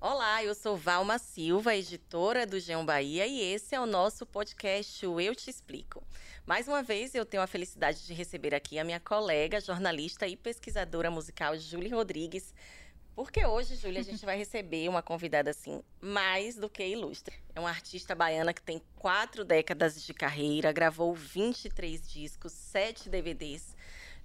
Olá, 0.00 0.44
eu 0.44 0.54
sou 0.54 0.76
Valma 0.76 1.18
Silva, 1.18 1.74
editora 1.74 2.46
do 2.46 2.60
Geão 2.60 2.84
Bahia, 2.84 3.26
e 3.26 3.40
esse 3.40 3.74
é 3.74 3.80
o 3.80 3.86
nosso 3.86 4.26
podcast 4.26 5.06
o 5.06 5.20
Eu 5.20 5.34
Te 5.34 5.48
Explico. 5.48 6.02
Mais 6.44 6.68
uma 6.68 6.82
vez, 6.82 7.14
eu 7.14 7.24
tenho 7.24 7.42
a 7.42 7.46
felicidade 7.46 8.06
de 8.06 8.12
receber 8.12 8.54
aqui 8.54 8.78
a 8.78 8.84
minha 8.84 9.00
colega, 9.00 9.60
jornalista 9.60 10.26
e 10.26 10.36
pesquisadora 10.36 11.10
musical, 11.10 11.56
Júlia 11.56 11.94
Rodrigues, 11.94 12.54
porque 13.20 13.44
hoje, 13.44 13.76
Júlia, 13.76 14.00
a 14.00 14.02
gente 14.02 14.24
vai 14.24 14.38
receber 14.38 14.88
uma 14.88 15.02
convidada 15.02 15.50
assim, 15.50 15.82
mais 16.00 16.56
do 16.56 16.70
que 16.70 16.82
ilustre. 16.82 17.36
É 17.54 17.60
uma 17.60 17.68
artista 17.68 18.14
baiana 18.14 18.54
que 18.54 18.62
tem 18.62 18.80
quatro 18.96 19.44
décadas 19.44 20.02
de 20.02 20.14
carreira, 20.14 20.72
gravou 20.72 21.14
23 21.14 22.10
discos, 22.10 22.50
sete 22.50 23.10
DVDs, 23.10 23.76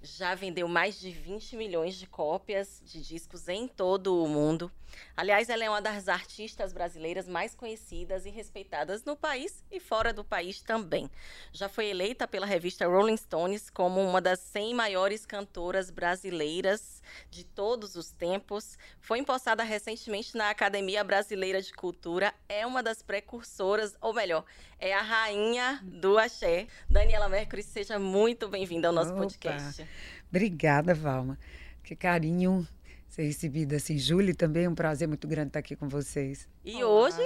já 0.02 0.34
vendeu 0.34 0.66
mais 0.66 0.98
de 0.98 1.10
20 1.10 1.56
milhões 1.56 1.96
de 1.96 2.06
cópias 2.06 2.80
de 2.86 3.02
discos 3.02 3.48
em 3.48 3.68
todo 3.68 4.22
o 4.22 4.26
mundo. 4.26 4.72
Aliás, 5.14 5.50
ela 5.50 5.64
é 5.64 5.68
uma 5.68 5.82
das 5.82 6.08
artistas 6.08 6.72
brasileiras 6.72 7.28
mais 7.28 7.54
conhecidas 7.54 8.24
e 8.24 8.30
respeitadas 8.30 9.04
no 9.04 9.14
país 9.14 9.62
e 9.70 9.78
fora 9.78 10.10
do 10.12 10.24
país 10.24 10.62
também. 10.62 11.10
Já 11.52 11.68
foi 11.68 11.88
eleita 11.88 12.26
pela 12.26 12.46
revista 12.46 12.86
Rolling 12.86 13.16
Stones 13.16 13.68
como 13.68 14.00
uma 14.00 14.22
das 14.22 14.40
100 14.40 14.74
maiores 14.74 15.26
cantoras 15.26 15.90
brasileiras 15.90 16.95
de 17.30 17.44
todos 17.44 17.94
os 17.96 18.10
tempos. 18.10 18.78
Foi 19.00 19.18
empossada 19.18 19.62
recentemente 19.62 20.36
na 20.36 20.50
Academia 20.50 21.02
Brasileira 21.04 21.60
de 21.60 21.72
Cultura. 21.72 22.32
É 22.48 22.66
uma 22.66 22.82
das 22.82 23.02
precursoras, 23.02 23.94
ou 24.00 24.12
melhor, 24.12 24.44
é 24.78 24.94
a 24.94 25.02
rainha 25.02 25.80
do 25.82 26.18
axé. 26.18 26.66
Daniela 26.88 27.28
Mercury, 27.28 27.62
seja 27.62 27.98
muito 27.98 28.48
bem-vinda 28.48 28.88
ao 28.88 28.94
nosso 28.94 29.12
Opa. 29.12 29.22
podcast. 29.22 29.86
Obrigada, 30.28 30.94
Valma. 30.94 31.38
Que 31.82 31.94
carinho 31.94 32.66
ser 33.08 33.22
recebida 33.22 33.76
assim. 33.76 33.98
Júlia, 33.98 34.34
também 34.34 34.64
é 34.64 34.68
um 34.68 34.74
prazer 34.74 35.08
muito 35.08 35.26
grande 35.26 35.48
estar 35.48 35.60
aqui 35.60 35.74
com 35.76 35.88
vocês. 35.88 36.48
E 36.64 36.82
hoje, 36.84 37.22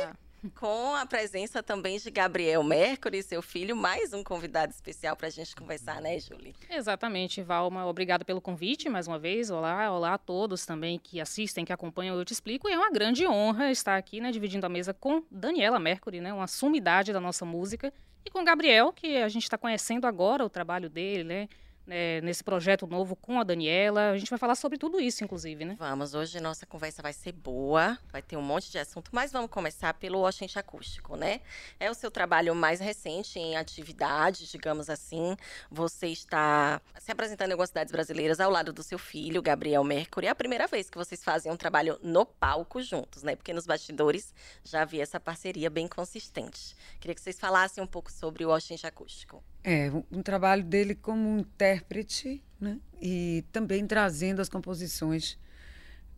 com 0.49 0.95
a 0.95 1.05
presença 1.05 1.63
também 1.63 1.99
de 1.99 2.11
Gabriel 2.11 2.63
Mercury, 2.63 3.23
seu 3.23 3.43
filho, 3.43 3.77
mais 3.77 4.13
um 4.13 4.25
convidado 4.25 4.73
especial 4.73 5.15
para 5.15 5.27
a 5.27 5.31
gente 5.31 5.55
conversar, 5.55 6.01
né, 6.01 6.19
Júlia? 6.19 6.55
Exatamente, 6.71 7.43
Valma. 7.43 7.87
Obrigada 7.87 8.25
pelo 8.25 8.41
convite 8.41 8.89
mais 8.89 9.07
uma 9.07 9.19
vez. 9.19 9.51
Olá, 9.51 9.93
olá 9.93 10.15
a 10.15 10.19
todos 10.19 10.65
também 10.65 10.99
que 10.99 11.21
assistem, 11.21 11.65
que 11.65 11.73
acompanham 11.73 12.17
Eu 12.17 12.25
Te 12.25 12.33
Explico. 12.33 12.69
E 12.69 12.73
é 12.73 12.79
uma 12.79 12.91
grande 12.91 13.27
honra 13.27 13.71
estar 13.71 13.97
aqui, 13.97 14.21
né, 14.21 14.31
dividindo 14.31 14.65
a 14.65 14.69
mesa 14.69 14.95
com 14.95 15.23
Daniela 15.31 15.79
Mercury, 15.79 16.21
né, 16.21 16.33
uma 16.33 16.47
sumidade 16.47 17.13
da 17.13 17.21
nossa 17.21 17.45
música, 17.45 17.93
e 18.25 18.31
com 18.31 18.45
Gabriel, 18.45 18.93
que 18.93 19.19
a 19.19 19.29
gente 19.29 19.43
está 19.43 19.59
conhecendo 19.59 20.07
agora 20.07 20.45
o 20.45 20.51
trabalho 20.51 20.89
dele, 20.89 21.25
né, 21.25 21.49
né, 21.91 22.21
nesse 22.21 22.45
projeto 22.45 22.87
novo 22.87 23.17
com 23.17 23.41
a 23.41 23.43
Daniela. 23.43 24.11
A 24.11 24.17
gente 24.17 24.31
vai 24.31 24.39
falar 24.39 24.55
sobre 24.55 24.79
tudo 24.79 25.01
isso, 25.01 25.25
inclusive, 25.25 25.65
né? 25.65 25.75
Vamos, 25.77 26.15
hoje 26.15 26.39
nossa 26.39 26.65
conversa 26.65 27.03
vai 27.03 27.13
ser 27.13 27.33
boa, 27.33 27.99
vai 28.13 28.23
ter 28.23 28.37
um 28.37 28.43
monte 28.43 28.71
de 28.71 28.79
assunto, 28.79 29.11
mas 29.13 29.33
vamos 29.33 29.51
começar 29.51 29.93
pelo 29.95 30.25
Oxente 30.25 30.57
Acústico, 30.57 31.17
né? 31.17 31.41
É 31.81 31.91
o 31.91 31.95
seu 31.95 32.09
trabalho 32.09 32.55
mais 32.55 32.79
recente 32.79 33.41
em 33.41 33.57
atividade, 33.57 34.49
digamos 34.49 34.89
assim. 34.89 35.37
Você 35.69 36.07
está 36.07 36.81
se 37.01 37.11
apresentando 37.11 37.49
em 37.49 37.53
algumas 37.55 37.71
cidades 37.71 37.91
brasileiras 37.91 38.39
ao 38.39 38.53
lado 38.53 38.73
do 38.73 38.85
seu 38.85 38.99
filho, 38.99 39.43
Gabriel 39.43 39.83
Mercury. 39.83 40.29
É 40.29 40.31
a 40.31 40.35
primeira 40.35 40.69
vez 40.69 40.89
que 40.89 40.97
vocês 40.97 41.25
fazem 41.25 41.51
um 41.51 41.57
trabalho 41.57 41.99
no 42.05 42.25
palco 42.25 42.81
juntos, 42.81 43.25
né? 43.25 43.35
Porque 43.35 43.53
nos 43.53 43.67
bastidores 43.67 44.33
já 44.63 44.83
havia 44.83 45.03
essa 45.03 45.19
parceria 45.19 45.69
bem 45.69 45.89
consistente. 45.89 46.77
Queria 47.01 47.17
que 47.17 47.21
vocês 47.21 47.41
falassem 47.41 47.83
um 47.83 47.87
pouco 47.87 48.13
sobre 48.13 48.45
o 48.45 48.55
Oxente 48.55 48.87
Acústico. 48.87 49.43
É, 49.63 49.91
um, 50.11 50.23
trabalho 50.23 50.65
dele 50.65 50.95
como 50.95 51.39
intérprete, 51.39 52.43
né? 52.59 52.79
E 53.01 53.45
também 53.53 53.87
trazendo 53.87 54.41
as 54.41 54.49
composições 54.49 55.39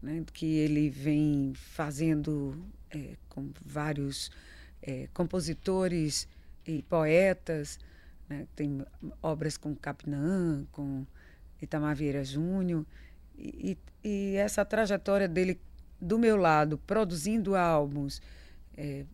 né? 0.02 0.24
que 0.32 0.58
ele 0.58 0.90
vem 0.90 1.52
fazendo 1.54 2.56
é, 2.90 3.16
com 3.28 3.50
vários 3.64 4.30
é, 4.82 5.08
compositores 5.14 6.28
e 6.66 6.82
poetas. 6.82 7.78
Né? 8.28 8.46
Tem 8.54 8.84
obras 9.22 9.56
com 9.56 9.74
Capinã, 9.74 10.66
com 10.72 11.06
Itamar 11.60 11.94
Vieira 11.94 12.24
Júnior. 12.24 12.84
E, 13.38 13.78
e, 14.04 14.34
essa 14.36 14.64
trajetória 14.64 15.28
dele 15.28 15.60
do 16.00 16.18
meu 16.18 16.36
lado, 16.36 16.78
produzindo 16.78 17.54
álbuns, 17.54 18.20
é, 18.76 19.04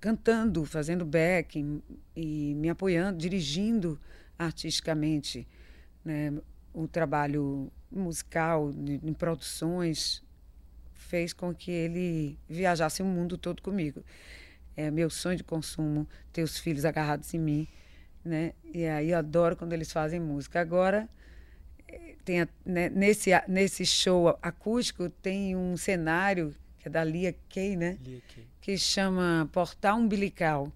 cantando, 0.00 0.64
fazendo 0.64 1.04
backing 1.04 1.82
e 2.16 2.54
me 2.54 2.68
apoiando, 2.70 3.18
dirigindo 3.18 4.00
artisticamente 4.38 5.46
né, 6.04 6.32
o 6.72 6.88
trabalho 6.88 7.70
musical, 7.90 8.70
em 8.72 9.12
produções, 9.12 10.22
fez 10.94 11.32
com 11.32 11.54
que 11.54 11.70
ele 11.70 12.38
viajasse 12.48 13.02
o 13.02 13.04
mundo 13.04 13.36
todo 13.36 13.60
comigo. 13.60 14.02
É 14.76 14.90
meu 14.90 15.10
sonho 15.10 15.36
de 15.36 15.44
consumo 15.44 16.08
ter 16.32 16.42
os 16.42 16.58
filhos 16.58 16.84
agarrados 16.84 17.34
em 17.34 17.38
mim, 17.38 17.68
né? 18.24 18.52
E 18.72 18.86
aí 18.86 19.10
eu 19.10 19.18
adoro 19.18 19.56
quando 19.56 19.72
eles 19.72 19.92
fazem 19.92 20.20
música. 20.20 20.60
Agora 20.60 21.08
eh, 21.88 22.14
tem 22.24 22.46
né, 22.64 22.88
nesse 22.88 23.30
nesse 23.48 23.84
show 23.84 24.38
acústico 24.40 25.10
tem 25.10 25.56
um 25.56 25.76
cenário 25.76 26.54
que 26.80 26.88
é 26.88 26.90
da 26.90 27.04
Lia 27.04 27.34
Kay, 27.48 27.76
né? 27.76 27.98
Lia 28.02 28.20
Kay. 28.34 28.46
Que 28.60 28.78
chama 28.78 29.48
Portal 29.52 29.98
Umbilical, 29.98 30.72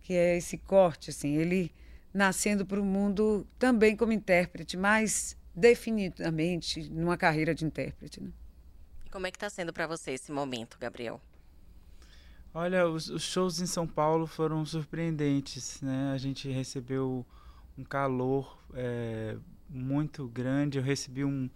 que 0.00 0.14
é 0.14 0.36
esse 0.36 0.56
corte, 0.58 1.10
assim, 1.10 1.36
ele 1.36 1.70
nascendo 2.12 2.64
para 2.64 2.80
o 2.80 2.84
mundo 2.84 3.46
também 3.58 3.94
como 3.94 4.12
intérprete, 4.12 4.76
mas 4.76 5.36
definidamente 5.54 6.88
numa 6.90 7.16
carreira 7.16 7.54
de 7.54 7.64
intérprete. 7.64 8.22
Né? 8.22 8.30
E 9.04 9.10
como 9.10 9.26
é 9.26 9.30
que 9.30 9.36
está 9.36 9.50
sendo 9.50 9.72
para 9.72 9.86
você 9.86 10.12
esse 10.12 10.32
momento, 10.32 10.78
Gabriel? 10.80 11.20
Olha, 12.54 12.88
os, 12.88 13.10
os, 13.10 13.22
shows 13.22 13.60
em 13.60 13.66
São 13.66 13.86
Paulo 13.86 14.26
foram 14.26 14.64
surpreendentes, 14.64 15.82
né? 15.82 16.12
A 16.14 16.18
gente 16.18 16.50
recebeu 16.50 17.24
um 17.76 17.84
calor 17.84 18.58
é, 18.72 19.36
muito 19.68 20.26
grande, 20.26 20.78
eu 20.78 20.82
recebi 20.82 21.24
um 21.24 21.50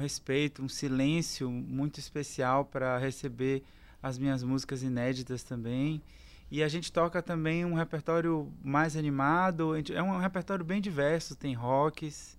respeito, 0.00 0.62
um 0.62 0.68
silêncio 0.68 1.50
muito 1.50 2.00
especial 2.00 2.64
para 2.64 2.98
receber 2.98 3.62
as 4.02 4.18
minhas 4.18 4.42
músicas 4.42 4.82
inéditas 4.82 5.42
também. 5.42 6.02
E 6.50 6.62
a 6.64 6.68
gente 6.68 6.90
toca 6.90 7.22
também 7.22 7.64
um 7.64 7.74
repertório 7.74 8.52
mais 8.62 8.96
animado, 8.96 9.74
é 9.76 10.02
um 10.02 10.18
repertório 10.18 10.64
bem 10.64 10.80
diverso, 10.80 11.36
tem 11.36 11.54
rocks. 11.54 12.36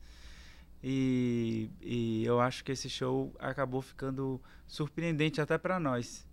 E, 0.84 1.70
e 1.82 2.26
eu 2.26 2.42
acho 2.42 2.64
que 2.64 2.72
esse 2.72 2.90
show 2.90 3.34
acabou 3.40 3.82
ficando 3.82 4.42
surpreendente 4.68 5.40
até 5.40 5.58
para 5.58 5.80
nós. 5.80 6.26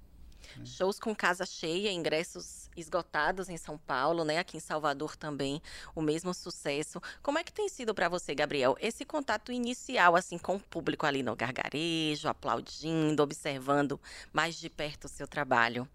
Shows 0.65 0.99
com 0.99 1.15
casa 1.15 1.45
cheia, 1.45 1.93
ingressos 1.93 2.68
esgotados 2.79 3.49
em 3.49 3.57
São 3.57 3.77
Paulo, 3.79 4.25
né? 4.25 4.39
Aqui 4.39 4.57
em 4.57 4.61
Salvador 4.61 5.17
também, 5.17 5.61
o 5.95 6.01
mesmo 6.01 6.33
sucesso. 6.33 7.01
Como 7.23 7.39
é 7.39 7.45
que 7.45 7.53
tem 7.53 7.69
sido 7.69 7.95
para 7.95 8.09
você, 8.09 8.35
Gabriel, 8.35 8.77
esse 8.81 9.05
contato 9.05 9.53
inicial 9.53 10.17
assim 10.17 10.39
com 10.39 10.57
o 10.57 10.61
público 10.61 11.07
ali 11.07 11.23
no 11.23 11.37
gargarejo, 11.37 12.29
aplaudindo, 12.29 13.23
observando 13.23 14.01
mais 14.33 14.57
de 14.57 14.69
perto 14.69 15.05
o 15.05 15.09
seu 15.09 15.27
trabalho? 15.27 15.89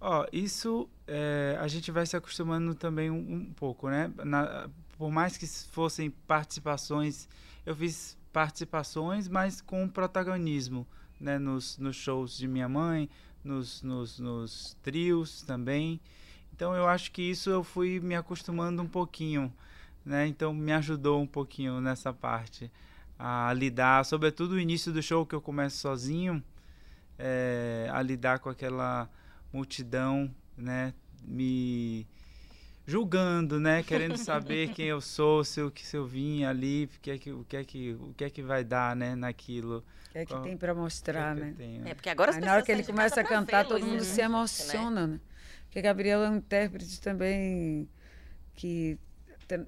Ó, 0.00 0.22
oh, 0.22 0.26
isso 0.32 0.88
é, 1.06 1.56
a 1.60 1.66
gente 1.66 1.90
vai 1.90 2.06
se 2.06 2.16
acostumando 2.16 2.74
também 2.74 3.10
um, 3.10 3.16
um 3.16 3.52
pouco, 3.52 3.88
né? 3.88 4.12
Na, 4.24 4.70
por 4.96 5.10
mais 5.10 5.36
que 5.36 5.46
fossem 5.46 6.10
participações, 6.10 7.28
eu 7.66 7.74
fiz 7.74 8.16
participações, 8.32 9.26
mas 9.26 9.60
com 9.60 9.88
protagonismo, 9.88 10.86
né? 11.20 11.38
Nos, 11.38 11.78
nos 11.78 11.96
shows 11.96 12.36
de 12.36 12.46
minha 12.46 12.68
mãe, 12.68 13.08
nos, 13.48 13.82
nos, 13.82 14.18
nos 14.18 14.76
trios 14.82 15.42
também. 15.42 16.00
Então 16.54 16.74
eu 16.74 16.86
acho 16.86 17.10
que 17.10 17.22
isso 17.22 17.50
eu 17.50 17.64
fui 17.64 17.98
me 18.00 18.14
acostumando 18.14 18.82
um 18.82 18.86
pouquinho, 18.86 19.52
né? 20.04 20.26
Então 20.26 20.52
me 20.52 20.72
ajudou 20.72 21.20
um 21.20 21.26
pouquinho 21.26 21.80
nessa 21.80 22.12
parte 22.12 22.70
a 23.18 23.52
lidar, 23.52 24.04
sobretudo 24.04 24.52
o 24.52 24.60
início 24.60 24.92
do 24.92 25.02
show 25.02 25.26
que 25.26 25.34
eu 25.34 25.40
começo 25.40 25.78
sozinho, 25.78 26.42
é, 27.18 27.88
a 27.92 28.00
lidar 28.02 28.38
com 28.38 28.48
aquela 28.48 29.08
multidão, 29.52 30.30
né? 30.56 30.94
Me 31.24 32.06
julgando, 32.88 33.60
né? 33.60 33.82
Querendo 33.82 34.16
saber 34.16 34.72
quem 34.72 34.86
eu 34.86 35.00
sou, 35.00 35.44
se 35.44 35.60
eu, 35.60 35.70
se 35.76 35.94
eu 35.94 36.06
vim 36.06 36.44
ali, 36.44 36.86
o 36.86 37.00
que 37.00 37.10
é 37.10 37.18
que, 37.18 37.30
o 37.30 37.44
que, 37.44 37.56
é 37.58 37.62
que, 37.62 37.92
o 37.92 38.14
que, 38.16 38.24
é 38.24 38.30
que 38.30 38.42
vai 38.42 38.64
dar, 38.64 38.96
né? 38.96 39.14
Naquilo. 39.14 39.84
O 40.08 40.12
que 40.12 40.18
é 40.18 40.24
que 40.24 40.32
Qual, 40.32 40.42
tem 40.42 40.56
para 40.56 40.74
mostrar, 40.74 41.36
que 41.36 41.42
é 41.42 41.52
que 41.52 41.62
né? 41.62 41.90
É, 41.90 41.94
porque 41.94 42.08
agora 42.08 42.34
Aí, 42.34 42.40
na 42.40 42.54
hora 42.54 42.62
que 42.62 42.72
ele 42.72 42.82
começa 42.82 43.20
a 43.20 43.24
cantar, 43.24 43.66
todo 43.66 43.84
né? 43.84 43.92
mundo 43.92 44.02
se 44.02 44.22
emociona, 44.22 45.06
né? 45.06 45.20
Porque 45.66 45.82
Gabriel 45.82 46.22
é 46.22 46.30
um 46.30 46.36
intérprete 46.36 46.98
também 46.98 47.86
que 48.54 48.98
tem, 49.46 49.66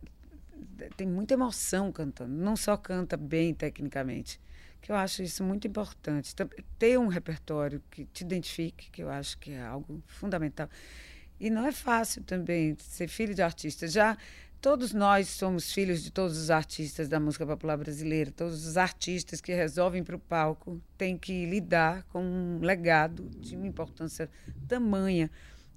tem 0.96 1.06
muita 1.06 1.34
emoção 1.34 1.92
cantando. 1.92 2.34
Não 2.34 2.56
só 2.56 2.74
canta 2.74 3.18
bem 3.18 3.52
tecnicamente, 3.52 4.40
que 4.80 4.90
eu 4.90 4.96
acho 4.96 5.22
isso 5.22 5.44
muito 5.44 5.66
importante. 5.66 6.34
Ter 6.78 6.98
um 6.98 7.06
repertório 7.06 7.82
que 7.90 8.06
te 8.06 8.24
identifique, 8.24 8.90
que 8.90 9.02
eu 9.02 9.10
acho 9.10 9.36
que 9.36 9.52
é 9.52 9.62
algo 9.62 10.02
fundamental. 10.06 10.70
E 11.40 11.48
não 11.48 11.66
é 11.66 11.72
fácil 11.72 12.22
também 12.22 12.76
ser 12.78 13.08
filho 13.08 13.34
de 13.34 13.40
artista. 13.40 13.88
Já 13.88 14.16
todos 14.60 14.92
nós 14.92 15.28
somos 15.28 15.72
filhos 15.72 16.02
de 16.02 16.10
todos 16.10 16.36
os 16.36 16.50
artistas 16.50 17.08
da 17.08 17.18
música 17.18 17.46
popular 17.46 17.78
brasileira. 17.78 18.30
Todos 18.30 18.66
os 18.66 18.76
artistas 18.76 19.40
que 19.40 19.54
resolvem 19.54 20.04
para 20.04 20.14
o 20.14 20.18
palco 20.18 20.80
têm 20.98 21.16
que 21.16 21.46
lidar 21.46 22.04
com 22.12 22.22
um 22.22 22.60
legado 22.60 23.26
de 23.38 23.56
uma 23.56 23.66
importância 23.66 24.28
tamanha. 24.68 25.30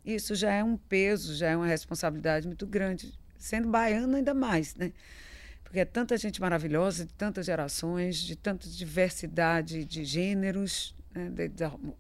Isso 0.06 0.36
já 0.36 0.52
é 0.52 0.62
um 0.62 0.76
peso, 0.76 1.34
já 1.34 1.48
é 1.48 1.56
uma 1.56 1.68
responsabilidade 1.68 2.46
muito 2.46 2.68
grande, 2.68 3.14
sendo 3.38 3.70
baiano 3.70 4.18
ainda 4.18 4.34
mais, 4.34 4.76
né? 4.76 4.92
Porque 5.64 5.80
é 5.80 5.86
tanta 5.86 6.18
gente 6.18 6.42
maravilhosa, 6.42 7.06
de 7.06 7.14
tantas 7.14 7.46
gerações, 7.46 8.18
de 8.18 8.36
tanta 8.36 8.68
diversidade 8.68 9.86
de 9.86 10.04
gêneros, 10.04 10.94
né? 11.16 11.32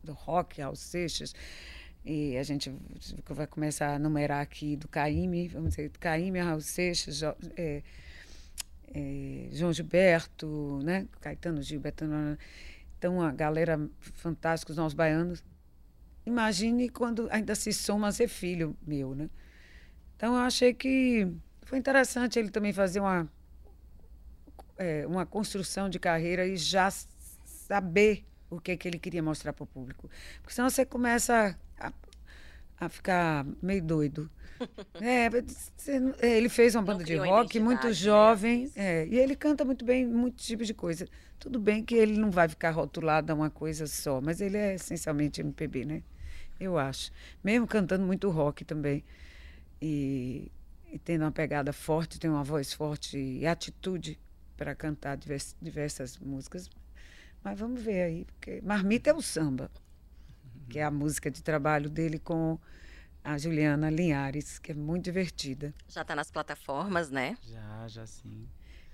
do 0.04 0.12
rock 0.12 0.62
aos 0.62 0.80
seixas, 0.80 1.34
e 2.06 2.38
a 2.38 2.44
gente 2.44 2.74
vai 3.30 3.48
começar 3.48 3.96
a 3.96 4.00
numerar 4.00 4.42
aqui 4.42 4.76
do 4.76 4.88
Caíme, 4.88 5.48
vamos 5.48 5.70
dizer, 5.70 5.90
do 5.90 6.00
Caíme, 6.00 6.40
Raul 6.40 6.60
Seixas, 6.60 7.24
é, 7.56 7.82
é, 8.94 9.48
João 9.52 9.72
Gilberto, 9.72 10.82
né? 10.84 11.08
Caetano 11.22 11.62
Gilberto. 11.62 12.06
Então, 12.98 13.22
a 13.22 13.32
galera 13.32 13.80
fantástica, 14.00 14.72
os 14.72 14.78
nossos 14.78 14.94
baianos. 14.94 15.44
Imagine 16.26 16.90
quando 16.90 17.28
ainda 17.32 17.56
se 17.56 17.72
soma 17.72 18.12
ser 18.12 18.28
filho 18.28 18.76
meu, 18.86 19.16
né? 19.16 19.30
Então, 20.18 20.36
eu 20.36 20.42
achei 20.42 20.74
que 20.74 21.28
foi 21.62 21.78
interessante 21.78 22.38
ele 22.38 22.50
também 22.50 22.74
fazer 22.74 23.00
uma, 23.00 23.30
é, 24.78 25.08
uma 25.08 25.26
construção 25.26 25.90
de 25.90 26.00
carreira 26.00 26.46
e 26.46 26.58
já 26.58 26.92
saber 27.46 28.26
o 28.50 28.60
que, 28.60 28.76
que 28.76 28.88
ele 28.88 29.00
queria 29.00 29.24
mostrar 29.24 29.54
para 29.54 29.64
o 29.64 29.68
público. 29.68 30.10
Porque 30.42 30.54
senão 30.54 30.70
você 30.70 30.86
começa 30.86 31.58
a, 31.80 31.92
a 32.80 32.90
ficar 32.90 33.46
meio 33.62 33.82
doido. 33.82 34.30
é, 35.02 35.30
é 36.22 36.38
ele 36.38 36.50
fez 36.50 36.76
uma 36.76 36.84
banda 36.84 37.04
de 37.04 37.16
rock 37.16 37.60
muito 37.60 37.88
né? 37.88 37.94
jovem 37.94 38.72
é, 38.76 39.06
e 39.08 39.18
ele 39.18 39.36
canta 39.36 39.66
muito 39.66 39.84
bem 39.84 40.06
muitos 40.06 40.46
tipos 40.46 40.68
de 40.68 40.74
coisa. 40.74 41.08
Tudo 41.40 41.60
bem 41.60 41.84
que 41.84 41.96
ele 41.96 42.18
não 42.18 42.32
vai 42.32 42.48
ficar 42.48 42.72
rotulado 42.72 43.32
a 43.32 43.36
uma 43.36 43.50
coisa 43.50 43.86
só, 43.88 44.22
mas 44.22 44.40
ele 44.40 44.58
é 44.58 44.76
essencialmente 44.76 45.42
MPB, 45.42 45.86
né? 45.86 46.04
Eu 46.60 46.78
acho. 46.78 47.12
Mesmo 47.44 47.68
cantando 47.68 48.06
muito 48.06 48.30
rock 48.30 48.64
também. 48.64 49.04
E, 49.82 50.50
e 50.92 50.98
tendo 51.00 51.24
uma 51.24 51.32
pegada 51.32 51.74
forte, 51.74 52.20
tem 52.20 52.30
uma 52.30 52.44
voz 52.44 52.72
forte 52.72 53.18
e 53.18 53.46
atitude 53.46 54.18
para 54.56 54.74
cantar 54.74 55.18
divers, 55.18 55.56
diversas 55.62 56.18
músicas. 56.18 56.70
Mas 57.44 57.60
vamos 57.60 57.82
ver 57.82 58.04
aí, 58.04 58.26
porque 58.26 58.62
Marmita 58.62 59.10
é 59.10 59.14
o 59.14 59.22
samba 59.22 59.70
que 60.70 60.80
é 60.80 60.84
a 60.84 60.92
música 60.92 61.30
de 61.30 61.42
trabalho 61.42 61.90
dele 61.90 62.20
com 62.20 62.60
a 63.24 63.38
Juliana 63.38 63.90
Linhares, 63.90 64.60
que 64.60 64.72
é 64.72 64.76
muito 64.76 65.06
divertida. 65.06 65.74
Já 65.88 66.02
está 66.02 66.16
nas 66.16 66.30
plataformas, 66.30 67.10
né? 67.10 67.38
Já, 67.44 67.88
já 67.88 68.06
sim. 68.06 68.48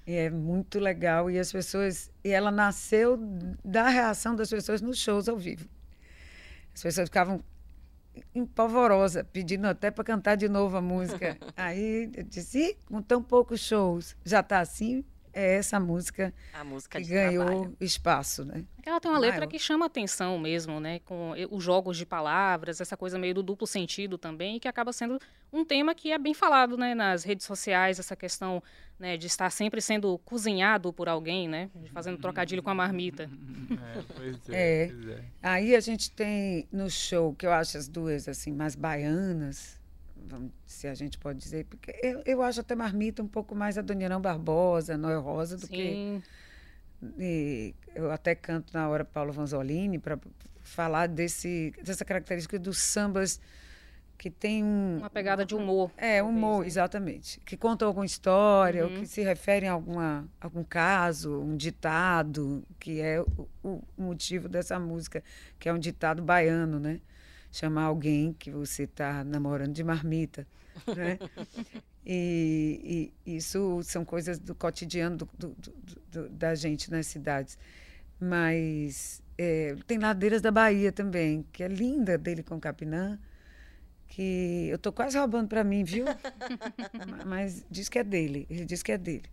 E 0.06 0.13
é 0.13 0.30
muito 0.30 0.80
legal 0.80 1.30
e 1.30 1.38
as 1.38 1.51
pessoas 1.51 2.12
e 2.24 2.30
ela 2.30 2.51
nasceu 2.51 3.18
da 3.63 3.89
reação 3.89 4.36
das 4.36 4.50
pessoas 4.50 4.81
nos 4.81 4.98
shows 4.98 5.27
ao 5.30 5.38
vivo. 5.38 5.68
As 6.74 6.81
pessoas 6.81 7.10
ficavam 7.10 7.44
empolvorosa, 8.33 9.24
pedindo 9.24 9.66
até 9.68 9.92
para 9.92 10.04
cantar 10.04 10.36
de 10.36 10.50
novo 10.50 10.77
a 10.77 10.81
música. 10.81 11.38
Aí 11.56 12.10
eu 12.16 12.24
disse, 12.24 12.77
com 12.86 13.01
tão 13.01 13.21
poucos 13.21 13.60
shows, 13.62 14.16
já 14.24 14.39
está 14.39 14.60
assim? 14.60 15.04
É 15.40 15.56
essa 15.56 15.80
música, 15.80 16.34
a 16.54 16.64
música 16.64 17.00
que 17.00 17.08
ganhou 17.08 17.46
trabalho. 17.46 17.78
espaço, 17.80 18.44
né? 18.46 18.64
Ela 18.86 19.00
tem 19.00 19.10
uma 19.10 19.20
letra 19.20 19.46
que 19.48 19.60
chama 19.60 19.86
atenção 19.86 20.38
mesmo, 20.40 20.80
né? 20.80 21.00
Com 21.00 21.34
os 21.52 21.64
jogos 21.64 21.98
de 21.98 22.06
palavras, 22.06 22.82
essa 22.82 22.98
coisa 22.98 23.18
meio 23.18 23.34
do 23.34 23.44
duplo 23.44 23.68
sentido 23.68 24.18
também, 24.18 24.60
que 24.60 24.68
acaba 24.68 24.92
sendo 24.92 25.20
um 25.52 25.64
tema 25.64 25.96
que 25.96 26.12
é 26.12 26.18
bem 26.18 26.34
falado, 26.34 26.78
né? 26.78 26.94
Nas 26.96 27.24
redes 27.24 27.46
sociais, 27.46 28.00
essa 28.00 28.16
questão 28.16 28.62
né, 29.00 29.16
de 29.16 29.28
estar 29.28 29.50
sempre 29.50 29.82
sendo 29.82 30.18
cozinhado 30.20 30.92
por 30.92 31.08
alguém, 31.08 31.48
né? 31.48 31.70
Fazendo 31.94 32.18
trocadilho 32.18 32.62
com 32.62 32.70
a 32.70 32.76
marmita. 32.76 33.30
É, 33.70 34.04
pois 34.16 34.50
é, 34.50 34.84
é. 34.84 34.88
Pois 34.88 35.08
é. 35.10 35.24
Aí 35.44 35.76
a 35.76 35.80
gente 35.80 36.12
tem 36.12 36.68
no 36.72 36.90
show, 36.90 37.34
que 37.36 37.46
eu 37.46 37.52
acho 37.52 37.78
as 37.78 37.88
duas, 37.88 38.28
assim, 38.28 38.52
mais 38.52 38.76
baianas, 38.76 39.79
se 40.66 40.88
a 40.88 40.94
gente 40.94 41.18
pode 41.18 41.39
dizer, 41.39 41.66
porque 41.66 41.94
eu, 42.04 42.21
eu 42.25 42.42
acho 42.42 42.62
até 42.62 42.75
Marmita 42.75 43.21
um 43.24 43.27
pouco 43.27 43.56
mais 43.56 43.77
a 43.77 43.81
Doniarão 43.81 44.21
Barbosa, 44.21 44.98
Noel 44.98 45.21
Rosa, 45.21 45.57
do 45.57 45.68
Sim. 45.68 46.21
que. 47.01 47.75
eu 47.95 48.12
até 48.12 48.36
canto 48.36 48.74
na 48.74 48.88
hora 48.89 49.06
Paulo 49.06 49.31
Vanzolini 49.31 49.98
para 49.98 50.19
falar 50.62 51.07
desse, 51.07 51.74
dessa 51.83 52.06
característica 52.06 52.60
dos 52.60 52.77
sambas 52.77 53.39
que 54.19 54.30
tem 54.30 54.63
um, 54.63 54.98
uma 54.98 55.10
pegada 55.10 55.45
de 55.45 55.56
humor. 55.56 55.89
É, 55.98 56.21
humor, 56.21 56.42
talvez, 56.42 56.62
né? 56.62 56.68
exatamente. 56.68 57.39
Que 57.45 57.56
contam 57.56 57.88
alguma 57.88 58.06
história, 58.06 58.86
uhum. 58.86 58.94
ou 58.94 59.00
que 59.00 59.07
se 59.07 59.21
referem 59.21 59.69
a 59.69 59.71
alguma, 59.71 60.27
algum 60.42 60.63
caso, 60.63 61.39
um 61.39 61.56
ditado, 61.56 62.62
que 62.77 63.00
é 63.00 63.21
o, 63.21 63.48
o 63.63 63.81
motivo 63.98 64.50
dessa 64.50 64.77
música, 64.77 65.24
que 65.57 65.69
é 65.69 65.74
um 65.74 65.80
ditado 65.80 66.21
baiano, 66.21 66.80
né? 66.80 67.00
Chamar 67.51 67.84
alguém 67.84 68.34
que 68.34 68.51
você 68.51 68.84
está 68.84 69.24
namorando 69.24 69.74
de 69.74 69.84
marmita. 69.84 70.48
Né? 70.96 71.19
e, 72.06 73.12
e, 73.25 73.36
isso 73.36 73.81
são 73.84 74.06
coisas 74.06 74.40
do 74.40 74.56
cotidiano 74.56 75.18
do, 75.18 75.30
do, 75.38 75.56
do, 76.10 76.30
da 76.30 76.56
gente 76.56 76.90
nas 76.90 77.07
cidades. 77.07 77.57
Mas 78.18 79.22
é, 79.38 79.75
tem 79.86 79.98
Ladeiras 79.98 80.42
da 80.42 80.51
Bahia 80.51 80.90
também, 80.92 81.46
que 81.51 81.63
é 81.63 81.68
linda 81.68 82.18
dele 82.18 82.44
com 82.44 82.57
Capinã, 82.62 83.19
que 84.07 84.68
eu 84.69 84.78
estou 84.78 84.94
quase 84.94 85.18
roubando 85.18 85.50
para 85.50 85.63
mim, 85.63 85.84
viu? 85.84 86.06
Mas 87.28 87.66
diz 87.69 87.90
que 87.90 88.00
é 88.00 88.04
dele, 88.04 88.48
ele 88.50 88.63
diz 88.63 88.81
que 88.81 88.94
é 88.94 88.98
dele 88.98 89.30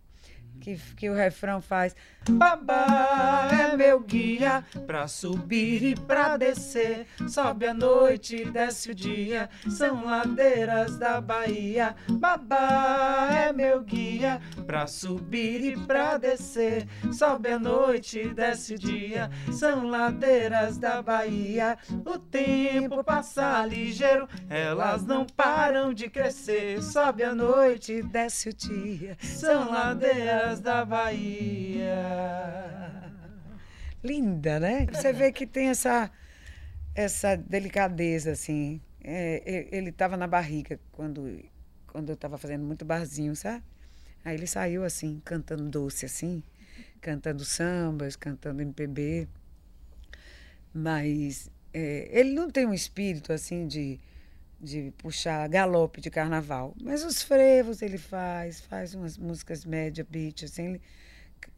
que, 0.59 0.77
que 0.95 1.09
o 1.09 1.13
refrão 1.13 1.61
faz. 1.61 1.95
Babá 2.29 3.49
é 3.51 3.77
meu 3.77 3.99
guia 4.01 4.63
pra 4.85 5.07
subir 5.07 5.83
e 5.83 5.95
pra 5.95 6.35
descer. 6.35 7.07
Sobe 7.27 7.67
a 7.67 7.73
noite, 7.73 8.43
desce 8.45 8.91
o 8.91 8.95
dia. 8.95 9.49
São 9.69 10.05
ladeiras 10.05 10.97
da 10.97 11.21
Bahia. 11.21 11.95
Babá 12.09 13.29
é 13.31 13.53
meu 13.53 13.81
guia 13.81 14.41
pra 14.65 14.87
subir 14.87 15.63
e 15.63 15.77
pra 15.77 16.17
descer. 16.17 16.87
Sobe 17.13 17.49
a 17.49 17.59
noite, 17.59 18.27
desce 18.33 18.73
o 18.73 18.79
dia. 18.79 19.29
São 19.51 19.87
ladeiras 19.87 20.77
da 20.77 21.01
Bahia. 21.01 21.77
O 22.05 22.17
tempo 22.17 23.03
passa 23.03 23.65
ligeiro, 23.65 24.27
elas 24.49 25.05
não 25.05 25.25
param 25.25 25.93
de 25.93 26.09
crescer. 26.09 26.81
Sobe 26.81 27.23
a 27.23 27.33
noite, 27.33 28.01
desce 28.01 28.49
o 28.49 28.53
dia. 28.53 29.17
São 29.21 29.71
ladeiras 29.71 30.46
da 30.55 30.85
Bahia. 30.85 31.93
Linda, 34.03 34.59
né? 34.59 34.87
Você 34.91 35.11
vê 35.11 35.31
que 35.31 35.45
tem 35.45 35.67
essa, 35.67 36.09
essa 36.95 37.35
delicadeza, 37.35 38.31
assim. 38.31 38.81
É, 39.03 39.67
ele 39.71 39.89
estava 39.89 40.15
na 40.15 40.27
barriga 40.27 40.79
quando, 40.91 41.43
quando 41.87 42.09
eu 42.09 42.15
estava 42.15 42.37
fazendo 42.37 42.63
muito 42.63 42.85
barzinho, 42.85 43.35
sabe? 43.35 43.63
Aí 44.23 44.35
ele 44.35 44.47
saiu 44.47 44.83
assim, 44.83 45.21
cantando 45.23 45.69
doce, 45.69 46.05
assim, 46.05 46.43
cantando 46.99 47.43
sambas, 47.45 48.15
cantando 48.15 48.61
MPB. 48.61 49.27
Mas 50.73 51.49
é, 51.73 52.09
ele 52.11 52.33
não 52.33 52.49
tem 52.49 52.65
um 52.65 52.73
espírito 52.73 53.31
assim 53.31 53.67
de 53.67 53.99
de 54.59 54.91
puxar 54.97 55.47
galope 55.47 56.01
de 56.01 56.09
carnaval. 56.09 56.75
Mas 56.81 57.03
os 57.03 57.21
frevos 57.21 57.81
ele 57.81 57.97
faz, 57.97 58.59
faz 58.61 58.93
umas 58.93 59.17
músicas 59.17 59.65
média, 59.65 60.05
beat, 60.09 60.43
assim, 60.43 60.65
ele, 60.65 60.81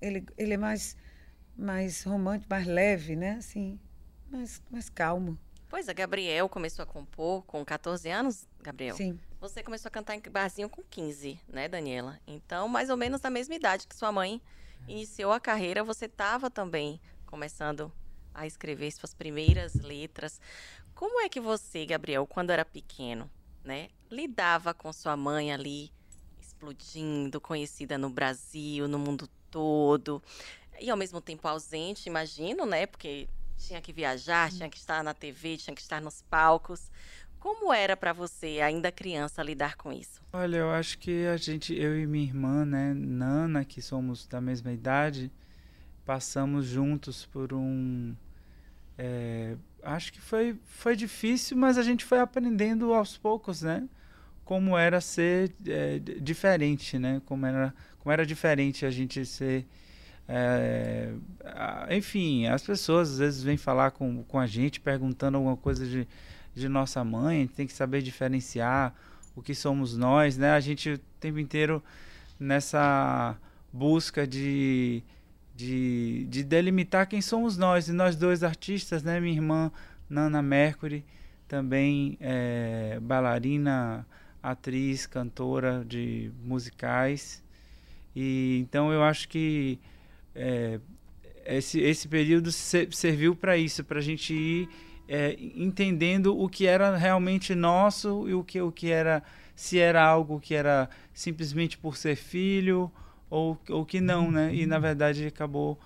ele, 0.02 0.26
ele 0.38 0.54
é 0.54 0.58
mais, 0.58 0.98
mais 1.58 2.04
romântico, 2.04 2.50
mais 2.50 2.68
leve, 2.68 3.16
né? 3.16 3.38
Assim, 3.38 3.80
mais, 4.30 4.62
mais 4.70 4.90
calmo. 4.90 5.38
Pois 5.70 5.88
a 5.88 5.94
Gabriel 5.94 6.50
começou 6.50 6.84
a 6.84 6.86
compor 6.86 7.44
com 7.44 7.64
14 7.64 8.10
anos, 8.10 8.48
Gabriel? 8.62 8.96
Sim. 8.96 9.20
Você 9.40 9.64
começou 9.64 9.88
a 9.88 9.92
cantar 9.92 10.16
em 10.16 10.22
barzinho 10.22 10.68
com 10.68 10.84
15, 10.84 11.40
né, 11.48 11.68
Daniela? 11.68 12.20
Então, 12.28 12.68
mais 12.68 12.90
ou 12.90 12.98
menos 12.98 13.22
na 13.22 13.30
mesma 13.30 13.56
idade 13.56 13.88
que 13.88 13.96
sua 13.96 14.12
mãe 14.12 14.42
iniciou 14.88 15.32
a 15.32 15.40
carreira, 15.40 15.84
você 15.84 16.06
estava 16.06 16.50
também 16.50 17.00
começando 17.26 17.92
a 18.34 18.48
escrever 18.48 18.92
suas 18.92 19.14
primeiras 19.14 19.76
letras. 19.76 20.42
Como 21.00 21.22
é 21.22 21.30
que 21.30 21.40
você, 21.40 21.86
Gabriel, 21.86 22.28
quando 22.28 22.50
era 22.50 22.66
pequeno, 22.66 23.32
né, 23.64 23.88
lidava 24.12 24.74
com 24.74 24.92
sua 24.92 25.16
mãe 25.16 25.50
ali 25.50 25.90
explodindo, 26.42 27.40
conhecida 27.40 27.98
no 27.98 28.10
Brasil, 28.10 28.86
no 28.86 29.00
mundo 29.00 29.30
todo, 29.50 30.22
e 30.78 30.90
ao 30.90 30.98
mesmo 30.98 31.22
tempo 31.22 31.48
ausente, 31.48 32.10
imagino, 32.10 32.66
né, 32.66 32.86
porque 32.86 33.30
tinha 33.58 33.80
que 33.80 33.94
viajar, 33.94 34.52
tinha 34.52 34.70
que 34.70 34.76
estar 34.76 35.02
na 35.02 35.14
TV, 35.14 35.56
tinha 35.56 35.74
que 35.74 35.80
estar 35.80 36.02
nos 36.02 36.22
palcos. 36.24 36.92
Como 37.40 37.72
era 37.72 37.96
para 37.96 38.12
você, 38.12 38.60
ainda 38.60 38.92
criança, 38.92 39.42
lidar 39.42 39.78
com 39.78 39.94
isso? 39.94 40.22
Olha, 40.34 40.58
eu 40.58 40.70
acho 40.70 40.98
que 40.98 41.28
a 41.28 41.38
gente, 41.38 41.74
eu 41.74 41.98
e 41.98 42.06
minha 42.06 42.26
irmã, 42.26 42.66
né, 42.66 42.94
Nana, 42.94 43.64
que 43.64 43.82
somos 43.82 44.28
da 44.28 44.42
mesma 44.42 44.74
idade, 44.74 45.32
passamos 46.06 46.66
juntos 46.66 47.26
por 47.26 47.54
um 47.54 48.14
é, 48.98 49.56
acho 49.84 50.14
que 50.14 50.22
foi, 50.22 50.58
foi 50.66 50.96
difícil, 50.96 51.58
mas 51.58 51.78
a 51.78 51.84
gente 51.84 52.06
foi 52.06 52.20
aprendendo 52.20 52.94
aos 52.94 53.18
poucos, 53.18 53.62
né? 53.62 53.88
como 54.50 54.76
era 54.76 55.00
ser 55.00 55.52
é, 55.68 56.00
diferente, 56.00 56.98
né? 56.98 57.22
Como 57.28 57.46
era, 57.46 57.72
como 58.00 58.12
era 58.12 58.26
diferente 58.26 58.84
a 58.84 58.90
gente 58.90 59.24
ser. 59.24 59.64
É, 60.28 61.14
enfim, 61.92 62.48
as 62.48 62.64
pessoas 62.64 63.12
às 63.12 63.20
vezes 63.20 63.44
vêm 63.44 63.58
falar 63.58 63.92
com, 63.92 64.24
com 64.24 64.40
a 64.40 64.48
gente 64.48 64.80
perguntando 64.80 65.38
alguma 65.38 65.56
coisa 65.56 65.86
de, 65.86 66.08
de 66.56 66.68
nossa 66.68 67.04
mãe, 67.04 67.46
tem 67.46 67.68
que 67.68 67.74
saber 67.74 68.02
diferenciar 68.02 68.96
o 69.36 69.42
que 69.44 69.54
somos 69.54 69.96
nós, 69.96 70.36
né? 70.36 70.50
A 70.54 70.60
gente 70.60 70.94
o 70.94 70.98
tempo 71.20 71.38
inteiro 71.38 71.84
nessa 72.40 73.38
busca 73.72 74.26
de, 74.26 75.04
de, 75.60 76.26
de 76.30 76.42
delimitar 76.42 77.06
quem 77.06 77.22
somos 77.22 77.58
nós, 77.58 77.90
e 77.90 77.92
nós 77.92 78.16
dois 78.16 78.46
artistas, 78.46 79.04
né? 79.04 79.20
Minha 79.20 79.34
irmã 79.34 79.70
Nana 80.10 80.42
Mercury, 80.42 81.04
também 81.50 82.18
é, 82.22 82.98
bailarina, 83.02 84.08
atriz, 84.42 85.06
cantora 85.06 85.84
de 85.86 86.32
musicais. 86.46 87.44
E 88.16 88.60
então 88.62 88.94
eu 88.94 89.04
acho 89.04 89.28
que 89.28 89.78
é, 90.34 90.80
esse, 91.46 91.82
esse 91.82 92.08
período 92.08 92.54
serviu 92.54 93.36
para 93.36 93.58
isso, 93.58 93.84
para 93.84 94.00
a 94.00 94.02
gente 94.02 94.34
ir 94.34 94.70
é, 95.10 95.36
entendendo 95.54 96.40
o 96.40 96.48
que 96.48 96.68
era 96.68 96.96
realmente 96.96 97.54
nosso 97.54 98.30
e 98.30 98.34
o 98.34 98.46
que, 98.46 98.62
o 98.62 98.72
que 98.72 98.92
era, 98.92 99.22
se 99.58 99.78
era 99.78 100.02
algo 100.02 100.40
que 100.40 100.56
era 100.56 100.90
simplesmente 101.14 101.78
por 101.78 101.98
ser 101.98 102.16
filho 102.16 102.90
ou, 103.30 103.60
ou 103.70 103.86
que 103.86 104.02
não, 104.02 104.32
né? 104.32 104.54
E 104.54 104.66
na 104.66 104.80
verdade 104.80 105.26
acabou 105.28 105.80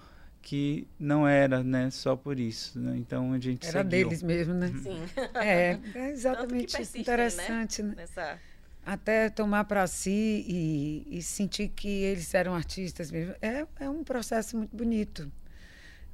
que 0.43 0.85
não 1.00 1.25
era, 1.25 1.63
né, 1.63 1.89
só 1.89 2.17
por 2.17 2.38
isso, 2.38 2.77
né? 2.77 2.97
Então 2.97 3.31
a 3.31 3.39
gente 3.39 3.65
era 3.65 3.81
seguiu. 3.81 3.89
deles 4.09 4.21
mesmo, 4.21 4.53
né? 4.53 4.71
Sim. 4.83 5.00
É, 5.35 5.79
é 5.95 6.09
exatamente 6.12 6.79
isso. 6.79 6.97
Interessante, 6.97 7.81
né? 7.81 7.89
né? 7.89 7.95
Nessa... 7.97 8.39
Até 8.85 9.29
tomar 9.29 9.63
para 9.63 9.88
si 9.88 10.45
e, 10.45 11.07
e, 11.17 11.21
sentir 11.21 11.69
que 11.69 11.88
eles 11.88 12.33
eram 12.33 12.53
artistas 12.53 13.09
mesmo. 13.09 13.33
É, 13.41 13.65
é 13.79 13.89
um 13.89 14.03
processo 14.03 14.57
muito 14.57 14.75
bonito. 14.75 15.31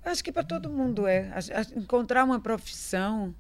Acho 0.06 0.24
que 0.24 0.32
para 0.32 0.44
todo 0.44 0.70
mundo 0.70 1.08
é. 1.08 1.30
A, 1.30 1.40
a, 1.60 1.80
encontrar 1.80 2.24
uma 2.24 2.40
profissão. 2.40 3.34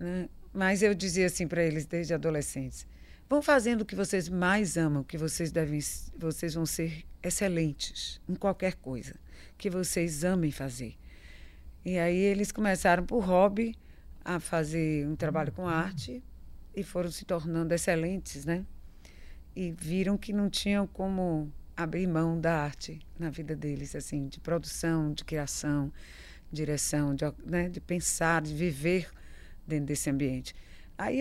Né? 0.00 0.28
Mas 0.52 0.82
eu 0.82 0.92
dizia 0.92 1.26
assim 1.26 1.46
para 1.46 1.62
eles 1.62 1.86
desde 1.86 2.12
adolescentes: 2.12 2.88
vão 3.28 3.42
fazendo 3.42 3.82
o 3.82 3.84
que 3.84 3.94
vocês 3.94 4.28
mais 4.28 4.76
amam, 4.76 5.02
que 5.02 5.18
vocês 5.18 5.50
devem, 5.50 5.80
vocês 6.16 6.54
vão 6.54 6.66
ser 6.66 7.04
excelentes 7.22 8.20
em 8.28 8.34
qualquer 8.34 8.74
coisa 8.74 9.14
que 9.56 9.70
vocês 9.70 10.24
amem 10.24 10.50
fazer. 10.50 10.96
E 11.84 11.98
aí 11.98 12.16
eles 12.16 12.50
começaram 12.50 13.04
por 13.04 13.24
hobby 13.24 13.76
a 14.24 14.40
fazer 14.40 15.06
um 15.06 15.14
trabalho 15.14 15.52
com 15.52 15.68
arte 15.68 16.22
e 16.74 16.82
foram 16.82 17.10
se 17.10 17.24
tornando 17.24 17.74
excelentes, 17.74 18.44
né? 18.44 18.64
E 19.54 19.70
viram 19.70 20.16
que 20.16 20.32
não 20.32 20.48
tinham 20.48 20.86
como 20.86 21.52
abrir 21.76 22.06
mão 22.06 22.40
da 22.40 22.62
arte 22.62 23.00
na 23.18 23.30
vida 23.30 23.54
deles, 23.54 23.94
assim, 23.94 24.26
de 24.28 24.40
produção, 24.40 25.12
de 25.12 25.24
criação, 25.24 25.92
direção, 26.50 27.14
de, 27.14 27.24
né, 27.44 27.68
de 27.68 27.80
pensar, 27.80 28.42
de 28.42 28.54
viver 28.54 29.10
dentro 29.66 29.86
desse 29.86 30.08
ambiente. 30.08 30.54
Aí, 30.96 31.20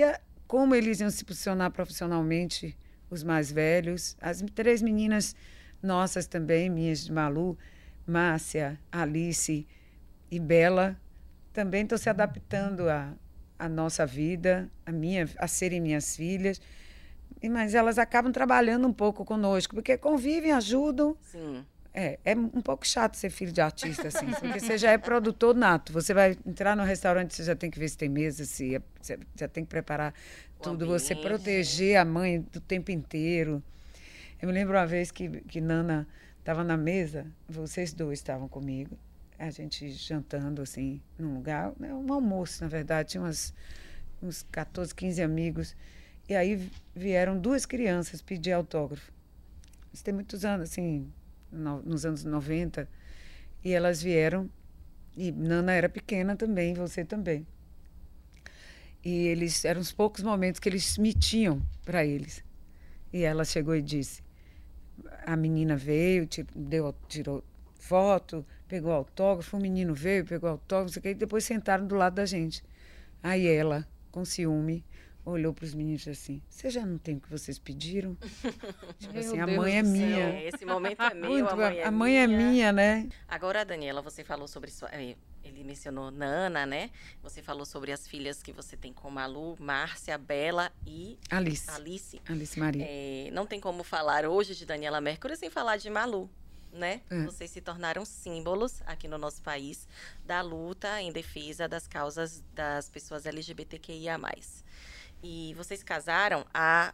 como 0.54 0.76
eles 0.76 1.00
iam 1.00 1.10
se 1.10 1.26
posicionar 1.26 1.72
profissionalmente, 1.72 2.78
os 3.10 3.24
mais 3.24 3.52
velhos, 3.52 4.16
as 4.22 4.40
três 4.54 4.84
meninas 4.84 5.36
nossas 5.82 6.28
também, 6.28 6.70
minhas 6.70 7.06
de 7.06 7.12
Malu, 7.12 7.58
Márcia, 8.06 8.80
Alice 8.92 9.68
e 10.30 10.40
Bela, 10.40 10.96
também 11.52 11.82
estão 11.82 11.98
se 11.98 12.08
adaptando 12.08 12.88
à, 12.88 13.16
à 13.58 13.68
nossa 13.68 14.06
vida, 14.06 14.70
a, 14.86 14.92
minha, 14.92 15.28
a 15.40 15.48
serem 15.48 15.82
minhas 15.82 16.16
filhas 16.16 16.62
mas 17.50 17.74
elas 17.74 17.98
acabam 17.98 18.32
trabalhando 18.32 18.88
um 18.88 18.94
pouco 18.94 19.26
conosco, 19.26 19.74
porque 19.76 19.98
convivem, 19.98 20.52
ajudam. 20.52 21.18
Sim. 21.20 21.66
É, 21.94 22.18
é 22.26 22.36
um 22.36 22.62
pouco 22.62 22.88
chato 22.88 23.16
ser 23.16 23.30
filho 23.30 23.52
de 23.52 23.62
artista, 23.62 24.08
assim, 24.08 24.26
porque 24.40 24.60
você 24.60 24.80
já 24.80 24.92
é 24.92 24.98
produtor 24.98 25.54
nato. 25.54 25.94
Você 25.94 26.12
vai 26.12 26.36
entrar 26.44 26.76
no 26.76 26.84
restaurante, 26.84 27.36
você 27.36 27.44
já 27.44 27.56
tem 27.56 27.70
que 27.70 27.78
ver 27.78 27.88
se 27.88 27.98
tem 27.98 28.10
mesa, 28.10 28.46
se 28.46 28.76
é, 28.76 28.82
você 29.00 29.20
já 29.36 29.48
tem 29.48 29.64
que 29.64 29.70
preparar 29.70 30.12
o 30.58 30.64
tudo, 30.64 30.86
ambiente. 30.86 31.02
você 31.02 31.16
proteger 31.16 31.98
a 31.98 32.06
mãe 32.06 32.42
do 32.52 32.60
tempo 32.60 32.90
inteiro. 32.90 33.62
Eu 34.42 34.48
me 34.48 34.54
lembro 34.54 34.76
uma 34.76 34.88
vez 34.88 35.12
que, 35.12 35.30
que 35.42 35.62
Nana 35.62 36.08
estava 36.40 36.64
na 36.64 36.76
mesa, 36.76 37.28
vocês 37.48 37.94
dois 37.94 38.20
estavam 38.20 38.50
comigo, 38.50 38.98
a 39.38 39.50
gente 39.50 39.90
jantando, 39.92 40.62
assim, 40.62 41.02
num 41.18 41.36
lugar, 41.36 41.74
né, 41.80 41.94
um 41.94 42.12
almoço, 42.12 42.64
na 42.64 42.68
verdade, 42.68 43.10
tinha 43.12 43.22
umas, 43.22 43.54
uns 44.22 44.44
14, 44.52 44.94
15 44.96 45.22
amigos. 45.22 45.76
E 46.28 46.36
aí 46.36 46.70
vieram 46.96 47.38
duas 47.38 47.66
crianças 47.66 48.22
pedir 48.22 48.52
autógrafo. 48.52 49.12
Isso 49.94 50.04
tem 50.04 50.14
muitos 50.14 50.44
anos, 50.44 50.70
assim, 50.72 51.12
no, 51.54 51.82
nos 51.82 52.06
anos 52.06 52.24
90. 52.24 52.90
E 53.64 53.72
elas 53.72 54.02
vieram, 54.02 54.50
e 55.16 55.32
Nana 55.32 55.72
era 55.72 55.88
pequena 55.88 56.36
também, 56.36 56.74
você 56.74 57.06
também. 57.06 57.48
E 59.04 59.28
eles 59.28 59.64
eram 59.66 59.82
os 59.82 59.92
poucos 59.92 60.24
momentos 60.24 60.60
que 60.60 60.68
eles 60.68 60.98
me 60.98 61.14
tinham 61.14 61.62
para 61.86 62.06
eles. 62.06 62.44
E 63.12 63.24
ela 63.24 63.46
chegou 63.46 63.76
e 63.76 63.82
disse: 63.82 64.24
a 65.26 65.36
menina 65.36 65.76
veio, 65.76 66.28
deu, 66.56 66.94
tirou 67.08 67.44
foto, 67.80 68.46
pegou 68.68 68.92
autógrafo, 68.92 69.58
o 69.58 69.60
menino 69.60 69.94
veio, 69.94 70.26
pegou 70.26 70.50
autógrafo, 70.50 71.00
e 71.06 71.14
depois 71.14 71.44
sentaram 71.44 71.86
do 71.86 71.96
lado 71.96 72.16
da 72.16 72.26
gente. 72.26 72.64
Aí 73.22 73.48
ela, 73.48 73.88
com 74.12 74.26
ciúme, 74.26 74.84
olhou 75.26 75.54
para 75.54 75.66
os 75.66 75.74
meninos 75.74 76.08
assim: 76.08 76.42
Você 76.50 76.70
já 76.70 76.86
não 76.86 76.98
tem 76.98 77.18
o 77.18 77.20
que 77.22 77.30
vocês 77.30 77.58
pediram? 77.58 78.16
tipo 79.00 79.18
assim, 79.18 79.40
a 79.40 79.48
mãe 79.48 79.78
é 79.78 79.84
minha. 79.84 80.30
É, 80.30 80.48
esse 80.48 80.66
momento 80.66 81.02
é 81.02 81.14
meu, 81.16 81.30
Muito, 81.30 81.50
a 81.50 81.56
mãe 81.56 81.78
é 81.78 81.84
a 81.86 81.92
mãe 81.92 82.18
é 82.18 82.28
minha. 82.28 82.40
é 82.40 82.52
minha, 82.52 82.72
né? 82.72 83.10
Agora, 83.28 83.64
Daniela, 83.64 84.02
você 84.02 84.24
falou 84.24 84.48
sobre 84.48 84.72
sua. 84.72 84.90
Eh, 84.92 85.16
ele 85.44 85.64
mencionou 85.64 86.10
Nana, 86.10 86.66
né? 86.66 86.90
Você 87.22 87.42
falou 87.42 87.66
sobre 87.66 87.92
as 87.92 88.08
filhas 88.08 88.42
que 88.42 88.52
você 88.54 88.78
tem 88.78 88.94
com 88.94 89.10
Malu, 89.10 89.58
Márcia, 89.60 90.18
Bela 90.18 90.72
e 90.88 91.18
Alice. 91.30 91.70
Alice, 91.70 92.22
Alice 92.28 92.60
Maria. 92.60 92.86
É, 92.88 93.30
não 93.32 93.46
tem 93.46 93.60
como 93.60 93.84
falar 93.84 94.26
hoje 94.26 94.56
de 94.56 94.66
Daniela 94.66 95.02
Mercury 95.02 95.36
sem 95.36 95.50
falar 95.50 95.78
de 95.78 95.90
Malu. 95.90 96.30
Né? 96.72 97.02
É. 97.08 97.24
Vocês 97.26 97.52
se 97.52 97.62
tornaram 97.62 98.04
símbolos 98.04 98.82
aqui 98.88 99.08
no 99.08 99.20
nosso 99.20 99.44
país 99.44 99.88
da 100.26 100.42
luta 100.42 101.00
em 101.02 101.12
defesa 101.12 101.68
das 101.68 101.88
causas 101.88 102.44
das 102.56 102.90
pessoas 102.90 103.28
LGBTQIA+. 103.28 104.18
E 105.24 105.54
vocês 105.56 105.82
casaram 105.82 106.46
há 106.54 106.94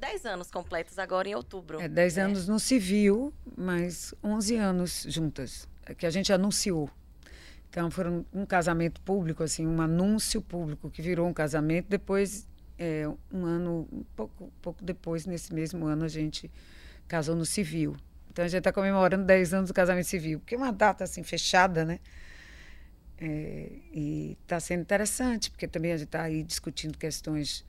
10 0.00 0.26
anos 0.26 0.50
completos 0.50 0.98
agora 0.98 1.28
em 1.28 1.34
outubro. 1.34 1.80
É, 1.80 1.88
10 1.88 2.16
né? 2.16 2.22
anos 2.24 2.48
no 2.48 2.58
civil, 2.58 3.32
mas 3.56 4.12
11 4.24 4.56
anos 4.56 5.06
juntas, 5.08 5.68
é 5.86 5.94
que 5.94 6.04
a 6.04 6.10
gente 6.10 6.32
anunciou. 6.32 6.90
Então, 7.68 7.88
foram 7.88 8.26
um 8.32 8.44
casamento 8.44 9.00
público, 9.02 9.44
assim, 9.44 9.64
um 9.64 9.80
anúncio 9.80 10.42
público 10.42 10.90
que 10.90 11.00
virou 11.00 11.28
um 11.28 11.32
casamento. 11.32 11.86
Depois, 11.88 12.48
é, 12.76 13.08
um 13.32 13.44
ano, 13.46 13.86
um 13.92 14.02
pouco, 14.16 14.52
pouco 14.60 14.84
depois, 14.84 15.24
nesse 15.24 15.54
mesmo 15.54 15.86
ano, 15.86 16.04
a 16.04 16.08
gente 16.08 16.50
casou 17.06 17.36
no 17.36 17.46
civil. 17.46 17.94
Então, 18.32 18.44
a 18.44 18.48
gente 18.48 18.58
está 18.58 18.72
comemorando 18.72 19.24
10 19.24 19.54
anos 19.54 19.70
do 19.70 19.74
casamento 19.74 20.06
civil, 20.06 20.40
porque 20.40 20.56
é 20.56 20.58
uma 20.58 20.72
data, 20.72 21.04
assim, 21.04 21.22
fechada, 21.22 21.84
né? 21.84 22.00
É, 23.20 23.70
e 23.92 24.36
está 24.42 24.58
sendo 24.58 24.80
interessante, 24.80 25.50
porque 25.50 25.68
também 25.68 25.92
a 25.92 25.96
gente 25.96 26.06
está 26.06 26.22
aí 26.22 26.42
discutindo 26.42 26.96
questões 26.96 27.66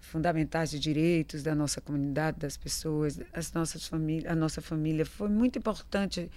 fundamentais 0.00 0.70
de 0.70 0.80
direitos 0.80 1.42
da 1.42 1.54
nossa 1.54 1.80
comunidade, 1.80 2.38
das 2.38 2.56
pessoas, 2.56 3.20
as 3.32 3.52
nossas 3.52 3.88
a 4.26 4.34
nossa 4.34 4.60
família. 4.60 5.06
Foi 5.06 5.28
muito 5.28 5.58
importante 5.58 6.28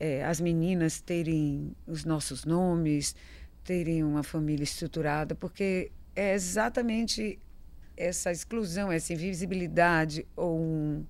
é, 0.00 0.24
as 0.24 0.40
meninas 0.40 1.00
terem 1.00 1.76
os 1.86 2.04
nossos 2.04 2.44
nomes, 2.44 3.14
terem 3.64 4.02
uma 4.04 4.22
família 4.22 4.64
estruturada, 4.64 5.34
porque 5.34 5.90
é 6.14 6.34
exatamente 6.34 7.38
essa 7.96 8.30
exclusão, 8.30 8.92
essa 8.92 9.12
invisibilidade 9.12 10.26
ou 10.36 10.60
um, 10.60 11.04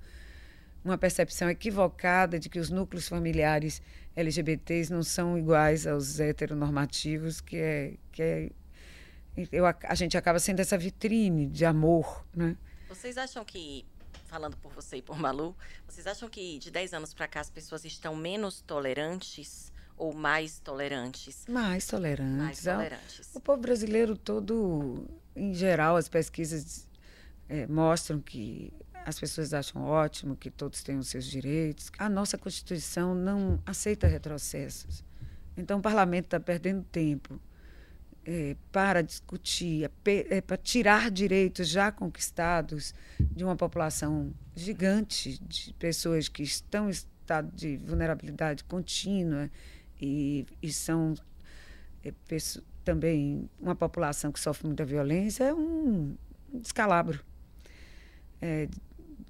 uma 0.87 0.97
percepção 0.97 1.50
equivocada 1.50 2.38
de 2.38 2.49
que 2.49 2.59
os 2.59 2.71
núcleos 2.71 3.09
familiares 3.09 3.83
LGBTs 4.14 4.93
não 4.93 5.02
são 5.02 5.37
iguais 5.37 5.87
aos 5.87 6.21
heteronormativos, 6.21 7.40
que 7.40 7.57
é, 7.57 7.95
que 8.12 8.23
é 8.23 8.50
eu, 9.52 9.66
a, 9.66 9.95
gente 9.95 10.16
acaba 10.16 10.38
sendo 10.38 10.61
essa 10.61 10.78
vitrine 10.78 11.47
de 11.47 11.64
amor, 11.66 12.25
né? 12.35 12.57
Vocês 12.88 13.19
acham 13.19 13.45
que, 13.45 13.85
falando 14.25 14.57
por 14.57 14.73
você 14.73 14.97
e 14.97 15.02
por 15.02 15.19
Malu, 15.19 15.55
vocês 15.87 16.07
acham 16.07 16.28
que 16.28 16.59
de 16.59 16.71
10 16.71 16.95
anos 16.95 17.12
para 17.12 17.28
cá 17.28 17.40
as 17.40 17.50
pessoas 17.50 17.85
estão 17.85 18.16
menos 18.16 18.62
tolerantes 18.62 19.71
ou 19.97 20.14
mais 20.14 20.59
tolerantes? 20.61 21.45
Mais 21.49 21.87
tolerantes. 21.87 22.37
Mais 22.37 22.62
tolerantes. 22.62 23.35
O, 23.35 23.38
o 23.38 23.40
povo 23.43 23.61
brasileiro 23.61 24.16
todo, 24.16 25.07
em 25.35 25.52
geral, 25.52 25.97
as 25.97 26.09
pesquisas 26.09 26.88
é, 27.49 27.66
mostram 27.66 28.21
que 28.21 28.73
as 29.06 29.20
pessoas 29.20 29.54
acham 29.54 29.84
ótimo 29.84 30.34
que 30.34 30.50
todos 30.50 30.82
tenham 30.82 31.00
seus 31.00 31.26
direitos. 31.26 31.92
A 31.96 32.08
nossa 32.08 32.36
Constituição 32.36 33.14
não 33.14 33.62
aceita 33.64 34.08
retrocessos. 34.08 35.04
Então, 35.56 35.78
o 35.78 35.82
parlamento 35.82 36.25
está 36.25 36.40
perdendo 36.40 36.82
tempo 36.90 37.40
é, 38.25 38.56
para 38.72 39.02
discutir, 39.02 39.88
é, 40.04 40.40
para 40.40 40.56
tirar 40.56 41.08
direitos 41.08 41.68
já 41.68 41.92
conquistados 41.92 42.92
de 43.20 43.44
uma 43.44 43.54
população 43.54 44.34
gigante 44.56 45.38
de 45.38 45.72
pessoas 45.75 46.28
que 46.28 46.42
estão 46.42 46.88
em 46.88 46.90
estado 46.90 47.48
de 47.54 47.76
vulnerabilidade 47.76 48.64
contínua 48.64 49.48
e, 50.00 50.44
e 50.60 50.72
são 50.72 51.14
é, 52.04 52.12
também 52.84 53.48
uma 53.60 53.76
população 53.76 54.32
que 54.32 54.40
sofre 54.40 54.66
muita 54.66 54.84
violência, 54.84 55.44
é 55.44 55.54
um 55.54 56.16
descalabro. 56.52 57.25
É, 58.42 58.68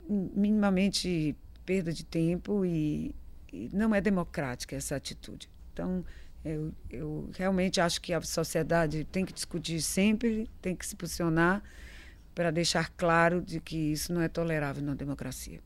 minimamente 0.09 1.37
perda 1.65 1.93
de 1.93 2.05
tempo 2.05 2.65
e, 2.65 3.15
e 3.53 3.69
não 3.73 3.95
é 3.95 4.01
democrática 4.01 4.77
essa 4.77 4.97
atitude. 4.97 5.51
Então, 5.73 6.05
eu, 6.45 6.73
eu 6.89 7.31
realmente 7.37 7.81
acho 7.81 8.01
que 8.01 8.13
a 8.13 8.21
sociedade 8.23 9.05
tem 9.05 9.25
que 9.25 9.33
discutir 9.33 9.81
sempre, 9.83 10.49
tem 10.63 10.77
que 10.77 10.87
se 10.87 10.95
posicionar 10.95 11.63
para 12.35 12.51
deixar 12.51 12.91
claro 12.91 13.41
de 13.43 13.61
que 13.61 13.77
isso 13.77 14.13
não 14.13 14.21
é 14.21 14.29
tolerável 14.29 14.83
na 14.83 14.95
democracia. 14.95 15.61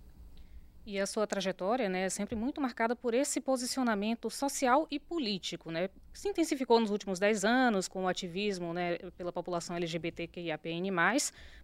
E 0.90 0.98
a 0.98 1.06
sua 1.06 1.24
trajetória 1.24 1.88
né, 1.88 2.06
é 2.06 2.08
sempre 2.08 2.34
muito 2.34 2.60
marcada 2.60 2.96
por 2.96 3.14
esse 3.14 3.40
posicionamento 3.40 4.28
social 4.28 4.88
e 4.90 4.98
político, 4.98 5.70
né? 5.70 5.88
Se 6.12 6.28
intensificou 6.28 6.80
nos 6.80 6.90
últimos 6.90 7.20
dez 7.20 7.44
anos 7.44 7.86
com 7.86 8.06
o 8.06 8.08
ativismo 8.08 8.74
né, 8.74 8.98
pela 9.16 9.32
população 9.32 9.76
LGBTQIAPN+, 9.76 10.90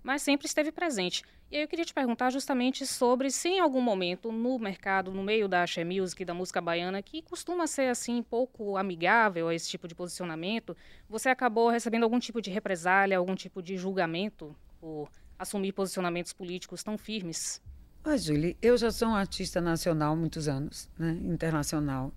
mas 0.00 0.22
sempre 0.22 0.46
esteve 0.46 0.70
presente. 0.70 1.24
E 1.50 1.56
aí 1.56 1.62
eu 1.64 1.66
queria 1.66 1.84
te 1.84 1.92
perguntar 1.92 2.30
justamente 2.30 2.86
sobre 2.86 3.28
se 3.32 3.48
em 3.48 3.58
algum 3.58 3.80
momento 3.80 4.30
no 4.30 4.60
mercado, 4.60 5.10
no 5.10 5.24
meio 5.24 5.48
da 5.48 5.64
axé 5.64 5.82
music, 5.82 6.24
da 6.24 6.32
música 6.32 6.60
baiana, 6.60 7.02
que 7.02 7.20
costuma 7.20 7.66
ser 7.66 7.88
assim 7.88 8.22
pouco 8.22 8.76
amigável 8.76 9.48
a 9.48 9.54
esse 9.56 9.68
tipo 9.68 9.88
de 9.88 9.94
posicionamento, 9.96 10.76
você 11.08 11.30
acabou 11.30 11.68
recebendo 11.68 12.04
algum 12.04 12.20
tipo 12.20 12.40
de 12.40 12.52
represália, 12.52 13.18
algum 13.18 13.34
tipo 13.34 13.60
de 13.60 13.76
julgamento 13.76 14.54
por 14.78 15.10
assumir 15.36 15.72
posicionamentos 15.72 16.32
políticos 16.32 16.84
tão 16.84 16.96
firmes? 16.96 17.60
Ah, 18.08 18.16
Julie, 18.16 18.56
eu 18.62 18.78
já 18.78 18.92
sou 18.92 19.08
um 19.08 19.16
artista 19.16 19.60
nacional 19.60 20.12
há 20.12 20.16
muitos 20.16 20.46
anos, 20.46 20.88
né? 20.96 21.18
internacional. 21.24 22.14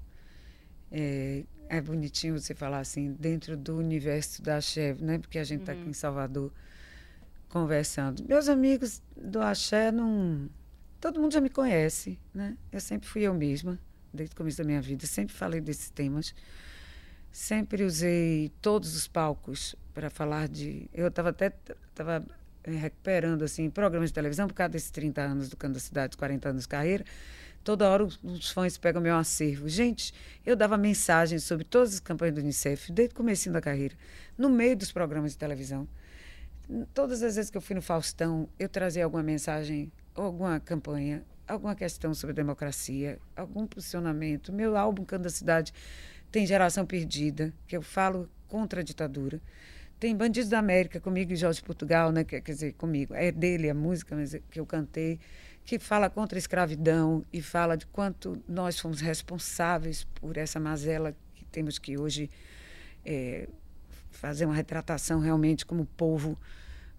É, 0.92 1.44
é, 1.68 1.82
bonitinho 1.82 2.40
você 2.40 2.54
falar 2.54 2.78
assim, 2.78 3.14
dentro 3.14 3.58
do 3.58 3.76
universo 3.76 4.40
da 4.44 4.58
Axé, 4.58 4.94
né? 5.00 5.18
porque 5.18 5.40
a 5.40 5.44
gente 5.44 5.62
está 5.62 5.74
uhum. 5.74 5.82
aqui 5.82 5.90
em 5.90 5.94
Salvador 5.94 6.54
conversando. 7.48 8.24
Meus 8.28 8.48
amigos 8.48 9.02
do 9.18 9.42
Axé, 9.42 9.92
não... 9.92 10.48
todo 11.02 11.20
mundo 11.20 11.34
já 11.34 11.42
me 11.42 11.50
conhece. 11.50 12.20
Né? 12.36 12.56
Eu 12.72 12.80
sempre 12.80 13.10
fui 13.10 13.24
eu 13.24 13.34
mesma, 13.34 13.80
desde 14.14 14.36
o 14.36 14.38
começo 14.38 14.60
da 14.60 14.64
minha 14.64 14.84
vida, 14.84 15.08
sempre 15.08 15.36
falei 15.36 15.60
desses 15.60 15.90
temas. 15.90 16.36
Sempre 17.32 17.84
usei 17.84 18.52
todos 18.62 18.96
os 18.96 19.08
palcos 19.08 19.76
para 19.92 20.12
falar 20.12 20.48
de. 20.48 20.88
Eu 20.94 21.08
estava 21.08 21.30
até 21.30 21.50
tava 21.96 22.24
recuperando 22.66 23.44
assim 23.44 23.70
programas 23.70 24.10
de 24.10 24.14
televisão 24.14 24.48
por 24.48 24.54
causa 24.54 24.70
desses 24.70 24.92
30 24.92 25.22
anos 25.22 25.50
do 25.50 25.58
Canto 25.58 25.74
da 25.74 25.80
Cidade, 25.80 26.18
40 26.18 26.50
anos 26.50 26.64
de 26.64 26.68
carreira. 26.68 27.06
Toda 27.64 27.90
hora 27.90 28.04
os 28.04 28.52
fãs 28.52 28.78
pegam 28.78 29.02
meu 29.02 29.16
acervo. 29.16 29.68
Gente, 29.68 30.14
eu 30.46 30.56
dava 30.56 30.78
mensagens 30.78 31.44
sobre 31.44 31.66
todas 31.66 31.96
as 31.96 32.00
campanhas 32.00 32.36
do 32.36 32.42
Unicef 32.42 32.92
desde 32.92 33.14
o 33.14 33.16
começo 33.18 33.52
da 33.52 33.62
carreira, 33.62 33.96
no 34.38 34.50
meio 34.50 34.76
dos 34.78 34.92
programas 34.92 35.34
de 35.34 35.38
televisão. 35.38 35.88
Todas 36.94 37.22
as 37.22 37.36
vezes 37.36 37.52
que 37.52 37.58
eu 37.58 37.62
fui 37.62 37.76
no 37.76 37.82
Faustão, 37.82 38.48
eu 38.58 38.70
trazia 38.70 39.04
alguma 39.04 39.24
mensagem, 39.24 39.92
alguma 40.16 40.60
campanha, 40.60 41.24
alguma 41.48 41.76
questão 41.76 42.14
sobre 42.14 42.34
democracia, 42.34 43.20
algum 43.36 43.66
posicionamento. 43.66 44.54
Meu 44.54 44.78
álbum 44.78 45.04
Canto 45.04 45.24
da 45.24 45.30
Cidade 45.30 45.74
tem 46.32 46.46
Geração 46.46 46.86
Perdida, 46.86 47.52
que 47.68 47.76
eu 47.76 47.82
falo 47.82 48.30
contra 48.48 48.82
a 48.82 48.84
ditadura. 48.84 49.42
Tem 50.00 50.16
Bandidos 50.16 50.50
da 50.50 50.60
América 50.60 51.00
comigo 51.02 51.34
e 51.34 51.36
Jorge 51.36 51.62
Portugal, 51.62 52.10
né? 52.12 52.24
Quer, 52.24 52.40
quer 52.40 52.54
dizer, 52.54 52.74
comigo. 52.74 53.14
É 53.14 53.32
dele 53.32 53.70
a 53.70 53.74
música 53.74 54.16
é, 54.16 54.42
que 54.50 54.58
eu 54.60 54.66
cantei, 54.66 55.20
que 55.66 55.78
fala 55.78 56.10
contra 56.10 56.38
a 56.38 56.40
escravidão 56.40 57.26
e 57.34 57.42
fala 57.42 57.76
de 57.76 57.86
quanto 57.86 58.42
nós 58.48 58.80
fomos 58.80 59.02
responsáveis 59.02 60.06
por 60.16 60.38
essa 60.38 60.58
mazela 60.58 61.14
que 61.36 61.44
temos 61.46 61.78
que 61.78 61.98
hoje 61.98 62.30
é, 63.06 63.50
fazer 64.10 64.46
uma 64.46 64.56
retratação 64.56 65.20
realmente 65.20 65.66
como 65.66 65.86
povo 65.86 66.40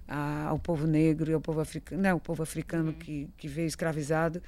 a, 0.06 0.48
ao 0.48 0.58
povo 0.58 0.86
negro 0.86 1.30
e 1.30 1.34
ao 1.34 1.40
povo 1.40 1.60
africano, 1.60 2.02
não, 2.02 2.18
o 2.18 2.20
povo 2.20 2.42
africano 2.42 2.92
que, 2.92 3.30
que 3.38 3.48
veio 3.48 3.66
escravizado. 3.66 4.42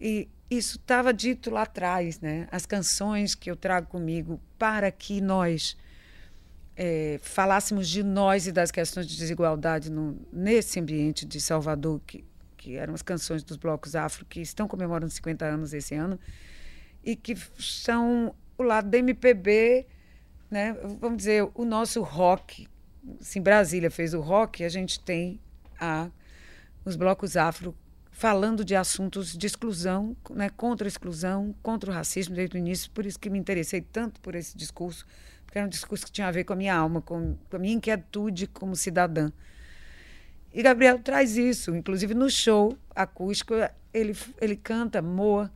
E 0.00 0.26
isso 0.50 0.78
estava 0.78 1.12
dito 1.12 1.50
lá 1.50 1.62
atrás, 1.62 2.18
né? 2.18 2.48
As 2.50 2.64
canções 2.64 3.34
que 3.34 3.50
eu 3.50 3.56
trago 3.56 3.88
comigo 3.88 4.40
para 4.58 4.90
que 4.90 5.20
nós 5.20 5.76
é, 6.76 7.18
falássemos 7.22 7.88
de 7.88 8.02
nós 8.02 8.46
e 8.46 8.52
das 8.52 8.70
questões 8.70 9.06
de 9.06 9.16
desigualdade 9.16 9.90
no, 9.90 10.18
nesse 10.32 10.80
ambiente 10.80 11.24
de 11.24 11.40
Salvador, 11.40 12.00
que, 12.06 12.24
que 12.56 12.76
eram 12.76 12.94
as 12.94 13.02
canções 13.02 13.42
dos 13.42 13.56
blocos 13.56 13.94
afro, 13.94 14.24
que 14.24 14.40
estão 14.40 14.66
comemorando 14.66 15.12
50 15.12 15.44
anos 15.44 15.72
esse 15.72 15.94
ano, 15.94 16.18
e 17.02 17.14
que 17.14 17.36
são 17.58 18.34
o 18.58 18.62
lado 18.62 18.88
da 18.88 18.98
MPB, 18.98 19.86
né? 20.50 20.74
vamos 21.00 21.18
dizer, 21.18 21.48
o 21.54 21.64
nosso 21.64 22.02
rock. 22.02 22.66
Se 23.20 23.38
Brasília 23.38 23.90
fez 23.90 24.14
o 24.14 24.20
rock, 24.20 24.64
a 24.64 24.68
gente 24.68 24.98
tem 24.98 25.40
a, 25.78 26.08
os 26.84 26.96
blocos 26.96 27.36
afro 27.36 27.74
falando 28.10 28.64
de 28.64 28.76
assuntos 28.76 29.36
de 29.36 29.46
exclusão, 29.46 30.16
né? 30.30 30.48
contra 30.48 30.86
a 30.86 30.88
exclusão, 30.88 31.54
contra 31.62 31.90
o 31.90 31.94
racismo 31.94 32.34
desde 32.34 32.56
o 32.56 32.58
início, 32.58 32.90
por 32.92 33.04
isso 33.04 33.18
que 33.18 33.28
me 33.28 33.38
interessei 33.38 33.80
tanto 33.80 34.20
por 34.20 34.34
esse 34.34 34.56
discurso 34.56 35.04
que 35.54 35.58
era 35.58 35.68
um 35.68 35.70
discurso 35.70 36.04
que 36.04 36.10
tinha 36.10 36.26
a 36.26 36.32
ver 36.32 36.42
com 36.42 36.52
a 36.52 36.56
minha 36.56 36.74
alma, 36.74 37.00
com, 37.00 37.36
com 37.48 37.56
a 37.56 37.60
minha 37.60 37.74
inquietude 37.74 38.48
como 38.48 38.74
cidadã. 38.74 39.30
E 40.52 40.60
Gabriel 40.60 40.98
traz 40.98 41.36
isso, 41.36 41.76
inclusive 41.76 42.12
no 42.12 42.28
show 42.28 42.76
acústico, 42.92 43.54
ele, 43.92 44.16
ele 44.40 44.56
canta 44.56 45.00
Moa, 45.00 45.48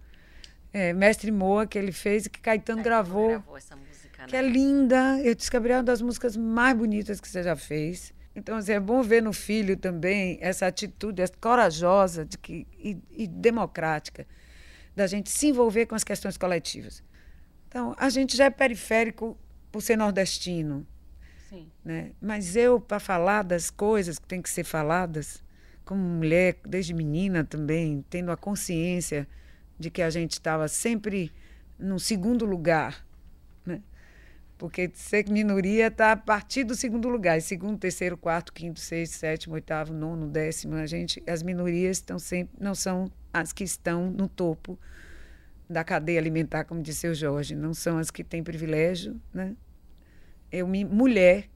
é, 0.72 0.92
Mestre 0.92 1.32
Moa, 1.32 1.66
que 1.66 1.76
ele 1.76 1.90
fez 1.90 2.26
e 2.26 2.30
que 2.30 2.38
Caetano, 2.38 2.80
gravou. 2.80 3.30
gravou 3.30 3.56
essa 3.56 3.74
música, 3.74 4.22
né? 4.22 4.28
Que 4.28 4.36
é 4.36 4.42
linda. 4.42 5.20
Eu 5.20 5.34
disse, 5.34 5.50
Gabriel, 5.50 5.78
é 5.78 5.80
uma 5.80 5.84
das 5.84 6.00
músicas 6.00 6.36
mais 6.36 6.78
bonitas 6.78 7.20
que 7.20 7.26
você 7.26 7.42
já 7.42 7.56
fez. 7.56 8.14
Então, 8.36 8.56
assim, 8.56 8.74
é 8.74 8.78
bom 8.78 9.02
ver 9.02 9.20
no 9.20 9.32
filho 9.32 9.76
também 9.76 10.38
essa 10.40 10.68
atitude 10.68 11.22
essa 11.22 11.34
corajosa 11.40 12.24
de 12.24 12.38
que, 12.38 12.68
e, 12.78 12.96
e 13.10 13.26
democrática 13.26 14.24
da 14.94 15.08
gente 15.08 15.28
se 15.28 15.48
envolver 15.48 15.86
com 15.86 15.96
as 15.96 16.04
questões 16.04 16.36
coletivas. 16.36 17.02
Então, 17.66 17.96
a 17.98 18.08
gente 18.08 18.36
já 18.36 18.44
é 18.44 18.50
periférico 18.50 19.36
por 19.70 19.82
ser 19.82 19.96
nordestino. 19.96 20.86
Sim. 21.48 21.70
Né? 21.84 22.12
Mas 22.20 22.56
eu, 22.56 22.80
para 22.80 23.00
falar 23.00 23.42
das 23.42 23.70
coisas 23.70 24.18
que 24.18 24.26
têm 24.26 24.42
que 24.42 24.50
ser 24.50 24.64
faladas, 24.64 25.42
como 25.84 26.02
mulher, 26.02 26.58
desde 26.66 26.92
menina 26.92 27.44
também, 27.44 28.04
tendo 28.10 28.30
a 28.30 28.36
consciência 28.36 29.26
de 29.78 29.90
que 29.90 30.02
a 30.02 30.10
gente 30.10 30.32
estava 30.32 30.68
sempre 30.68 31.32
no 31.78 31.98
segundo 31.98 32.44
lugar. 32.44 33.06
Né? 33.64 33.80
Porque 34.58 34.90
ser 34.92 35.28
minoria 35.30 35.86
está 35.86 36.12
a 36.12 36.16
partir 36.16 36.64
do 36.64 36.74
segundo 36.74 37.08
lugar. 37.08 37.38
E 37.38 37.40
segundo, 37.40 37.78
terceiro, 37.78 38.18
quarto, 38.18 38.52
quinto, 38.52 38.80
sexto, 38.80 39.14
sétimo, 39.14 39.54
oitavo, 39.54 39.94
nono, 39.94 40.26
décimo. 40.28 40.74
A 40.74 40.86
gente, 40.86 41.22
as 41.26 41.42
minorias 41.42 41.98
estão 41.98 42.18
sempre, 42.18 42.54
não 42.60 42.74
são 42.74 43.10
as 43.32 43.52
que 43.52 43.64
estão 43.64 44.10
no 44.10 44.28
topo 44.28 44.78
da 45.68 45.84
cadeia 45.84 46.18
alimentar, 46.18 46.64
como 46.64 46.82
disse 46.82 47.06
o 47.06 47.14
Jorge, 47.14 47.54
não 47.54 47.74
são 47.74 47.98
as 47.98 48.10
que 48.10 48.24
têm 48.24 48.42
privilégio, 48.42 49.20
né? 49.32 49.54
Eu, 50.50 50.66
me, 50.66 50.84
mulher, 50.84 51.48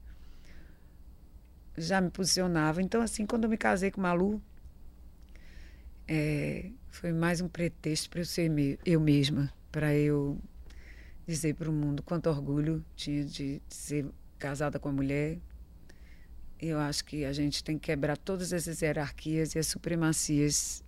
já 1.75 1.99
me 1.99 2.11
posicionava. 2.11 2.81
Então, 2.81 3.01
assim, 3.01 3.25
quando 3.25 3.45
eu 3.45 3.49
me 3.49 3.57
casei 3.57 3.89
com 3.89 3.99
Malu, 4.01 4.41
é, 6.07 6.69
foi 6.89 7.11
mais 7.11 7.41
um 7.41 7.47
pretexto 7.47 8.09
para 8.09 8.19
eu 8.21 8.25
ser 8.25 8.49
me, 8.49 8.77
eu 8.85 8.99
mesma, 8.99 9.51
para 9.71 9.95
eu 9.95 10.37
dizer 11.25 11.55
para 11.55 11.69
o 11.69 11.73
mundo 11.73 12.03
quanto 12.03 12.29
orgulho 12.29 12.85
tinha 12.95 13.23
de, 13.23 13.61
de 13.67 13.75
ser 13.75 14.05
casada 14.37 14.77
com 14.77 14.89
a 14.89 14.91
mulher. 14.91 15.39
Eu 16.61 16.79
acho 16.79 17.03
que 17.03 17.25
a 17.25 17.33
gente 17.33 17.63
tem 17.63 17.77
que 17.79 17.87
quebrar 17.87 18.15
todas 18.15 18.53
essas 18.53 18.81
hierarquias 18.81 19.55
e 19.55 19.59
as 19.59 19.67
supremacias. 19.67 20.83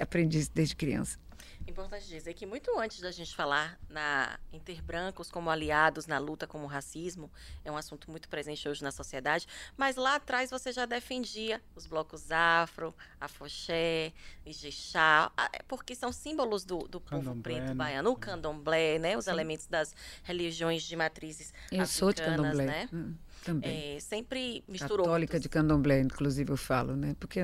Aprendi 0.00 0.38
isso 0.38 0.50
desde 0.54 0.74
criança. 0.74 1.18
Importante 1.66 2.06
dizer 2.06 2.34
que 2.34 2.46
muito 2.46 2.78
antes 2.78 3.00
da 3.00 3.10
gente 3.10 3.34
falar 3.34 3.78
na, 3.88 4.38
em 4.52 4.60
ter 4.60 4.80
brancos 4.82 5.30
como 5.30 5.50
aliados 5.50 6.06
na 6.06 6.18
luta 6.18 6.46
contra 6.46 6.66
o 6.66 6.70
racismo, 6.70 7.30
é 7.64 7.70
um 7.70 7.76
assunto 7.76 8.10
muito 8.10 8.28
presente 8.28 8.68
hoje 8.68 8.82
na 8.82 8.90
sociedade, 8.90 9.46
mas 9.76 9.96
lá 9.96 10.16
atrás 10.16 10.50
você 10.50 10.72
já 10.72 10.86
defendia 10.86 11.60
os 11.74 11.86
blocos 11.86 12.30
afro, 12.30 12.94
afoxé, 13.20 14.12
ijexá, 14.44 15.30
é 15.52 15.62
porque 15.62 15.94
são 15.94 16.12
símbolos 16.12 16.64
do, 16.64 16.78
do 16.88 17.00
povo 17.00 17.34
preto 17.42 17.68
né? 17.68 17.74
baiano, 17.74 18.10
o 18.10 18.16
candomblé, 18.16 18.98
né, 18.98 19.16
os 19.16 19.24
Sim. 19.24 19.30
elementos 19.32 19.66
das 19.66 19.94
religiões 20.22 20.82
de 20.82 20.96
matrizes 20.96 21.52
eu 21.70 21.82
africanas, 21.82 21.90
sou 21.90 22.12
de 22.12 22.22
candomblé. 22.22 22.66
né? 22.66 22.88
Hum, 22.92 23.14
também. 23.44 23.96
É, 23.96 24.00
sempre 24.00 24.64
misturou. 24.68 25.06
Católica 25.06 25.38
de 25.38 25.48
candomblé, 25.48 26.00
inclusive 26.00 26.50
eu 26.50 26.56
falo, 26.56 26.96
né? 26.96 27.14
Porque 27.18 27.40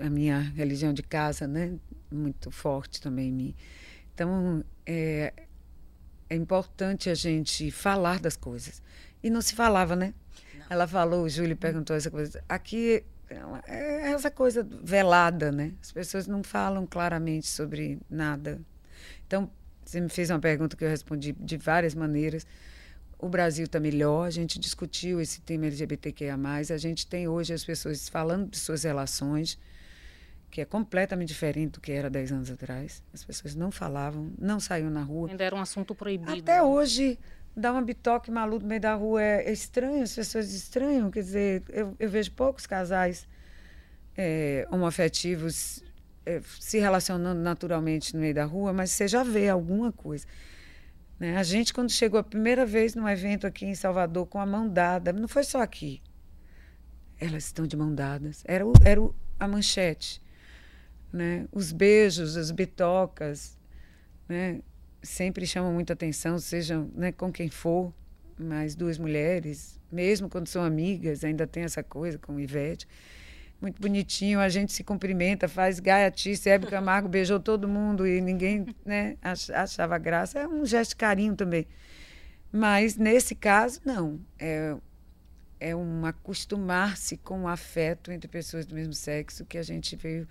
a 0.00 0.10
minha 0.10 0.38
religião 0.38 0.92
de 0.92 1.02
casa, 1.02 1.46
né, 1.46 1.74
muito 2.10 2.50
forte 2.50 3.00
também 3.00 3.28
em 3.28 3.32
mim. 3.32 3.54
Então, 4.14 4.64
é, 4.86 5.32
é 6.28 6.36
importante 6.36 7.10
a 7.10 7.14
gente 7.14 7.70
falar 7.70 8.20
das 8.20 8.36
coisas. 8.36 8.82
e 9.22 9.30
não 9.30 9.40
se 9.40 9.54
falava, 9.54 9.96
né? 9.96 10.12
Não. 10.54 10.66
Ela 10.70 10.86
falou, 10.86 11.24
o 11.24 11.28
Júlio 11.28 11.56
perguntou 11.56 11.96
essa 11.96 12.10
coisa. 12.10 12.44
Aqui 12.48 13.02
é 13.66 14.12
essa 14.12 14.30
coisa 14.30 14.66
velada, 14.82 15.50
né? 15.50 15.72
As 15.82 15.90
pessoas 15.90 16.26
não 16.26 16.42
falam 16.42 16.86
claramente 16.86 17.46
sobre 17.46 17.98
nada. 18.08 18.60
Então, 19.26 19.50
você 19.84 20.00
me 20.00 20.08
fez 20.08 20.30
uma 20.30 20.38
pergunta 20.38 20.76
que 20.76 20.84
eu 20.84 20.88
respondi 20.88 21.32
de 21.32 21.56
várias 21.56 21.94
maneiras. 21.94 22.46
O 23.24 23.28
Brasil 23.30 23.64
está 23.64 23.80
melhor, 23.80 24.26
a 24.26 24.30
gente 24.30 24.58
discutiu 24.58 25.18
esse 25.18 25.40
tema 25.40 25.64
LGBTQIA+, 25.64 26.36
a 26.36 26.76
gente 26.76 27.06
tem 27.06 27.26
hoje 27.26 27.54
as 27.54 27.64
pessoas 27.64 28.06
falando 28.06 28.50
de 28.50 28.58
suas 28.58 28.84
relações, 28.84 29.58
que 30.50 30.60
é 30.60 30.66
completamente 30.66 31.28
diferente 31.28 31.72
do 31.72 31.80
que 31.80 31.90
era 31.90 32.10
10 32.10 32.32
anos 32.32 32.50
atrás. 32.50 33.02
As 33.14 33.24
pessoas 33.24 33.54
não 33.54 33.70
falavam, 33.70 34.30
não 34.38 34.60
saíam 34.60 34.90
na 34.90 35.02
rua. 35.02 35.30
Ainda 35.30 35.42
era 35.42 35.56
um 35.56 35.60
assunto 35.60 35.94
proibido. 35.94 36.32
Até 36.32 36.56
né? 36.56 36.62
hoje, 36.62 37.18
dar 37.56 37.72
uma 37.72 37.80
bitoque 37.80 38.30
maluco 38.30 38.62
no 38.62 38.68
meio 38.68 38.82
da 38.82 38.94
rua 38.94 39.22
é, 39.22 39.48
é 39.48 39.52
estranho, 39.54 40.02
as 40.02 40.14
pessoas 40.14 40.52
estranham. 40.52 41.10
Quer 41.10 41.22
dizer, 41.22 41.62
eu, 41.70 41.96
eu 41.98 42.10
vejo 42.10 42.30
poucos 42.32 42.66
casais 42.66 43.26
é, 44.18 44.68
homoafetivos 44.70 45.82
é, 46.26 46.42
se 46.60 46.78
relacionando 46.78 47.40
naturalmente 47.40 48.12
no 48.12 48.20
meio 48.20 48.34
da 48.34 48.44
rua, 48.44 48.70
mas 48.70 48.90
você 48.90 49.08
já 49.08 49.22
vê 49.22 49.48
alguma 49.48 49.90
coisa. 49.90 50.26
Né? 51.18 51.36
A 51.36 51.42
gente, 51.42 51.72
quando 51.72 51.90
chegou 51.90 52.18
a 52.18 52.24
primeira 52.24 52.66
vez 52.66 52.94
num 52.94 53.08
evento 53.08 53.46
aqui 53.46 53.66
em 53.66 53.74
Salvador 53.74 54.26
com 54.26 54.38
a 54.38 54.46
mão 54.46 54.68
dada, 54.68 55.12
não 55.12 55.28
foi 55.28 55.44
só 55.44 55.60
aqui. 55.60 56.02
Elas 57.20 57.46
estão 57.46 57.66
de 57.66 57.76
mão 57.76 57.94
dadas. 57.94 58.42
Era, 58.46 58.66
o, 58.66 58.72
era 58.84 59.00
o, 59.00 59.14
a 59.38 59.46
manchete. 59.46 60.20
Né? 61.12 61.46
Os 61.52 61.72
beijos, 61.72 62.36
as 62.36 62.50
bitocas, 62.50 63.58
né? 64.28 64.60
sempre 65.02 65.46
chamam 65.46 65.72
muita 65.72 65.92
atenção, 65.92 66.38
sejam 66.38 66.90
né, 66.94 67.12
com 67.12 67.30
quem 67.30 67.48
for, 67.48 67.92
mas 68.38 68.74
duas 68.74 68.98
mulheres, 68.98 69.78
mesmo 69.92 70.28
quando 70.28 70.48
são 70.48 70.64
amigas, 70.64 71.22
ainda 71.22 71.46
tem 71.46 71.62
essa 71.62 71.82
coisa 71.82 72.18
com 72.18 72.40
Ivete 72.40 72.88
muito 73.64 73.80
bonitinho, 73.80 74.40
a 74.40 74.48
gente 74.48 74.72
se 74.72 74.84
cumprimenta, 74.84 75.48
faz 75.48 75.80
gaiatice, 75.80 76.50
Hebe 76.50 76.66
Camargo 76.66 77.08
beijou 77.08 77.40
todo 77.40 77.66
mundo 77.66 78.06
e 78.06 78.20
ninguém 78.20 78.66
né, 78.84 79.16
achava 79.22 79.96
graça. 79.96 80.38
É 80.38 80.46
um 80.46 80.66
gesto 80.66 80.90
de 80.90 80.96
carinho 80.96 81.34
também. 81.34 81.66
Mas, 82.52 82.96
nesse 82.96 83.34
caso, 83.34 83.80
não. 83.84 84.20
É, 84.38 84.76
é 85.58 85.74
um 85.74 86.04
acostumar-se 86.04 87.16
com 87.16 87.44
o 87.44 87.48
afeto 87.48 88.12
entre 88.12 88.28
pessoas 88.28 88.66
do 88.66 88.74
mesmo 88.74 88.92
sexo 88.92 89.46
que 89.46 89.56
a 89.56 89.62
gente 89.62 89.96
veio 89.96 90.28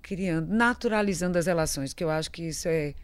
criando, 0.00 0.52
naturalizando 0.52 1.36
as 1.36 1.46
relações, 1.46 1.92
que 1.92 2.02
eu 2.02 2.08
acho 2.08 2.30
que 2.30 2.48
isso 2.48 2.66
é 2.66 2.94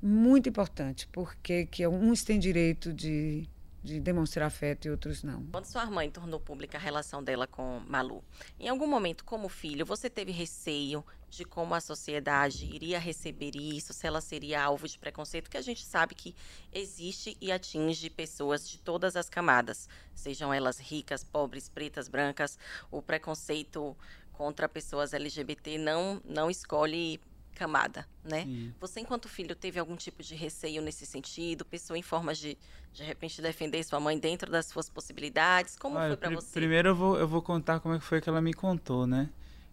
muito 0.00 0.48
importante, 0.48 1.06
porque 1.12 1.66
que 1.66 1.86
uns 1.86 2.24
têm 2.24 2.38
direito 2.38 2.94
de 2.94 3.46
de 3.86 4.00
demonstrar 4.00 4.48
afeto 4.48 4.86
e 4.86 4.90
outros 4.90 5.22
não. 5.22 5.46
Quando 5.46 5.64
sua 5.66 5.86
mãe 5.86 6.10
tornou 6.10 6.40
pública 6.40 6.76
a 6.76 6.80
relação 6.80 7.22
dela 7.22 7.46
com 7.46 7.80
Malu, 7.86 8.22
em 8.58 8.68
algum 8.68 8.86
momento, 8.86 9.24
como 9.24 9.48
filho, 9.48 9.86
você 9.86 10.10
teve 10.10 10.32
receio 10.32 11.04
de 11.30 11.44
como 11.44 11.74
a 11.74 11.80
sociedade 11.80 12.66
iria 12.66 12.98
receber 12.98 13.54
isso, 13.54 13.92
se 13.92 14.06
ela 14.06 14.20
seria 14.20 14.62
alvo 14.62 14.88
de 14.88 14.98
preconceito, 14.98 15.48
que 15.48 15.56
a 15.56 15.62
gente 15.62 15.84
sabe 15.84 16.14
que 16.14 16.34
existe 16.72 17.36
e 17.40 17.52
atinge 17.52 18.10
pessoas 18.10 18.68
de 18.68 18.78
todas 18.78 19.16
as 19.16 19.28
camadas, 19.28 19.88
sejam 20.14 20.52
elas 20.52 20.78
ricas, 20.78 21.22
pobres, 21.22 21.68
pretas, 21.68 22.08
brancas. 22.08 22.58
O 22.90 23.00
preconceito 23.00 23.96
contra 24.32 24.68
pessoas 24.68 25.14
LGBT 25.14 25.78
não, 25.78 26.20
não 26.24 26.50
escolhe 26.50 27.20
camada, 27.56 28.06
né? 28.22 28.44
Sim. 28.44 28.74
Você, 28.78 29.00
enquanto 29.00 29.28
filho, 29.28 29.56
teve 29.56 29.80
algum 29.80 29.96
tipo 29.96 30.22
de 30.22 30.34
receio 30.34 30.82
nesse 30.82 31.06
sentido? 31.06 31.64
Pensou 31.64 31.96
em 31.96 32.02
formas 32.02 32.38
de, 32.38 32.56
de 32.92 33.02
repente, 33.02 33.40
defender 33.42 33.82
sua 33.82 33.98
mãe 33.98 34.18
dentro 34.18 34.50
das 34.50 34.66
suas 34.66 34.88
possibilidades? 34.88 35.76
Como 35.76 35.96
Olha, 35.96 36.08
foi 36.08 36.16
para 36.16 36.30
você? 36.30 36.52
Primeiro 36.52 36.90
eu 36.90 36.94
vou, 36.94 37.18
eu 37.18 37.26
vou 37.26 37.42
contar 37.42 37.80
como 37.80 37.94
é 37.94 37.98
que 37.98 38.04
foi 38.04 38.20
que 38.20 38.28
ela 38.28 38.40
me 38.40 38.54
contou, 38.54 39.06
né? 39.06 39.30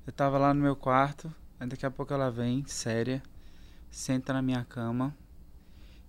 Eu 0.07 0.13
tava 0.13 0.37
lá 0.37 0.53
no 0.53 0.61
meu 0.61 0.75
quarto, 0.75 1.33
aí 1.59 1.67
daqui 1.67 1.85
a 1.85 1.91
pouco 1.91 2.13
ela 2.13 2.31
vem, 2.31 2.65
séria, 2.65 3.21
senta 3.91 4.33
na 4.33 4.41
minha 4.41 4.65
cama, 4.65 5.15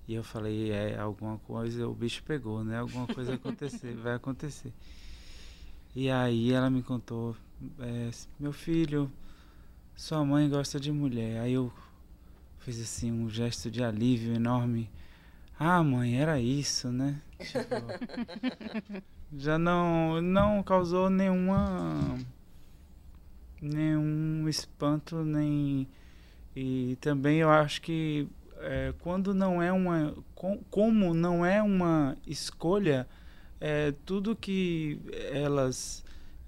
e 0.07 0.15
eu 0.15 0.23
falei, 0.23 0.71
é, 0.71 0.99
alguma 0.99 1.39
coisa, 1.39 1.89
o 1.89 1.95
bicho 1.95 2.23
pegou, 2.23 2.63
né? 2.63 2.79
Alguma 2.79 3.07
coisa 3.07 3.35
acontecer, 3.35 3.95
vai 3.97 4.15
acontecer. 4.15 4.73
E 5.97 6.11
aí 6.11 6.53
ela 6.53 6.69
me 6.69 6.83
contou, 6.83 7.37
é, 7.79 8.11
meu 8.39 8.53
filho, 8.53 9.11
sua 9.97 10.25
mãe 10.25 10.49
gosta 10.49 10.81
de 10.81 10.91
mulher. 10.91 11.41
Aí 11.41 11.53
eu 11.53 11.73
fiz 12.59 12.81
assim 12.81 13.13
um 13.13 13.29
gesto 13.29 13.71
de 13.71 13.83
alívio 13.83 14.35
enorme. 14.35 14.91
Ah, 15.59 15.83
mãe, 15.83 16.21
era 16.21 16.41
isso, 16.41 16.91
né? 16.91 17.21
Tipo, 17.39 17.75
já 19.37 19.59
não 19.59 20.21
não 20.21 20.63
causou 20.63 21.11
nenhuma 21.11 22.19
nenhum 23.61 24.49
espanto 24.49 25.25
nem 25.25 25.89
e 26.55 26.97
também 27.01 27.39
eu 27.39 27.51
acho 27.51 27.81
que 27.81 28.29
é, 28.59 28.95
quando 29.01 29.35
não 29.35 29.63
é 29.63 29.73
uma 29.73 30.15
com, 30.35 30.59
como 30.71 31.15
não 31.15 31.45
é 31.45 31.63
uma 31.63 32.17
escolha 32.27 33.09
é, 33.61 33.93
tudo 34.05 34.37
que 34.37 35.01
elas 35.33 36.04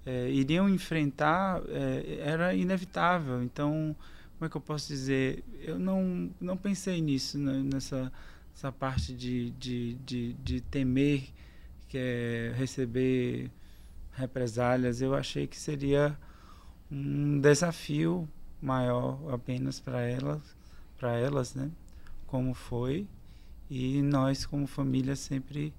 é, 0.07 0.31
iriam 0.31 0.69
enfrentar 0.69 1.61
é, 1.67 2.19
era 2.21 2.55
inevitável. 2.55 3.43
Então, 3.43 3.93
como 4.37 4.47
é 4.47 4.49
que 4.49 4.55
eu 4.55 4.61
posso 4.61 4.87
dizer? 4.87 5.43
Eu 5.61 5.77
não, 5.77 6.31
não 6.39 6.55
pensei 6.55 7.01
nisso, 7.01 7.37
né, 7.37 7.61
nessa 7.61 8.11
essa 8.55 8.71
parte 8.71 9.13
de, 9.13 9.51
de, 9.51 9.93
de, 10.03 10.33
de 10.33 10.61
temer 10.61 11.29
que 11.87 11.97
é 11.97 12.53
receber 12.55 13.51
represálias. 14.13 14.99
Eu 14.99 15.13
achei 15.13 15.45
que 15.45 15.55
seria 15.55 16.17
um 16.91 17.39
desafio 17.39 18.27
maior 18.59 19.19
apenas 19.31 19.79
para 19.79 20.01
elas, 20.01 20.41
para 20.97 21.13
elas, 21.13 21.53
né? 21.53 21.69
Como 22.25 22.55
foi 22.55 23.07
e 23.69 24.01
nós 24.01 24.45
como 24.45 24.65
família 24.65 25.15
sempre 25.15 25.71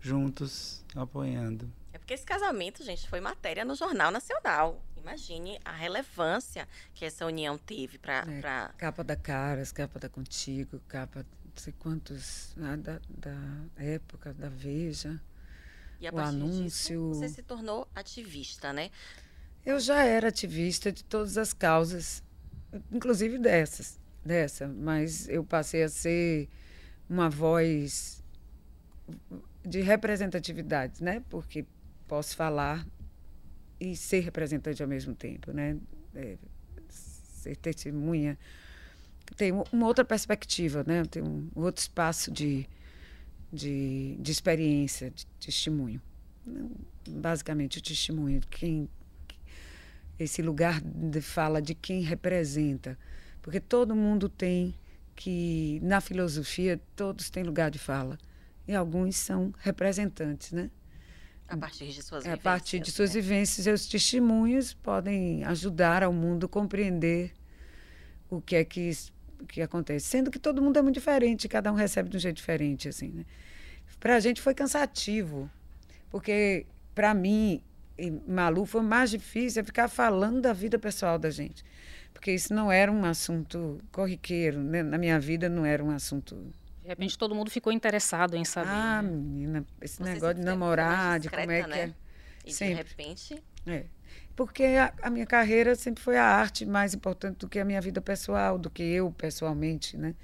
juntos 0.00 0.84
apoiando. 0.96 1.70
Porque 1.92 2.14
esse 2.14 2.24
casamento, 2.24 2.82
gente, 2.82 3.08
foi 3.08 3.20
matéria 3.20 3.64
no 3.64 3.74
Jornal 3.74 4.10
Nacional. 4.10 4.82
Imagine 4.96 5.58
a 5.64 5.72
relevância 5.72 6.68
que 6.94 7.04
essa 7.04 7.24
união 7.24 7.56
teve 7.56 7.98
para. 7.98 8.24
É, 8.28 8.40
pra... 8.40 8.74
Capa 8.76 9.04
da 9.04 9.16
Caras, 9.16 9.72
capa 9.72 9.98
da 9.98 10.08
Contigo, 10.08 10.80
capa 10.88 11.24
não 11.44 11.52
sei 11.56 11.72
quantos. 11.78 12.54
Né, 12.56 12.76
da, 12.76 13.00
da 13.08 13.38
época, 13.76 14.34
da 14.34 14.48
Veja. 14.48 15.20
E 16.00 16.06
a 16.06 16.12
o 16.12 16.18
anúncio. 16.18 17.10
Disso, 17.10 17.20
você 17.20 17.28
se 17.28 17.42
tornou 17.42 17.88
ativista, 17.94 18.72
né? 18.72 18.90
Eu 19.64 19.80
já 19.80 20.02
era 20.02 20.28
ativista 20.28 20.90
de 20.90 21.04
todas 21.04 21.36
as 21.36 21.52
causas, 21.52 22.22
inclusive 22.90 23.38
dessas, 23.38 24.00
dessa, 24.24 24.66
mas 24.66 25.28
eu 25.28 25.44
passei 25.44 25.82
a 25.82 25.88
ser 25.88 26.48
uma 27.08 27.28
voz 27.28 28.24
de 29.64 29.80
representatividade, 29.80 31.02
né? 31.02 31.22
Porque 31.28 31.66
posso 32.08 32.34
falar 32.34 32.84
e 33.78 33.94
ser 33.94 34.20
representante 34.20 34.82
ao 34.82 34.88
mesmo 34.88 35.14
tempo, 35.14 35.52
né? 35.52 35.76
É, 36.14 36.36
ser 36.88 37.54
testemunha 37.56 38.36
tem 39.36 39.52
uma 39.52 39.86
outra 39.86 40.04
perspectiva, 40.04 40.84
né? 40.86 41.04
Tem 41.04 41.22
um 41.22 41.48
outro 41.54 41.80
espaço 41.80 42.30
de, 42.30 42.66
de, 43.52 44.16
de 44.18 44.32
experiência, 44.32 45.10
de 45.10 45.26
testemunho. 45.40 46.00
Basicamente, 47.08 47.78
o 47.78 47.82
testemunho, 47.82 48.40
quem 48.50 48.88
esse 50.18 50.42
lugar 50.42 50.80
de 50.80 51.20
fala 51.20 51.62
de 51.62 51.74
quem 51.74 52.02
representa, 52.02 52.98
porque 53.40 53.60
todo 53.60 53.94
mundo 53.94 54.28
tem 54.28 54.74
que 55.14 55.78
na 55.80 56.00
filosofia 56.00 56.80
todos 56.96 57.30
têm 57.30 57.44
lugar 57.44 57.70
de 57.70 57.78
fala 57.78 58.18
e 58.66 58.74
alguns 58.74 59.14
são 59.14 59.54
representantes, 59.60 60.50
né? 60.50 60.70
A 61.48 61.56
partir 61.56 61.86
de 61.86 62.02
suas 62.02 62.24
vivências. 62.24 62.46
A 62.46 62.50
partir 62.50 62.78
de 62.78 62.90
suas 62.90 63.14
né? 63.14 63.20
vivências, 63.20 63.64
seus 63.64 63.86
testemunhos 63.86 64.74
podem 64.74 65.42
ajudar 65.44 66.02
ao 66.02 66.12
mundo 66.12 66.46
a 66.46 66.48
compreender 66.48 67.32
o 68.28 68.40
que 68.40 68.56
é 68.56 68.64
que, 68.64 68.90
que 69.48 69.62
acontece. 69.62 70.06
Sendo 70.06 70.30
que 70.30 70.38
todo 70.38 70.60
mundo 70.60 70.78
é 70.78 70.82
muito 70.82 70.96
diferente, 70.96 71.48
cada 71.48 71.72
um 71.72 71.74
recebe 71.74 72.10
de 72.10 72.18
um 72.18 72.20
jeito 72.20 72.36
diferente. 72.36 72.88
assim, 72.88 73.08
né? 73.08 73.24
Para 73.98 74.16
a 74.16 74.20
gente 74.20 74.40
foi 74.40 74.54
cansativo, 74.54 75.50
porque 76.10 76.66
para 76.94 77.14
mim, 77.14 77.62
e 77.96 78.10
Malu, 78.10 78.66
foi 78.66 78.82
mais 78.82 79.10
difícil 79.10 79.64
ficar 79.64 79.88
falando 79.88 80.40
da 80.40 80.52
vida 80.52 80.78
pessoal 80.78 81.18
da 81.18 81.30
gente. 81.30 81.64
Porque 82.12 82.32
isso 82.32 82.52
não 82.52 82.70
era 82.70 82.90
um 82.90 83.04
assunto 83.04 83.80
corriqueiro, 83.90 84.58
né? 84.58 84.82
na 84.82 84.98
minha 84.98 85.18
vida 85.18 85.48
não 85.48 85.64
era 85.64 85.82
um 85.82 85.90
assunto 85.90 86.52
de 86.88 86.92
repente 86.92 87.18
todo 87.18 87.34
mundo 87.34 87.50
ficou 87.50 87.70
interessado 87.70 88.34
em 88.34 88.46
saber. 88.46 88.70
Ah, 88.70 89.02
né? 89.02 89.10
menina, 89.10 89.66
esse 89.82 90.02
negócio 90.02 90.36
de 90.36 90.40
namorar, 90.40 91.20
discreta, 91.20 91.42
de 91.42 91.46
como 91.46 91.52
é 91.52 91.62
que 91.62 91.68
né? 91.68 91.94
é. 91.94 92.48
E 92.48 92.52
sempre. 92.54 92.82
de 92.82 92.88
repente. 92.88 93.42
É. 93.66 93.84
Porque 94.34 94.64
a, 94.64 94.94
a, 95.02 95.10
minha 95.10 95.26
carreira 95.26 95.74
sempre 95.74 96.02
foi 96.02 96.16
a 96.16 96.24
arte 96.24 96.64
mais 96.64 96.94
importante 96.94 97.36
do 97.40 97.48
que 97.48 97.58
a 97.58 97.64
minha 97.64 97.78
vida 97.78 98.00
pessoal, 98.00 98.56
do 98.56 98.70
que 98.70 98.82
eu 98.82 99.12
pessoalmente, 99.12 99.98
né? 99.98 100.14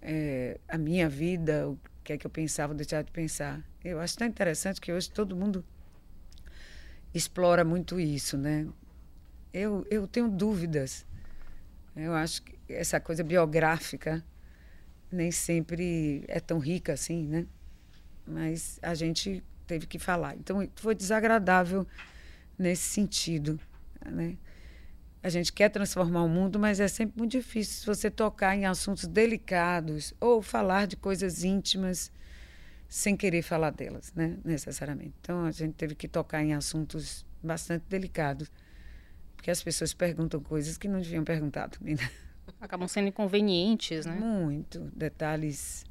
É, 0.00 0.58
a 0.66 0.78
minha 0.78 1.10
vida, 1.10 1.76
que 2.02 2.14
é 2.14 2.16
que 2.16 2.26
eu 2.26 2.30
pensava 2.30 2.72
ou 2.72 2.76
deixava 2.76 3.04
de 3.04 3.12
pensar. 3.12 3.62
Eu 3.84 4.00
acho 4.00 4.16
tão 4.16 4.26
interessante 4.26 4.80
que 4.80 4.90
hoje 4.90 5.10
todo 5.10 5.36
mundo 5.36 5.62
explora 7.12 7.66
muito 7.66 8.00
isso, 8.00 8.38
né? 8.38 8.66
Eu, 9.52 9.86
eu 9.90 10.06
tenho 10.06 10.28
dúvidas. 10.30 11.04
Eu 11.94 12.14
acho 12.14 12.42
que 12.42 12.56
essa 12.66 12.98
coisa 12.98 13.22
biográfica 13.22 14.24
nem 15.16 15.32
sempre 15.32 16.24
é 16.28 16.38
tão 16.38 16.58
rica 16.58 16.92
assim, 16.92 17.26
né? 17.26 17.46
Mas 18.26 18.78
a 18.82 18.94
gente 18.94 19.42
teve 19.66 19.86
que 19.86 19.98
falar. 19.98 20.36
Então 20.36 20.66
foi 20.76 20.94
desagradável 20.94 21.86
nesse 22.58 22.82
sentido, 22.82 23.58
né? 24.04 24.36
A 25.22 25.28
gente 25.28 25.52
quer 25.52 25.70
transformar 25.70 26.22
o 26.22 26.28
mundo, 26.28 26.58
mas 26.58 26.78
é 26.78 26.86
sempre 26.86 27.18
muito 27.18 27.32
difícil 27.32 27.92
você 27.92 28.08
tocar 28.08 28.54
em 28.54 28.64
assuntos 28.64 29.06
delicados 29.06 30.14
ou 30.20 30.40
falar 30.40 30.86
de 30.86 30.96
coisas 30.96 31.42
íntimas 31.42 32.12
sem 32.88 33.16
querer 33.16 33.42
falar 33.42 33.70
delas, 33.70 34.12
né? 34.14 34.38
Necessariamente. 34.44 35.14
Então 35.20 35.44
a 35.44 35.50
gente 35.50 35.74
teve 35.74 35.96
que 35.96 36.06
tocar 36.06 36.44
em 36.44 36.54
assuntos 36.54 37.26
bastante 37.42 37.84
delicados, 37.88 38.50
porque 39.34 39.50
as 39.50 39.62
pessoas 39.62 39.92
perguntam 39.92 40.40
coisas 40.40 40.78
que 40.78 40.86
não 40.86 41.00
deviam 41.00 41.24
perguntar 41.24 41.68
também. 41.70 41.96
Né? 41.96 42.08
Acabam 42.60 42.88
sendo 42.88 43.08
inconvenientes, 43.08 44.06
né? 44.06 44.14
Muito. 44.14 44.80
Detalhes. 44.94 45.84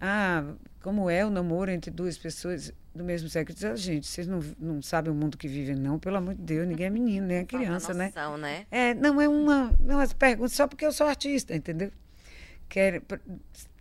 Ah, 0.00 0.54
como 0.82 1.08
é 1.08 1.24
o 1.24 1.30
namoro 1.30 1.70
entre 1.70 1.90
duas 1.90 2.18
pessoas 2.18 2.72
do 2.94 3.04
mesmo 3.04 3.28
sexo? 3.28 3.54
Diz, 3.54 3.64
ah, 3.64 3.76
gente, 3.76 4.06
vocês 4.06 4.26
não, 4.26 4.40
não 4.58 4.82
sabem 4.82 5.12
o 5.12 5.14
mundo 5.14 5.38
que 5.38 5.48
vivem, 5.48 5.76
não? 5.76 5.98
Pelo 5.98 6.16
amor 6.16 6.34
de 6.34 6.42
Deus, 6.42 6.66
ninguém 6.66 6.86
é 6.86 6.90
menino, 6.90 7.26
nem 7.26 7.38
é 7.38 7.44
criança, 7.46 7.94
né? 7.94 8.06
noção, 8.06 8.36
né? 8.36 8.66
É, 8.70 8.94
não 8.94 9.20
é 9.20 9.28
uma. 9.28 9.72
Não, 9.80 9.98
as 10.00 10.12
perguntas 10.12 10.52
só 10.52 10.66
porque 10.66 10.84
eu 10.84 10.92
sou 10.92 11.06
artista, 11.06 11.54
entendeu? 11.54 11.90
Quer 12.68 13.02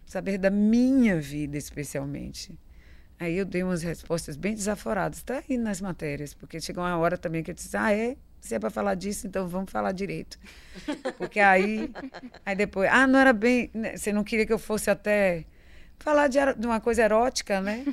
saber 0.05 0.37
da 0.37 0.49
minha 0.49 1.19
vida, 1.19 1.57
especialmente. 1.57 2.57
Aí 3.19 3.37
eu 3.37 3.45
dei 3.45 3.63
umas 3.63 3.83
respostas 3.83 4.35
bem 4.35 4.53
desaforadas, 4.53 5.19
está 5.19 5.43
aí 5.47 5.57
nas 5.57 5.79
matérias, 5.79 6.33
porque 6.33 6.59
chegou 6.59 6.83
uma 6.83 6.97
hora 6.97 7.17
também 7.17 7.43
que 7.43 7.51
eu 7.51 7.55
disse, 7.55 7.77
ah, 7.77 7.93
é? 7.93 8.17
Se 8.41 8.55
é 8.55 8.59
para 8.59 8.71
falar 8.71 8.95
disso, 8.95 9.27
então 9.27 9.47
vamos 9.47 9.71
falar 9.71 9.91
direito. 9.91 10.37
Porque 11.17 11.39
aí, 11.39 11.91
aí 12.43 12.55
depois, 12.55 12.89
ah, 12.91 13.05
não 13.05 13.19
era 13.19 13.31
bem, 13.31 13.69
né, 13.73 13.95
você 13.95 14.11
não 14.11 14.23
queria 14.23 14.45
que 14.45 14.51
eu 14.51 14.59
fosse 14.59 14.89
até 14.89 15.45
falar 15.99 16.27
de, 16.27 16.39
de 16.57 16.65
uma 16.65 16.81
coisa 16.81 17.03
erótica, 17.03 17.61
né? 17.61 17.85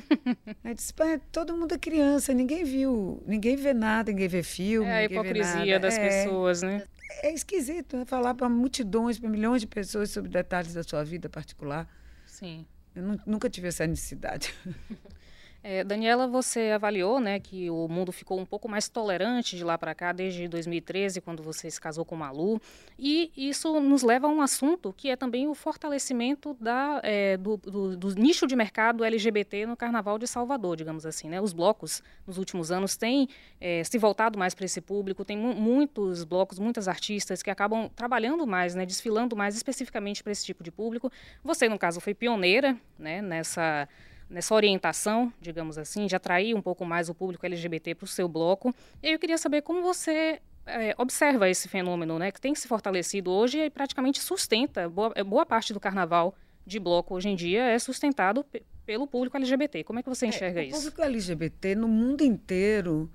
Aí 0.63 0.73
disse, 0.73 0.93
todo 1.31 1.55
mundo 1.55 1.75
é 1.75 1.77
criança, 1.77 2.33
ninguém 2.33 2.63
viu, 2.63 3.23
ninguém 3.25 3.55
vê 3.55 3.73
nada, 3.73 4.11
ninguém 4.11 4.27
vê 4.27 4.41
filme. 4.41 4.89
É 4.89 4.93
a 4.93 5.03
hipocrisia 5.05 5.79
das 5.79 5.95
é, 5.95 6.23
pessoas, 6.23 6.63
né? 6.63 6.83
É 7.21 7.31
esquisito 7.31 7.97
né? 7.97 8.05
falar 8.05 8.33
para 8.33 8.49
multidões, 8.49 9.19
para 9.19 9.29
milhões 9.29 9.61
de 9.61 9.67
pessoas 9.67 10.09
sobre 10.09 10.31
detalhes 10.31 10.73
da 10.73 10.83
sua 10.83 11.03
vida 11.03 11.29
particular. 11.29 11.87
Sim. 12.25 12.65
Eu 12.95 13.03
nunca 13.25 13.49
tive 13.49 13.67
essa 13.67 13.85
necessidade. 13.85 14.53
É, 15.61 15.83
Daniela, 15.83 16.25
você 16.25 16.71
avaliou 16.71 17.19
né, 17.19 17.37
que 17.37 17.69
o 17.69 17.87
mundo 17.89 18.13
ficou 18.13 18.39
um 18.39 18.45
pouco 18.45 18.69
mais 18.69 18.87
tolerante 18.87 19.57
de 19.57 19.63
lá 19.63 19.77
para 19.77 19.93
cá, 19.93 20.13
desde 20.13 20.47
2013, 20.47 21.19
quando 21.19 21.43
você 21.43 21.69
se 21.69 21.79
casou 21.81 22.05
com 22.05 22.15
Malu. 22.15 22.61
E 22.97 23.29
isso 23.35 23.79
nos 23.81 24.01
leva 24.01 24.27
a 24.27 24.29
um 24.29 24.41
assunto 24.41 24.93
que 24.95 25.09
é 25.09 25.17
também 25.17 25.47
o 25.49 25.53
fortalecimento 25.53 26.55
da, 26.61 27.01
é, 27.03 27.35
do, 27.35 27.57
do, 27.57 27.97
do, 27.97 28.15
nicho 28.15 28.47
de 28.47 28.55
mercado 28.55 29.03
LGBT 29.03 29.65
no 29.65 29.75
Carnaval 29.75 30.17
de 30.17 30.27
Salvador, 30.27 30.77
digamos 30.77 31.05
assim. 31.05 31.27
Né? 31.27 31.41
Os 31.41 31.51
blocos, 31.51 32.01
nos 32.25 32.37
últimos 32.37 32.71
anos, 32.71 32.95
têm 32.95 33.27
é, 33.59 33.83
se 33.83 33.97
voltado 33.97 34.39
mais 34.39 34.53
para 34.53 34.63
esse 34.63 34.79
público. 34.79 35.25
Tem 35.25 35.37
mu 35.37 35.53
muitos 35.53 36.23
blocos, 36.23 36.57
muitas 36.57 36.87
artistas 36.87 37.43
que 37.43 37.49
acabam 37.49 37.89
trabalhando 37.89 38.47
mais, 38.47 38.75
né, 38.75 38.85
desfilando 38.85 39.35
mais 39.35 39.55
especificamente 39.55 40.23
para 40.23 40.31
esse 40.31 40.45
tipo 40.45 40.63
de 40.63 40.71
público. 40.71 41.11
Você, 41.43 41.67
no 41.67 41.77
caso, 41.77 41.99
foi 41.99 42.13
pioneira 42.13 42.77
né, 42.97 43.21
nessa 43.21 43.89
nessa 44.29 44.53
orientação, 44.53 45.33
digamos 45.41 45.77
assim, 45.77 46.05
de 46.05 46.15
atrair 46.15 46.55
um 46.55 46.61
pouco 46.61 46.85
mais 46.85 47.09
o 47.09 47.15
público 47.15 47.45
LGBT 47.45 47.95
para 47.95 48.05
o 48.05 48.07
seu 48.07 48.27
bloco. 48.27 48.73
E 49.01 49.11
eu 49.11 49.19
queria 49.19 49.37
saber 49.37 49.61
como 49.63 49.81
você 49.81 50.39
é, 50.65 50.93
observa 50.97 51.49
esse 51.49 51.67
fenômeno, 51.67 52.19
né, 52.19 52.31
que 52.31 52.39
tem 52.39 52.53
se 52.53 52.67
fortalecido 52.67 53.31
hoje 53.31 53.59
e 53.59 53.69
praticamente 53.69 54.21
sustenta 54.21 54.87
boa, 54.87 55.11
é, 55.15 55.23
boa 55.23 55.45
parte 55.45 55.73
do 55.73 55.79
carnaval 55.79 56.35
de 56.65 56.79
bloco 56.79 57.15
hoje 57.15 57.29
em 57.29 57.35
dia 57.35 57.63
é 57.63 57.79
sustentado 57.79 58.45
pelo 58.85 59.07
público 59.07 59.35
LGBT. 59.35 59.83
Como 59.83 59.99
é 59.99 60.03
que 60.03 60.09
você 60.09 60.25
é, 60.25 60.29
enxerga 60.29 60.61
é, 60.61 60.65
isso? 60.65 60.77
O 60.77 60.79
público 60.79 61.01
LGBT 61.01 61.75
no 61.75 61.87
mundo 61.87 62.23
inteiro, 62.23 63.11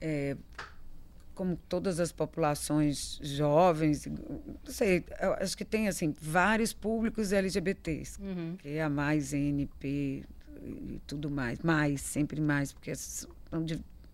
é, 0.00 0.36
como 1.34 1.56
todas 1.68 1.98
as 1.98 2.12
populações 2.12 3.18
jovens, 3.22 4.06
não 4.06 4.18
sei, 4.66 5.04
acho 5.40 5.56
que 5.56 5.64
tem 5.64 5.88
assim 5.88 6.14
vários 6.20 6.74
públicos 6.74 7.32
LGBTs, 7.32 8.20
uhum. 8.20 8.56
que 8.58 8.68
é 8.68 8.82
a 8.82 8.90
mais 8.90 9.32
NP, 9.32 10.24
e 10.62 11.00
tudo 11.06 11.30
mais. 11.30 11.58
Mais, 11.60 12.00
sempre 12.00 12.40
mais, 12.40 12.72
porque 12.72 12.92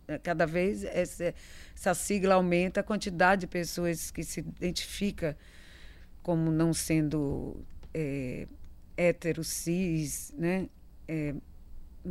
é, 0.08 0.18
cada 0.18 0.46
vez 0.46 0.84
essa, 0.84 1.34
essa 1.74 1.94
sigla 1.94 2.34
aumenta 2.34 2.80
a 2.80 2.82
quantidade 2.82 3.42
de 3.42 3.46
pessoas 3.46 4.10
que 4.10 4.22
se 4.22 4.40
identifica 4.40 5.36
como 6.22 6.50
não 6.50 6.72
sendo 6.72 7.56
é, 7.92 8.46
hétero, 8.96 9.44
cis, 9.44 10.34
né? 10.36 10.68
É, 11.08 11.34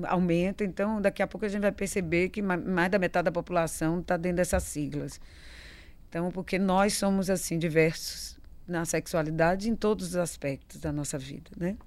aumenta, 0.04 0.63
então 0.63 1.02
daqui 1.02 1.21
a 1.21 1.28
pouco 1.28 1.45
a 1.45 1.50
gente 1.50 1.62
vai 1.62 1.71
perceber 1.71 2.30
que 2.30 2.41
mais 2.41 2.91
da 2.91 3.00
metade 3.00 3.26
da 3.26 3.32
população 3.32 4.00
está 4.00 4.17
dentro 4.17 4.38
dessas 4.38 4.63
siglas. 4.63 5.19
Então, 6.10 6.32
porque 6.32 6.58
nós 6.58 6.93
somos 6.93 7.30
assim 7.30 7.58
diversos 7.58 8.39
na 8.67 8.86
sexualidade 8.86 9.69
em 9.69 9.76
todos 9.76 10.10
os 10.10 10.15
aspectos 10.15 10.80
da 10.80 10.91
nossa 10.91 11.17
vida, 11.17 11.52
né? 11.58 11.78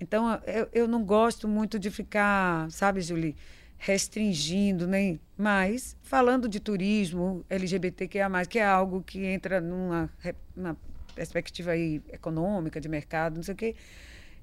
Então, 0.00 0.40
eu, 0.46 0.68
eu 0.72 0.88
não 0.88 1.04
gosto 1.04 1.46
muito 1.46 1.78
de 1.78 1.90
ficar, 1.90 2.70
sabe, 2.70 3.02
Julie, 3.02 3.36
restringindo, 3.76 4.86
nem. 4.86 5.20
Mas, 5.36 5.94
falando 6.02 6.48
de 6.48 6.58
turismo, 6.58 7.44
LGBTQIA, 7.50 8.28
que 8.48 8.58
é 8.58 8.64
algo 8.64 9.02
que 9.02 9.24
entra 9.26 9.60
numa, 9.60 10.10
numa 10.56 10.76
perspectiva 11.14 11.72
aí 11.72 12.02
econômica, 12.10 12.80
de 12.80 12.88
mercado, 12.88 13.36
não 13.36 13.42
sei 13.42 13.54
o 13.54 13.56
quê, 13.56 13.76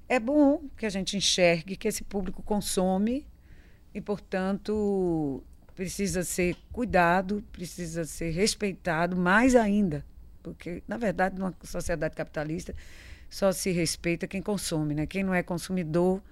é 0.08 0.20
bom 0.20 0.62
que 0.76 0.86
a 0.86 0.90
gente 0.90 1.16
enxergue 1.16 1.76
que 1.76 1.88
esse 1.88 2.04
público 2.04 2.42
consome 2.42 3.26
e, 3.92 4.00
portanto, 4.00 5.42
precisa 5.74 6.22
ser 6.22 6.56
cuidado, 6.72 7.44
precisa 7.52 8.04
ser 8.04 8.30
respeitado 8.30 9.16
mais 9.16 9.54
ainda. 9.54 10.04
Porque, 10.42 10.82
na 10.86 10.96
verdade, 10.96 11.38
numa 11.38 11.54
sociedade 11.62 12.14
capitalista, 12.14 12.74
só 13.28 13.52
se 13.52 13.70
respeita 13.70 14.26
quem 14.26 14.42
consome, 14.42 14.94
né? 14.94 15.06
Quem 15.06 15.22
não 15.22 15.34
é 15.34 15.42
consumidor, 15.42 16.22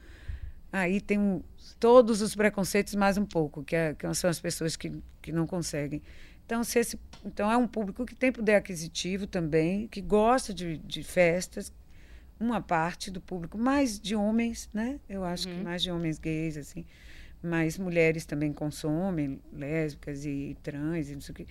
aí 0.73 1.01
tem 1.01 1.19
um, 1.19 1.43
todos 1.79 2.23
os 2.23 2.35
preconceitos 2.35 2.95
mais 2.95 3.19
um 3.19 3.25
pouco, 3.25 3.63
que, 3.63 3.77
é, 3.77 3.95
que 3.95 4.13
são 4.15 4.31
as 4.31 4.41
pessoas 4.41 4.77
que, 4.77 4.93
que 5.21 5.33
não 5.33 5.47
conseguem. 5.47 6.03
Então, 6.45 6.63
se 6.63 6.79
esse, 6.79 6.99
então, 7.25 7.51
é 7.51 7.57
um 7.57 7.67
público 7.67 8.07
que 8.07 8.15
tem 8.15 8.31
poder 8.31 8.55
aquisitivo 8.55 9.27
também, 9.27 9.89
que 9.89 10.01
gosta 10.01 10.55
de, 10.55 10.79
de 10.79 11.03
festas, 11.03 11.73
uma 12.39 12.61
parte 12.61 13.11
do 13.11 13.21
público, 13.21 13.59
mais 13.59 13.99
de 13.99 14.15
homens, 14.15 14.71
né? 14.73 15.01
Eu 15.09 15.25
acho 15.25 15.49
uhum. 15.49 15.57
que 15.57 15.65
mais 15.65 15.83
de 15.83 15.91
homens 15.91 16.19
gays, 16.19 16.57
assim. 16.57 16.85
Mas 17.43 17.79
mulheres 17.79 18.25
também 18.25 18.53
consomem, 18.53 19.41
lésbicas 19.53 20.25
e 20.25 20.57
trans 20.63 21.11
e 21.11 21.15
não 21.15 21.21
sei 21.21 21.33
o 21.33 21.37
quê. 21.37 21.47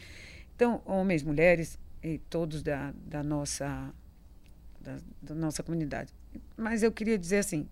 Então, 0.55 0.81
homens, 0.85 1.23
mulheres, 1.23 1.77
e 2.01 2.17
todos 2.29 2.61
da, 2.63 2.93
da 3.05 3.23
nossa 3.23 3.93
da, 4.85 4.97
da 5.21 5.35
nossa 5.35 5.63
comunidade. 5.63 6.13
Mas 6.55 6.83
eu 6.83 6.91
queria 6.91 7.17
dizer 7.17 7.39
assim, 7.39 7.67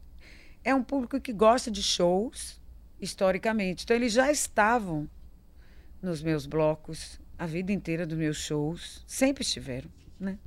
é 0.64 0.74
um 0.74 0.84
público 0.84 1.22
que 1.22 1.32
gosta 1.32 1.70
de 1.70 1.84
shows 1.84 2.60
historicamente. 3.00 3.84
Então 3.84 3.96
eles 3.96 4.12
já 4.12 4.32
estavam 4.32 5.08
nos 6.02 6.22
meus 6.22 6.46
blocos 6.46 7.22
a 7.38 7.46
vida 7.46 7.72
inteira 7.72 8.06
dos 8.06 8.18
meus 8.18 8.38
shows, 8.38 9.04
sempre 9.08 9.44
estiveram, 9.44 9.90
né? 10.20 10.38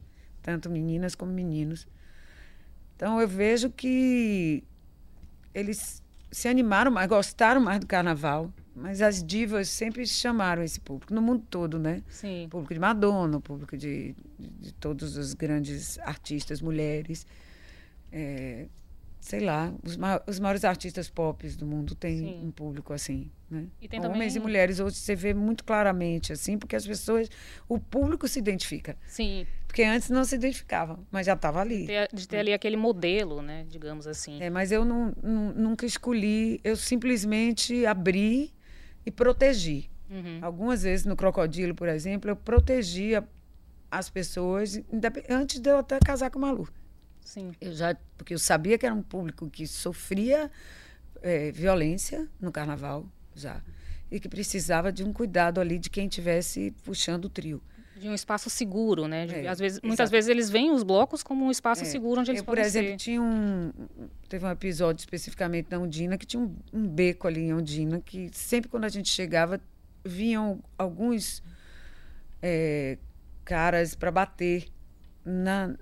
Tanto 0.42 0.68
meninas 0.70 1.14
como 1.14 1.32
meninos. 1.32 1.86
Então 2.94 3.20
eu 3.20 3.28
vejo 3.28 3.70
que 3.70 4.64
eles 5.54 6.02
se 6.30 6.48
animaram 6.48 6.90
mais, 6.90 7.08
gostaram 7.08 7.60
mais 7.60 7.80
do 7.80 7.86
carnaval. 7.86 8.52
Mas 8.76 9.00
as 9.00 9.24
divas 9.24 9.70
sempre 9.70 10.06
chamaram 10.06 10.62
esse 10.62 10.78
público, 10.78 11.14
no 11.14 11.22
mundo 11.22 11.42
todo, 11.48 11.78
né? 11.78 12.02
Sim. 12.08 12.46
Público 12.50 12.74
de 12.74 12.78
Madonna, 12.80 13.38
o 13.38 13.40
público 13.40 13.74
de, 13.74 14.14
de 14.38 14.72
todos 14.74 15.16
os 15.16 15.32
grandes 15.32 15.98
artistas, 16.00 16.60
mulheres. 16.60 17.26
É, 18.12 18.66
sei 19.18 19.40
lá, 19.40 19.74
os, 19.82 19.96
ma 19.96 20.22
os 20.26 20.38
maiores 20.38 20.64
artistas 20.64 21.08
pop 21.08 21.48
do 21.48 21.66
mundo 21.66 21.94
têm 21.94 22.18
Sim. 22.18 22.40
um 22.44 22.50
público 22.50 22.92
assim, 22.92 23.30
né? 23.50 23.66
E 23.80 23.88
Homens 23.96 24.34
também... 24.34 24.36
e 24.36 24.38
mulheres, 24.40 24.78
hoje 24.78 24.96
você 24.96 25.16
vê 25.16 25.34
muito 25.34 25.64
claramente, 25.64 26.32
assim, 26.32 26.56
porque 26.56 26.76
as 26.76 26.86
pessoas, 26.86 27.28
o 27.68 27.78
público 27.78 28.28
se 28.28 28.38
identifica. 28.38 28.96
Sim. 29.08 29.46
Porque 29.66 29.82
antes 29.82 30.10
não 30.10 30.24
se 30.24 30.36
identificava, 30.36 31.00
mas 31.10 31.26
já 31.26 31.32
estava 31.32 31.60
ali. 31.60 31.80
De 31.80 31.86
ter, 31.86 32.08
de 32.12 32.28
ter, 32.28 32.38
ali 32.38 32.52
aquele 32.52 32.76
modelo, 32.76 33.42
né, 33.42 33.66
digamos 33.68 34.06
assim. 34.06 34.40
É, 34.40 34.48
mas 34.48 34.70
eu 34.70 34.84
não, 34.84 35.12
não, 35.22 35.52
nunca 35.54 35.84
escolhi, 35.84 36.60
eu 36.62 36.76
simplesmente 36.76 37.84
abri 37.84 38.54
e 39.06 39.10
protegi. 39.10 39.88
Uhum. 40.10 40.40
Algumas 40.42 40.82
vezes 40.82 41.06
no 41.06 41.16
Crocodilo, 41.16 41.74
por 41.74 41.88
exemplo, 41.88 42.30
eu 42.30 42.36
protegia 42.36 43.26
as 43.90 44.10
pessoas 44.10 44.80
antes 45.30 45.60
de 45.60 45.70
eu 45.70 45.78
até 45.78 45.98
casar 46.00 46.30
com 46.30 46.38
o 46.38 46.42
Malu. 46.42 46.68
Sim. 47.20 47.52
Eu 47.60 47.72
já, 47.72 47.96
porque 48.18 48.34
eu 48.34 48.38
sabia 48.38 48.76
que 48.76 48.84
era 48.84 48.94
um 48.94 49.02
público 49.02 49.48
que 49.48 49.66
sofria 49.66 50.50
é, 51.22 51.50
violência 51.50 52.28
no 52.40 52.52
carnaval 52.52 53.06
já 53.34 53.62
e 54.10 54.20
que 54.20 54.28
precisava 54.28 54.92
de 54.92 55.02
um 55.02 55.12
cuidado 55.12 55.60
ali 55.60 55.78
de 55.78 55.90
quem 55.90 56.08
tivesse 56.08 56.72
puxando 56.84 57.24
o 57.26 57.28
trio. 57.28 57.60
De 57.98 58.08
um 58.08 58.14
espaço 58.14 58.50
seguro, 58.50 59.08
né? 59.08 59.26
De, 59.26 59.34
É, 59.34 59.48
às 59.48 59.58
vezes, 59.58 59.76
exato. 59.78 59.86
muitas 59.86 60.10
vezes 60.10 60.28
eles 60.28 60.50
veem 60.50 60.70
os 60.70 60.82
blocos 60.82 61.22
como 61.22 61.44
um 61.44 61.50
espaço 61.50 61.82
É, 61.82 61.84
seguro 61.86 62.20
onde 62.20 62.30
eles 62.30 62.40
eu, 62.40 62.44
por 62.44 62.52
podem 62.52 62.64
exemplo, 62.64 62.90
ser. 62.90 62.96
tinha 62.96 63.22
um. 63.22 63.72
Teve 64.28 64.44
um 64.44 64.50
episódio 64.50 65.00
especificamente 65.00 65.68
da 65.68 65.78
Undina 65.78 66.18
que 66.18 66.26
tinha 66.26 66.42
um, 66.42 66.54
um 66.72 66.86
beco 66.86 67.26
ali 67.26 67.40
em 67.42 67.54
Undina 67.54 68.00
que 68.00 68.28
sempre 68.32 68.68
quando 68.70 68.84
a 68.84 68.88
gente 68.88 69.08
chegava 69.08 69.60
vinham 70.04 70.62
alguns 70.78 71.42
é, 72.42 72.98
caras 73.44 73.94
para 73.94 74.10
bater 74.10 74.66
na, 75.24 75.74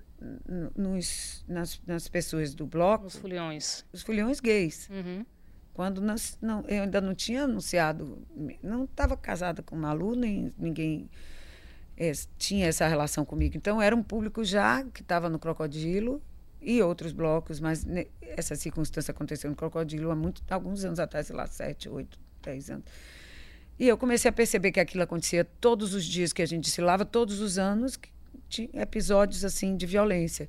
nos, 0.76 1.44
nas, 1.48 1.80
nas 1.86 2.08
pessoas 2.08 2.54
do 2.54 2.66
bloco, 2.66 3.06
Os 3.06 3.16
foliões. 3.16 3.84
os 3.92 4.02
foliões 4.02 4.40
gays. 4.40 4.88
Uhum. 4.90 5.24
Quando 5.72 6.00
nós, 6.00 6.38
não, 6.40 6.64
eu 6.68 6.84
ainda 6.84 7.00
não 7.00 7.14
tinha 7.14 7.44
anunciado, 7.44 8.22
não 8.62 8.84
estava 8.84 9.16
casada 9.16 9.60
com 9.62 9.74
Malu, 9.74 10.14
nem 10.14 10.52
ninguém 10.56 11.10
eh, 11.96 12.12
tinha 12.38 12.66
essa 12.66 12.86
relação 12.86 13.24
comigo. 13.24 13.56
Então, 13.56 13.80
era 13.80 13.94
um 13.94 14.02
público 14.02 14.44
já 14.44 14.82
que 14.84 15.02
estava 15.02 15.28
no 15.28 15.38
Crocodilo 15.38 16.22
e 16.60 16.82
outros 16.82 17.12
blocos, 17.12 17.60
mas 17.60 17.86
essa 18.22 18.54
circunstância 18.56 19.12
aconteceu 19.12 19.50
no 19.50 19.56
Crocodilo 19.56 20.10
há 20.10 20.16
muito, 20.16 20.42
alguns 20.50 20.84
anos 20.84 20.98
atrás, 20.98 21.26
sei 21.26 21.36
lá, 21.36 21.46
sete, 21.46 21.88
oito, 21.88 22.18
dez 22.42 22.70
anos. 22.70 22.84
E 23.78 23.88
eu 23.88 23.98
comecei 23.98 24.28
a 24.28 24.32
perceber 24.32 24.72
que 24.72 24.80
aquilo 24.80 25.02
acontecia 25.02 25.44
todos 25.44 25.94
os 25.94 26.04
dias 26.04 26.32
que 26.32 26.40
a 26.40 26.46
gente 26.46 26.64
desfilava, 26.64 27.04
todos 27.04 27.40
os 27.40 27.58
anos, 27.58 27.96
que 27.96 28.08
tinha 28.48 28.70
episódios 28.74 29.44
assim 29.44 29.76
de 29.76 29.84
violência. 29.84 30.48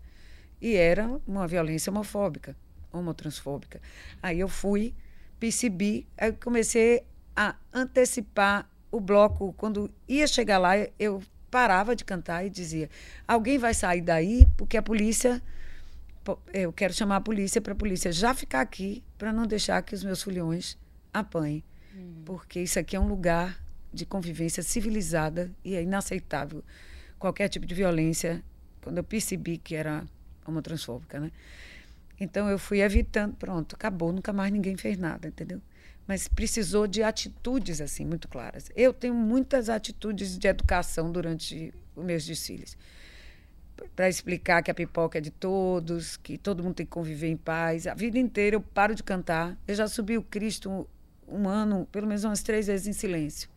E 0.61 0.75
era 0.75 1.19
uma 1.27 1.47
violência 1.47 1.91
homofóbica, 1.91 2.55
homotransfóbica. 2.93 3.81
Aí 4.21 4.39
eu 4.39 4.47
fui, 4.47 4.93
percebi, 5.39 6.07
aí 6.17 6.31
comecei 6.33 7.03
a 7.35 7.55
antecipar 7.73 8.69
o 8.91 8.99
bloco. 8.99 9.53
Quando 9.53 9.91
ia 10.07 10.27
chegar 10.27 10.59
lá, 10.59 10.73
eu 10.99 11.21
parava 11.55 11.95
de 11.95 12.03
cantar 12.03 12.45
e 12.45 12.49
dizia: 12.49 12.89
alguém 13.25 13.57
vai 13.57 13.73
sair 13.73 14.01
daí 14.01 14.45
porque 14.57 14.75
a 14.75 14.81
polícia. 14.81 15.41
po- 16.21 16.37
Eu 16.53 16.73
quero 16.73 16.93
chamar 16.93 17.15
a 17.17 17.21
polícia 17.21 17.61
para 17.61 17.71
a 17.71 17.75
polícia 17.75 18.11
já 18.11 18.33
ficar 18.33 18.59
aqui 18.59 19.01
para 19.17 19.31
não 19.31 19.47
deixar 19.47 19.81
que 19.81 19.95
os 19.95 20.03
meus 20.03 20.21
filhões 20.21 20.77
apanhem. 21.13 21.63
Porque 22.25 22.59
isso 22.59 22.77
aqui 22.77 22.93
é 22.93 22.99
um 22.99 23.07
lugar 23.07 23.57
de 23.93 24.05
convivência 24.05 24.61
civilizada 24.61 25.49
e 25.63 25.75
é 25.75 25.81
inaceitável 25.81 26.61
qualquer 27.17 27.47
tipo 27.47 27.65
de 27.65 27.73
violência. 27.73 28.43
Quando 28.81 28.97
eu 28.97 29.03
percebi 29.03 29.57
que 29.57 29.75
era 29.75 30.03
homotransfóbica, 30.45 31.21
né? 31.21 31.31
Então 32.19 32.49
eu 32.49 32.59
fui 32.59 32.81
evitando, 32.81 33.33
pronto, 33.35 33.75
acabou, 33.75 34.11
nunca 34.11 34.33
mais 34.33 34.51
ninguém 34.51 34.75
fez 34.75 34.97
nada, 34.97 35.29
entendeu? 35.29 35.61
Mas 36.07 36.27
precisou 36.27 36.85
de 36.85 37.01
atitudes 37.01 37.81
assim 37.81 38.05
muito 38.05 38.27
claras. 38.27 38.69
Eu 38.75 38.93
tenho 38.93 39.13
muitas 39.13 39.69
atitudes 39.69 40.37
de 40.37 40.47
educação 40.47 41.11
durante 41.11 41.73
os 41.95 42.03
meus 42.03 42.25
desfiles. 42.25 42.77
Para 43.95 44.07
explicar 44.07 44.61
que 44.61 44.69
a 44.69 44.73
pipoca 44.73 45.17
é 45.17 45.21
de 45.21 45.31
todos, 45.31 46.15
que 46.17 46.37
todo 46.37 46.63
mundo 46.63 46.75
tem 46.75 46.85
que 46.85 46.91
conviver 46.91 47.27
em 47.27 47.37
paz. 47.37 47.87
A 47.87 47.93
vida 47.93 48.19
inteira 48.19 48.55
eu 48.55 48.61
paro 48.61 48.93
de 48.93 49.03
cantar. 49.03 49.57
Eu 49.67 49.75
já 49.75 49.87
subi 49.87 50.17
o 50.17 50.21
Cristo 50.21 50.69
um, 50.69 50.85
um 51.27 51.49
ano, 51.49 51.87
pelo 51.91 52.07
menos 52.07 52.23
umas 52.23 52.43
três 52.43 52.67
vezes 52.67 52.87
em 52.87 52.93
silêncio. 52.93 53.49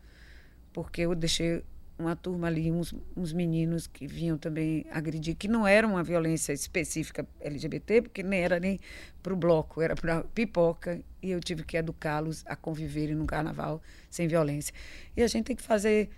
Porque 0.73 1.01
eu 1.01 1.13
deixei 1.13 1.63
uma 1.99 2.15
turma 2.15 2.47
ali, 2.47 2.71
uns, 2.71 2.95
uns 3.15 3.33
meninos 3.33 3.85
que 3.85 4.07
vinham 4.07 4.37
também 4.37 4.85
agredir, 4.89 5.35
que 5.35 5.49
não 5.49 5.67
era 5.67 5.85
uma 5.85 6.01
violência 6.01 6.53
específica 6.53 7.27
LGBT, 7.41 8.01
porque 8.03 8.23
nem 8.23 8.39
era 8.39 8.59
nem 8.59 8.79
para 9.21 9.33
o 9.33 9.35
bloco, 9.35 9.81
era 9.81 9.95
para 9.95 10.23
pipoca, 10.23 11.01
e 11.21 11.31
eu 11.31 11.41
tive 11.41 11.63
que 11.63 11.75
educá-los 11.75 12.43
a 12.47 12.55
conviverem 12.55 13.15
no 13.15 13.25
carnaval 13.25 13.81
sem 14.09 14.27
violência. 14.27 14.73
E 15.15 15.21
a 15.21 15.27
gente 15.27 15.45
tem 15.45 15.55
que 15.55 15.61
fazer 15.61 16.09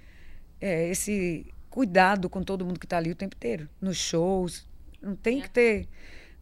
é, 0.61 0.87
esse 0.89 1.47
cuidado 1.71 2.29
com 2.29 2.43
todo 2.43 2.63
mundo 2.63 2.79
que 2.79 2.85
está 2.85 2.97
ali 2.97 3.09
o 3.09 3.15
tempo 3.15 3.35
inteiro, 3.35 3.67
nos 3.81 3.97
shows. 3.97 4.69
Não 5.01 5.15
tem 5.15 5.41
que 5.41 5.49
ter. 5.49 5.87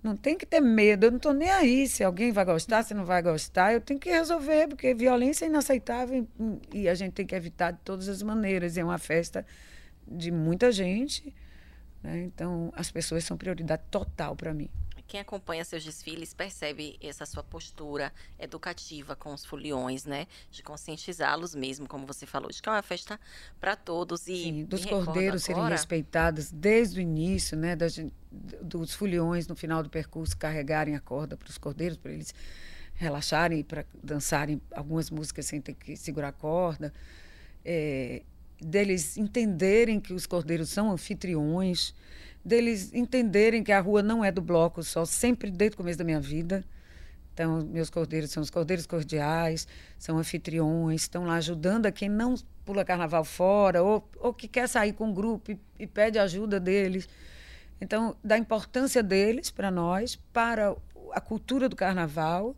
Não 0.02 0.16
tem 0.16 0.38
que 0.38 0.46
ter 0.46 0.62
medo, 0.62 1.06
eu 1.06 1.12
não 1.12 1.18
estou 1.18 1.34
nem 1.34 1.50
aí 1.50 1.88
se 1.88 2.04
alguém 2.04 2.32
vai 2.32 2.46
gostar, 2.46 2.84
se 2.84 2.94
não 2.94 3.04
vai 3.04 3.22
gostar, 3.22 3.74
eu 3.74 3.82
tenho 3.82 4.00
que 4.00 4.10
resolver, 4.10 4.68
porque 4.70 4.94
violência 4.94 5.44
é 5.44 5.50
inaceitável 5.50 6.26
e, 6.74 6.88
a 6.88 6.96
gente 6.96 7.14
tem 7.14 7.26
que 7.26 7.36
evitar 7.36 7.72
de 7.72 7.80
todas 7.84 8.08
as 8.08 8.24
maneiras. 8.24 8.78
É 8.78 8.84
uma 8.84 8.98
festa 8.98 9.46
de 10.08 10.32
muita 10.32 10.72
gente, 10.72 11.36
né? 12.02 12.22
então 12.24 12.72
as 12.76 12.90
pessoas 12.90 13.26
são 13.26 13.38
prioridade 13.38 13.84
total 13.92 14.36
para 14.38 14.54
mim. 14.54 14.70
Quem 15.10 15.20
acompanha 15.20 15.66
seus 15.66 15.84
desfiles 15.84 16.36
percebe 16.36 16.96
essa 17.02 17.26
sua 17.26 17.44
postura 17.44 18.14
educativa 18.38 19.16
com 19.16 19.34
os 19.34 19.44
foliões, 19.44 20.06
né? 20.06 20.28
De 20.52 20.62
conscientizá-los 20.62 21.56
mesmo, 21.56 21.88
como 21.88 22.06
você 22.06 22.28
falou, 22.28 22.52
de 22.52 22.62
que 22.62 22.70
é 22.70 22.72
uma 22.72 22.84
festa 22.84 23.20
para 23.60 23.76
todos. 23.76 24.28
E 24.28 24.44
Sim, 24.44 24.66
dos 24.66 24.86
cordeiros 24.86 25.42
serem 25.42 25.62
agora- 25.62 25.74
respeitados 25.76 26.52
desde 26.52 27.00
o 27.00 27.02
início, 27.02 27.58
né, 27.58 27.76
dos 28.62 28.94
foliões 28.94 29.48
no 29.48 29.56
final 29.56 29.82
do 29.82 29.90
percurso 29.90 30.38
carregarem 30.38 30.96
a 30.96 31.00
corda 31.00 31.36
para 31.36 31.50
os 31.50 31.58
cordeiros, 31.58 31.98
para 31.98 32.12
eles 32.12 32.32
relaxarem, 32.94 33.64
para 33.64 33.88
dançarem 34.04 34.62
algumas 34.72 35.10
músicas 35.10 35.48
sem 35.48 35.60
ter 35.60 35.74
que 35.74 35.98
segurar 35.98 36.28
a 36.28 36.34
corda, 36.34 36.94
é, 37.66 38.22
deles 38.62 39.18
entenderem 39.18 40.00
que 40.00 40.14
os 40.14 40.28
cordeiros 40.28 40.70
são 40.70 40.92
anfitriões, 40.92 41.96
deles 42.44 42.94
entenderem 42.94 43.64
que 43.64 43.72
a 43.72 43.80
rua 43.80 44.02
não 44.02 44.24
é 44.24 44.32
do 44.32 44.42
bloco 44.42 44.84
só, 44.84 45.06
sempre 45.06 45.52
desde 45.52 45.76
o 45.76 45.78
começo 45.78 45.98
da 45.98 46.04
minha 46.04 46.20
vida. 46.20 46.64
Então, 47.34 47.66
meus 47.66 47.90
cordeiros 47.90 48.32
são 48.32 48.44
os 48.44 48.50
cordeiros 48.50 48.86
cordiais, 48.86 49.68
são 49.98 50.18
anfitriões, 50.18 51.04
estão 51.04 51.26
lá 51.26 51.36
ajudando 51.36 51.86
a 51.86 51.92
quem 51.92 52.10
não 52.10 52.36
pula 52.66 52.84
carnaval 52.84 53.24
fora, 53.24 53.82
ou, 53.82 54.10
ou 54.18 54.34
que 54.34 54.48
quer 54.48 54.68
sair 54.68 54.92
com 54.94 55.08
um 55.08 55.14
grupo 55.14 55.52
e, 55.52 55.60
e 55.80 55.88
pede 55.88 56.20
ajuda 56.20 56.60
deles. 56.60 57.08
Então, 57.80 58.16
da 58.22 58.38
importância 58.38 59.02
deles 59.02 59.50
para 59.50 59.72
nós, 59.72 60.18
para 60.34 60.76
a 61.14 61.22
cultura 61.22 61.70
do 61.70 61.76
carnaval, 61.76 62.56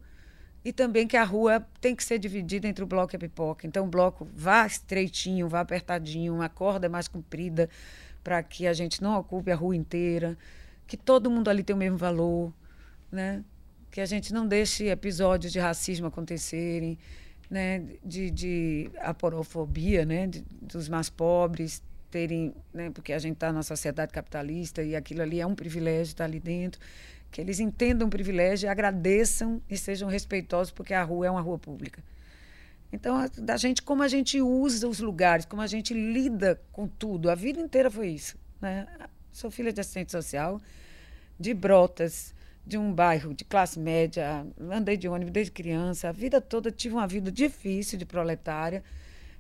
e 0.64 0.72
também 0.72 1.08
que 1.08 1.18
a 1.18 1.24
rua 1.24 1.66
tem 1.80 1.96
que 1.96 2.04
ser 2.04 2.20
dividida 2.20 2.68
entre 2.68 2.84
o 2.84 2.88
bloco 2.88 3.14
e 3.14 3.18
a 3.18 3.20
pipoca. 3.20 3.66
Então, 3.66 3.86
o 3.86 3.88
bloco 3.88 4.28
vá 4.34 4.66
estreitinho, 4.66 5.48
vá 5.48 5.62
apertadinho, 5.62 6.36
uma 6.36 6.50
corda 6.50 6.88
mais 6.88 7.08
comprida, 7.08 7.70
para 8.24 8.42
que 8.44 8.68
a 8.68 8.74
gente 8.74 9.02
não 9.02 9.18
ocupe 9.18 9.52
a 9.52 9.56
rua 9.56 9.76
inteira, 9.76 10.38
que 10.88 10.98
todo 10.98 11.30
mundo 11.30 11.50
ali 11.50 11.64
tem 11.64 11.76
o 11.76 11.80
mesmo 11.80 11.98
valor, 11.98 12.54
né? 13.12 13.44
que 13.90 14.00
a 14.00 14.06
gente 14.06 14.34
não 14.34 14.48
deixe 14.48 14.88
episódios 14.88 15.52
de 15.52 15.60
racismo 15.60 16.08
acontecerem, 16.08 16.98
né? 17.50 17.84
de, 18.04 18.32
de 18.32 18.92
aporofobia 19.00 20.06
né? 20.06 20.28
de, 20.28 20.44
dos 20.62 20.88
mais 20.88 21.10
pobres 21.10 21.84
terem, 22.10 22.54
né? 22.74 22.90
porque 22.90 23.14
a 23.14 23.20
gente 23.20 23.34
está 23.34 23.52
na 23.52 23.64
sociedade 23.64 24.12
capitalista 24.12 24.82
e 24.84 24.96
aquilo 24.96 25.22
ali 25.22 25.40
é 25.40 25.46
um 25.46 25.56
privilégio 25.56 26.12
estar 26.12 26.26
ali 26.26 26.40
dentro, 26.40 26.80
que 27.32 27.40
eles 27.40 27.60
entendam 27.60 28.08
o 28.08 28.12
privilégio, 28.12 28.70
agradeçam 28.70 29.62
e 29.70 29.78
sejam 29.78 30.10
respeitosos, 30.10 30.72
porque 30.72 30.94
a 30.94 31.04
rua 31.04 31.28
é 31.28 31.32
uma 31.32 31.42
rua 31.42 31.58
pública. 31.58 32.04
Então, 32.92 33.26
da 33.38 33.56
gente, 33.56 33.82
como 33.82 34.04
a 34.04 34.08
gente 34.08 34.42
usa 34.42 34.88
os 34.88 35.00
lugares, 35.00 35.46
como 35.46 35.62
a 35.62 35.68
gente 35.68 35.94
lida 35.94 36.62
com 36.72 36.88
tudo. 36.88 37.30
A 37.30 37.36
vida 37.36 37.60
inteira 37.60 37.90
foi 37.90 38.10
isso. 38.10 38.38
Né? 38.60 38.86
Sou 39.32 39.50
filha 39.50 39.72
de 39.72 39.80
assistente 39.80 40.12
social, 40.12 40.60
de 41.40 41.54
Brotas, 41.54 42.36
de 42.66 42.78
um 42.78 42.94
bairro 42.94 43.34
de 43.34 43.46
classe 43.46 43.80
média, 43.80 44.46
andei 44.70 44.98
de 44.98 45.08
ônibus 45.08 45.32
desde 45.32 45.52
criança, 45.52 46.10
a 46.10 46.12
vida 46.12 46.42
toda 46.42 46.70
tive 46.70 46.94
uma 46.96 47.08
vida 47.08 47.32
difícil 47.32 47.98
de 47.98 48.06
proletária. 48.06 48.84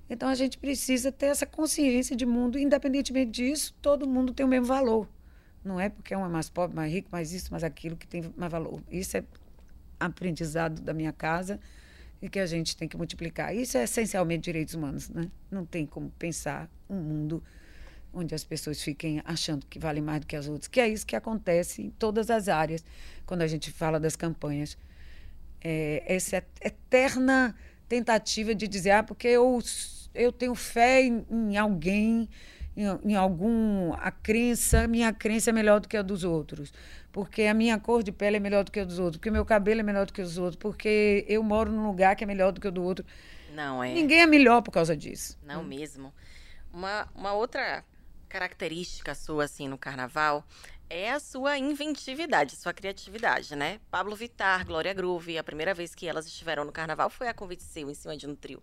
Então, 0.10 0.30
a 0.30 0.36
gente 0.36 0.58
precisa 0.58 1.12
ter 1.12 1.28
essa 1.28 1.46
consciência 1.46 2.16
de 2.16 2.26
mundo, 2.26 2.58
independentemente 2.58 3.32
disso, 3.32 3.76
todo 3.82 4.08
mundo 4.08 4.34
tem 4.34 4.46
o 4.46 4.50
mesmo 4.50 4.66
valor. 4.66 5.08
Não 5.64 5.80
é 5.80 5.90
porque 5.90 6.16
um 6.16 6.26
é 6.26 6.30
mais 6.30 6.50
pobre, 6.50 6.76
mais 6.76 6.92
rico, 6.92 7.10
mais 7.12 7.32
isso, 7.34 7.52
mais 7.52 7.64
aquilo 7.64 7.96
que 7.96 8.08
tem 8.08 8.34
mais 8.36 8.52
valor. 8.52 8.82
Isso 8.90 9.18
é 9.18 9.24
aprendizado 10.00 10.82
da 10.82 10.94
minha 10.94 11.14
casa 11.14 11.60
e 12.21 12.29
que 12.29 12.39
a 12.39 12.45
gente 12.45 12.77
tem 12.77 12.88
que 12.88 12.95
multiplicar. 12.95 13.55
Isso 13.55 13.77
é 13.77 13.84
essencialmente 13.84 14.43
direitos 14.43 14.75
humanos, 14.75 15.10
né? 15.10 15.29
Não 15.49 15.65
tem 15.65 15.86
como 15.86 16.12
pensar 16.19 16.69
um 16.89 16.95
mundo 16.95 17.43
onde 18.13 18.36
as 18.36 18.43
pessoas 18.43 18.82
fiquem 18.82 19.22
achando 19.26 19.65
que 19.65 19.80
valem 19.80 20.03
mais 20.03 20.19
do 20.22 20.28
que 20.28 20.36
as 20.36 20.47
outras, 20.47 20.67
que 20.67 20.80
é 20.80 20.88
isso 20.88 21.05
que 21.05 21.15
acontece 21.15 21.82
em 21.82 21.89
todas 21.89 22.30
as 22.30 22.47
áreas 22.49 22.84
quando 23.26 23.41
a 23.41 23.47
gente 23.47 23.72
fala 23.72 23.99
das 23.99 24.15
campanhas. 24.15 24.78
É, 25.63 26.03
essa 26.05 26.43
eterna 26.61 27.55
tentativa 27.88 28.53
de 28.53 28.67
dizer, 28.67 28.91
ah, 28.91 29.03
porque 29.03 29.28
eu, 29.28 29.59
eu 30.13 30.32
tenho 30.32 30.55
fé 30.55 31.03
em, 31.03 31.26
em 31.30 31.57
alguém, 31.57 32.28
em, 32.82 33.11
em 33.11 33.15
algum. 33.15 33.93
A 33.93 34.11
crença, 34.11 34.88
minha 34.88 35.13
crença 35.13 35.49
é 35.49 35.53
melhor 35.53 35.79
do 35.79 35.88
que 35.88 35.97
a 35.97 36.01
dos 36.01 36.23
outros. 36.23 36.73
Porque 37.11 37.43
a 37.43 37.53
minha 37.53 37.77
cor 37.77 38.03
de 38.03 38.11
pele 38.11 38.38
é 38.38 38.39
melhor 38.39 38.63
do 38.63 38.71
que 38.71 38.79
a 38.79 38.86
dos 38.86 38.97
outros, 38.97 39.17
porque 39.17 39.29
o 39.29 39.34
meu 39.34 39.45
cabelo 39.45 39.82
é 39.82 39.84
melhor 39.84 40.05
do 40.05 40.13
que 40.13 40.21
os 40.21 40.38
outros, 40.38 40.55
porque 40.55 41.25
eu 41.27 41.43
moro 41.43 41.71
num 41.71 41.86
lugar 41.86 42.15
que 42.15 42.23
é 42.23 42.27
melhor 42.27 42.51
do 42.51 42.61
que 42.61 42.67
o 42.67 42.71
do 42.71 42.82
outro. 42.82 43.05
Não 43.53 43.84
é. 43.84 43.93
Ninguém 43.93 44.21
é 44.21 44.25
melhor 44.25 44.61
por 44.61 44.71
causa 44.71 44.95
disso. 44.95 45.38
Não 45.43 45.63
mesmo. 45.63 46.13
Uma, 46.73 47.07
uma 47.13 47.34
outra 47.34 47.84
característica 48.29 49.13
sua, 49.13 49.43
assim, 49.43 49.67
no 49.67 49.77
carnaval 49.77 50.45
é 50.89 51.11
a 51.11 51.21
sua 51.21 51.57
inventividade, 51.57 52.57
sua 52.57 52.73
criatividade, 52.73 53.55
né? 53.55 53.79
Pablo 53.89 54.13
Vittar, 54.13 54.65
Glória 54.65 54.93
Groove, 54.93 55.38
a 55.38 55.43
primeira 55.43 55.73
vez 55.73 55.95
que 55.95 56.05
elas 56.05 56.27
estiveram 56.27 56.65
no 56.65 56.71
carnaval 56.71 57.09
foi 57.09 57.29
a 57.29 57.34
convite 57.34 57.63
seu, 57.63 57.89
em 57.89 57.93
cima 57.93 58.17
de 58.17 58.27
um 58.27 58.36
trio, 58.36 58.61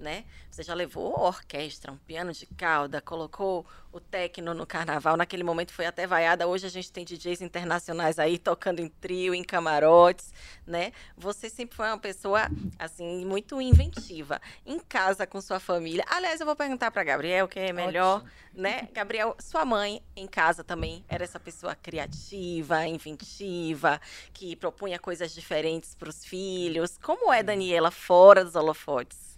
né? 0.00 0.24
Você 0.50 0.62
já 0.64 0.74
levou 0.74 1.18
orquestra, 1.20 1.92
um 1.92 1.96
piano 1.96 2.32
de 2.32 2.46
cauda, 2.46 3.00
colocou 3.00 3.64
o 3.92 4.00
techno 4.00 4.54
no 4.54 4.66
carnaval, 4.66 5.16
naquele 5.16 5.42
momento 5.42 5.72
foi 5.72 5.84
até 5.86 6.06
vaiada, 6.06 6.46
hoje 6.46 6.66
a 6.66 6.70
gente 6.70 6.92
tem 6.92 7.04
DJs 7.04 7.40
internacionais 7.40 8.18
aí 8.18 8.38
tocando 8.38 8.80
em 8.80 8.88
trio, 8.88 9.34
em 9.34 9.42
camarotes, 9.42 10.32
né? 10.66 10.92
Você 11.16 11.48
sempre 11.48 11.76
foi 11.76 11.86
uma 11.86 11.98
pessoa, 11.98 12.48
assim, 12.78 13.24
muito 13.24 13.60
inventiva. 13.60 14.40
Em 14.64 14.78
casa, 14.78 15.26
com 15.26 15.40
sua 15.40 15.58
família. 15.58 16.04
Aliás, 16.08 16.40
eu 16.40 16.46
vou 16.46 16.56
perguntar 16.56 16.90
para 16.90 17.02
Gabriel, 17.04 17.48
que 17.48 17.58
é 17.58 17.72
melhor, 17.72 18.18
Ótimo. 18.18 18.30
né? 18.54 18.88
Gabriel, 18.92 19.36
sua 19.40 19.64
mãe 19.64 20.02
em 20.16 20.26
casa 20.26 20.62
também 20.62 21.04
era 21.08 21.24
essa 21.24 21.38
pessoa 21.38 21.60
pessoa 21.60 21.74
criativa, 21.74 22.86
inventiva, 22.86 24.00
que 24.32 24.56
propunha 24.56 24.98
coisas 24.98 25.34
diferentes 25.34 25.94
para 25.94 26.08
os 26.08 26.24
filhos. 26.24 26.96
Como 27.02 27.32
é 27.32 27.42
Daniela 27.42 27.90
fora 27.90 28.44
dos 28.44 28.54
holofotes? 28.54 29.29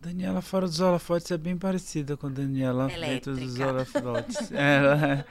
Daniela 0.00 0.40
fora 0.40 0.66
dos 0.66 0.80
holofotes 0.80 1.30
é 1.30 1.36
bem 1.36 1.58
parecida 1.58 2.16
com 2.16 2.32
Daniela 2.32 2.90
Elétrica. 2.90 3.06
dentro 3.06 3.36
dos 3.36 3.60
holofotes. 3.60 4.50
Ela 4.52 5.06
é 5.06 5.24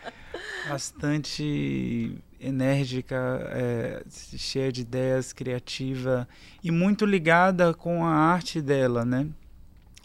bastante 0.70 2.16
enérgica, 2.40 3.16
é, 3.52 4.04
cheia 4.08 4.72
de 4.72 4.82
ideias, 4.82 5.34
criativa 5.34 6.30
e 6.64 6.70
muito 6.70 7.04
ligada 7.04 7.74
com 7.74 8.06
a 8.06 8.14
arte 8.14 8.62
dela, 8.62 9.04
né? 9.04 9.28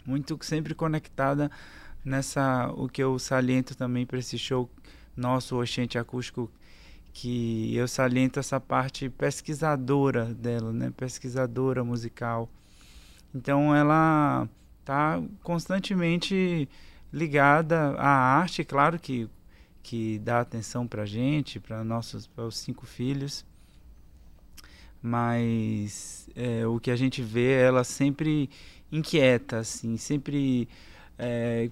Muito 0.03 0.37
sempre 0.41 0.73
conectada 0.73 1.51
nessa 2.03 2.71
o 2.75 2.89
que 2.89 3.03
eu 3.03 3.19
saliento 3.19 3.75
também 3.75 4.03
para 4.03 4.17
esse 4.17 4.37
show 4.37 4.67
nosso 5.15 5.59
Oxente 5.59 5.99
Acústico, 5.99 6.49
que 7.13 7.75
eu 7.75 7.87
saliento 7.87 8.39
essa 8.39 8.59
parte 8.59 9.09
pesquisadora 9.09 10.25
dela, 10.25 10.73
né? 10.73 10.91
Pesquisadora 10.97 11.83
musical. 11.83 12.49
Então 13.35 13.75
ela 13.75 14.47
está 14.79 15.21
constantemente 15.43 16.69
ligada 17.11 17.91
à 17.97 18.07
arte, 18.07 18.63
claro 18.63 18.97
que 18.97 19.29
que 19.83 20.17
dá 20.17 20.39
atenção 20.39 20.87
para 20.87 21.05
gente, 21.05 21.59
para 21.59 21.83
nossos, 21.83 22.25
para 22.25 22.43
os 22.43 22.57
cinco 22.57 22.87
filhos, 22.87 23.45
mas 24.99 26.27
é, 26.35 26.65
o 26.65 26.79
que 26.79 26.89
a 26.89 26.95
gente 26.95 27.21
vê, 27.21 27.51
ela 27.61 27.83
sempre 27.83 28.49
inquieta, 28.91 29.59
assim, 29.59 29.95
sempre 29.95 30.67
é, 31.19 31.69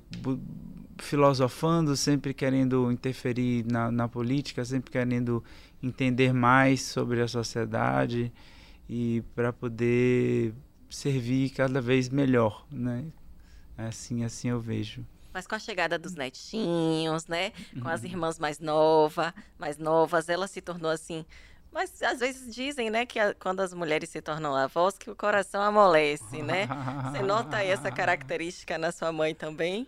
filosofando, 0.99 1.97
sempre 1.97 2.35
querendo 2.35 2.91
interferir 2.91 3.65
na, 3.65 3.91
na 3.91 4.07
política, 4.07 4.63
sempre 4.63 4.91
querendo 4.91 5.43
entender 5.81 6.31
mais 6.33 6.83
sobre 6.83 7.19
a 7.19 7.27
sociedade 7.27 8.31
e 8.87 9.23
para 9.33 9.51
poder 9.51 10.53
servir 10.95 11.49
cada 11.51 11.81
vez 11.81 12.09
melhor, 12.09 12.65
né? 12.71 13.05
Assim, 13.77 14.23
assim 14.23 14.49
eu 14.49 14.59
vejo. 14.59 15.05
Mas 15.33 15.47
com 15.47 15.55
a 15.55 15.59
chegada 15.59 15.97
dos 15.97 16.13
netinhos, 16.13 17.25
né? 17.25 17.51
Com 17.81 17.87
as 17.87 18.01
uhum. 18.01 18.07
irmãs 18.07 18.37
mais 18.37 18.59
novas, 18.59 19.33
mais 19.57 19.77
novas, 19.77 20.29
ela 20.29 20.47
se 20.47 20.61
tornou 20.61 20.91
assim 20.91 21.25
mas 21.73 22.03
às 22.03 22.19
vezes 22.19 22.53
dizem, 22.53 22.89
né, 22.91 23.05
que 23.05 23.19
a, 23.19 23.33
quando 23.33 23.61
as 23.61 23.73
mulheres 23.73 24.09
se 24.09 24.21
tornam 24.21 24.55
avós, 24.55 24.95
que 24.97 25.09
o 25.09 25.15
coração 25.15 25.61
amolece, 25.61 26.43
né? 26.43 26.67
Você 27.11 27.23
nota 27.23 27.57
aí 27.57 27.69
essa 27.69 27.89
característica 27.91 28.77
na 28.77 28.91
sua 28.91 29.11
mãe 29.11 29.33
também? 29.33 29.87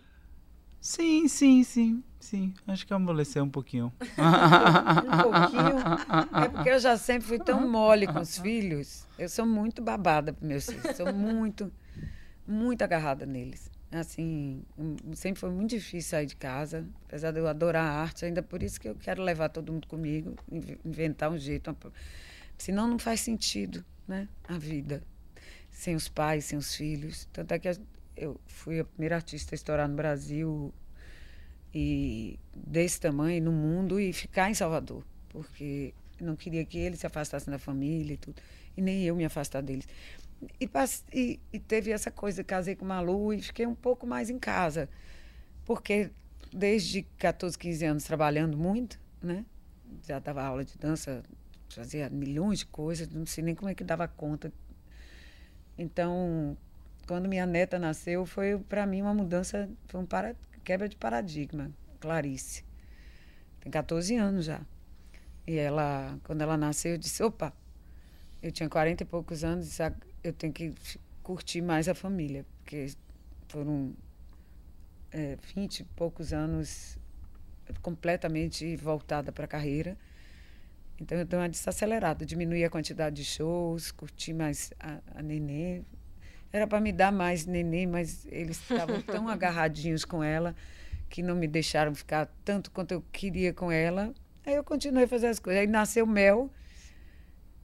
Sim, 0.86 1.26
sim, 1.26 1.64
sim, 1.64 2.04
sim. 2.20 2.54
Acho 2.64 2.86
que 2.86 2.94
amoleceu 2.94 3.42
um 3.42 3.50
pouquinho. 3.50 3.92
um 3.98 5.22
pouquinho. 5.22 6.44
É 6.44 6.48
porque 6.48 6.70
eu 6.70 6.78
já 6.78 6.96
sempre 6.96 7.26
fui 7.26 7.40
tão 7.40 7.68
mole 7.68 8.06
com 8.06 8.20
os 8.20 8.38
filhos. 8.38 9.04
Eu 9.18 9.28
sou 9.28 9.44
muito 9.44 9.82
babada 9.82 10.32
para 10.32 10.46
meus 10.46 10.66
filhos. 10.66 10.96
Sou 10.96 11.12
muito, 11.12 11.72
muito 12.46 12.82
agarrada 12.82 13.26
neles. 13.26 13.68
Assim, 13.90 14.62
sempre 15.14 15.40
foi 15.40 15.50
muito 15.50 15.70
difícil 15.70 16.08
sair 16.08 16.26
de 16.26 16.36
casa, 16.36 16.86
apesar 17.08 17.32
de 17.32 17.40
eu 17.40 17.48
adorar 17.48 17.84
a 17.84 18.02
arte, 18.02 18.24
ainda 18.24 18.40
por 18.40 18.62
isso 18.62 18.80
que 18.80 18.88
eu 18.88 18.94
quero 18.94 19.24
levar 19.24 19.48
todo 19.48 19.72
mundo 19.72 19.88
comigo, 19.88 20.36
inventar 20.84 21.32
um 21.32 21.36
jeito. 21.36 21.68
Uma... 21.68 21.92
Senão 22.56 22.86
não 22.86 22.98
faz 23.00 23.22
sentido, 23.22 23.84
né? 24.06 24.28
A 24.46 24.56
vida. 24.56 25.02
Sem 25.68 25.96
os 25.96 26.08
pais, 26.08 26.44
sem 26.44 26.56
os 26.56 26.76
filhos. 26.76 27.28
Tanto 27.32 27.50
é 27.50 27.58
que 27.58 27.68
eu 28.16 28.40
fui 28.46 28.80
a 28.80 28.84
primeira 28.84 29.16
artista 29.16 29.54
a 29.54 29.56
estourar 29.56 29.88
no 29.88 29.94
Brasil 29.94 30.72
e 31.74 32.38
desse 32.54 33.00
tamanho 33.00 33.42
no 33.44 33.52
mundo 33.52 34.00
e 34.00 34.12
ficar 34.12 34.50
em 34.50 34.54
Salvador, 34.54 35.04
porque 35.28 35.92
não 36.20 36.34
queria 36.34 36.64
que 36.64 36.78
eles 36.78 37.00
se 37.00 37.06
afastassem 37.06 37.50
da 37.50 37.58
família 37.58 38.14
e 38.14 38.16
tudo, 38.16 38.40
e 38.76 38.80
nem 38.80 39.02
eu 39.04 39.14
me 39.14 39.24
afastar 39.24 39.60
deles. 39.60 39.86
E, 40.60 40.68
e, 41.12 41.40
e, 41.52 41.58
teve 41.58 41.90
essa 41.90 42.10
coisa, 42.10 42.44
casei 42.44 42.76
com 42.76 42.84
Malu 42.84 43.32
e 43.32 43.40
fiquei 43.40 43.66
um 43.66 43.74
pouco 43.74 44.06
mais 44.06 44.28
em 44.28 44.38
casa. 44.38 44.88
Porque 45.64 46.10
desde 46.52 47.02
14, 47.18 47.58
15 47.58 47.84
anos 47.84 48.04
trabalhando 48.04 48.56
muito, 48.56 49.00
né? 49.22 49.44
Já 50.06 50.18
dava 50.18 50.42
aula 50.42 50.64
de 50.64 50.76
dança, 50.78 51.22
fazia 51.68 52.08
milhões 52.10 52.60
de 52.60 52.66
coisas, 52.66 53.08
não 53.08 53.26
sei 53.26 53.44
nem 53.44 53.54
como 53.54 53.70
é 53.70 53.74
que 53.74 53.84
dava 53.84 54.06
conta. 54.06 54.52
Então, 55.78 56.56
quando 57.06 57.28
minha 57.28 57.46
neta 57.46 57.78
nasceu, 57.78 58.26
foi 58.26 58.58
para 58.58 58.86
mim 58.86 59.02
uma 59.02 59.14
mudança, 59.14 59.68
foi 59.86 60.00
um 60.00 60.06
para, 60.06 60.34
quebra 60.64 60.88
de 60.88 60.96
paradigma. 60.96 61.70
Clarice. 62.00 62.64
Tem 63.60 63.70
14 63.70 64.16
anos 64.16 64.44
já. 64.44 64.60
E 65.46 65.56
ela, 65.56 66.18
quando 66.24 66.42
ela 66.42 66.56
nasceu, 66.56 66.92
eu 66.92 66.98
disse: 66.98 67.22
opa, 67.22 67.52
eu 68.42 68.50
tinha 68.50 68.68
40 68.68 69.02
e 69.02 69.06
poucos 69.06 69.44
anos, 69.44 69.66
disse, 69.66 69.82
eu 70.22 70.32
tenho 70.32 70.52
que 70.52 70.74
curtir 71.22 71.62
mais 71.62 71.88
a 71.88 71.94
família, 71.94 72.44
porque 72.58 72.92
foram 73.48 73.94
é, 75.12 75.36
20 75.54 75.80
e 75.80 75.84
poucos 75.84 76.32
anos 76.32 76.98
completamente 77.82 78.76
voltada 78.76 79.32
para 79.32 79.44
a 79.44 79.48
carreira. 79.48 79.96
Então 81.00 81.18
eu 81.18 81.24
dei 81.24 81.38
uma 81.38 81.48
desacelerada, 81.48 82.24
diminuí 82.24 82.64
a 82.64 82.70
quantidade 82.70 83.16
de 83.16 83.24
shows, 83.24 83.90
curti 83.90 84.32
mais 84.32 84.72
a, 84.80 85.00
a. 85.14 85.22
Era 86.56 86.66
para 86.66 86.80
me 86.80 86.92
dar 86.92 87.12
mais 87.12 87.44
nenê, 87.44 87.86
mas 87.86 88.26
eles 88.30 88.58
estavam 88.58 89.00
tão 89.02 89.28
agarradinhos 89.28 90.04
com 90.04 90.24
ela 90.24 90.54
que 91.08 91.22
não 91.22 91.36
me 91.36 91.46
deixaram 91.46 91.94
ficar 91.94 92.26
tanto 92.44 92.70
quanto 92.70 92.92
eu 92.92 93.04
queria 93.12 93.52
com 93.52 93.70
ela. 93.70 94.12
Aí 94.44 94.54
eu 94.54 94.64
continuei 94.64 95.04
a 95.04 95.08
fazer 95.08 95.26
as 95.26 95.38
coisas. 95.38 95.60
Aí 95.60 95.66
nasceu 95.66 96.06
Mel, 96.06 96.50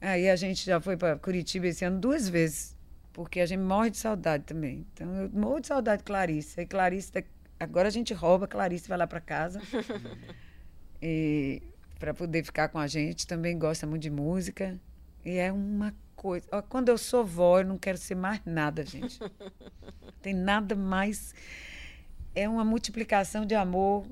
Aí 0.02 0.28
a 0.28 0.34
gente 0.34 0.66
já 0.66 0.80
foi 0.80 0.96
para 0.96 1.16
Curitiba 1.16 1.68
esse 1.68 1.84
ano 1.84 2.00
duas 2.00 2.28
vezes, 2.28 2.76
porque 3.12 3.38
a 3.38 3.46
gente 3.46 3.60
morre 3.60 3.88
de 3.88 3.98
saudade 3.98 4.42
também. 4.42 4.84
Então 4.92 5.14
eu 5.14 5.30
morro 5.30 5.60
de 5.60 5.68
saudade 5.68 5.98
de 5.98 6.04
Clarice. 6.04 6.58
Aí 6.58 6.66
Clarice, 6.66 7.12
agora 7.58 7.86
a 7.86 7.90
gente 7.90 8.12
rouba, 8.12 8.48
Clarice 8.48 8.88
vai 8.88 8.98
lá 8.98 9.06
para 9.06 9.20
casa. 9.20 9.62
e 11.00 11.62
para 12.00 12.12
poder 12.12 12.44
ficar 12.44 12.68
com 12.68 12.80
a 12.80 12.88
gente, 12.88 13.28
também 13.28 13.56
gosta 13.56 13.86
muito 13.86 14.02
de 14.02 14.10
música. 14.10 14.76
E 15.24 15.36
é 15.36 15.52
uma 15.52 15.94
coisa. 16.16 16.46
Quando 16.68 16.88
eu 16.88 16.98
sou 16.98 17.24
vó, 17.24 17.60
eu 17.60 17.66
não 17.66 17.78
quero 17.78 17.98
ser 17.98 18.14
mais 18.14 18.40
nada, 18.44 18.84
gente. 18.84 19.18
Tem 20.22 20.34
nada 20.34 20.74
mais. 20.74 21.34
É 22.34 22.48
uma 22.48 22.64
multiplicação 22.64 23.44
de 23.44 23.54
amor. 23.54 24.06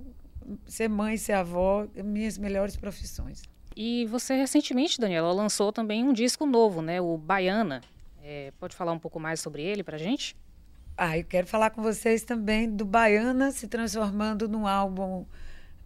Ser 0.67 0.89
mãe, 0.89 1.17
ser 1.17 1.35
avó, 1.35 1.87
minhas 2.03 2.37
melhores 2.37 2.77
profissões. 2.77 3.43
E 3.77 4.07
você 4.07 4.35
recentemente, 4.35 5.01
Daniela, 5.01 5.33
lançou 5.33 5.73
também 5.73 6.05
um 6.05 6.13
disco 6.13 6.45
novo, 6.45 6.83
né? 6.83 7.01
O 7.01 7.17
Baiana. 7.17 7.81
É, 8.23 8.53
pode 8.59 8.75
falar 8.75 8.93
um 8.93 8.99
pouco 8.99 9.19
mais 9.21 9.41
sobre 9.41 9.63
ele 9.63 9.83
para 9.83 9.97
gente? 9.97 10.37
Ah, 10.97 11.17
eu 11.17 11.25
quero 11.25 11.47
falar 11.47 11.71
com 11.71 11.83
vocês 11.83 12.23
também 12.25 12.71
do 12.71 12.85
Baiana 12.85 13.51
se 13.53 13.67
transformando 13.67 14.49
num 14.49 14.67
álbum 14.67 15.25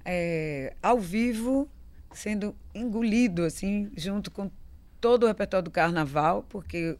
é, 0.04 0.74
ao 0.82 0.98
vivo, 0.98 1.68
sendo 2.12 2.54
engolido 2.74 3.44
assim, 3.44 3.92
junto 3.96 4.30
com 4.30 4.50
todo 5.04 5.24
o 5.24 5.26
repertório 5.26 5.64
do 5.64 5.70
Carnaval, 5.70 6.46
porque 6.48 6.96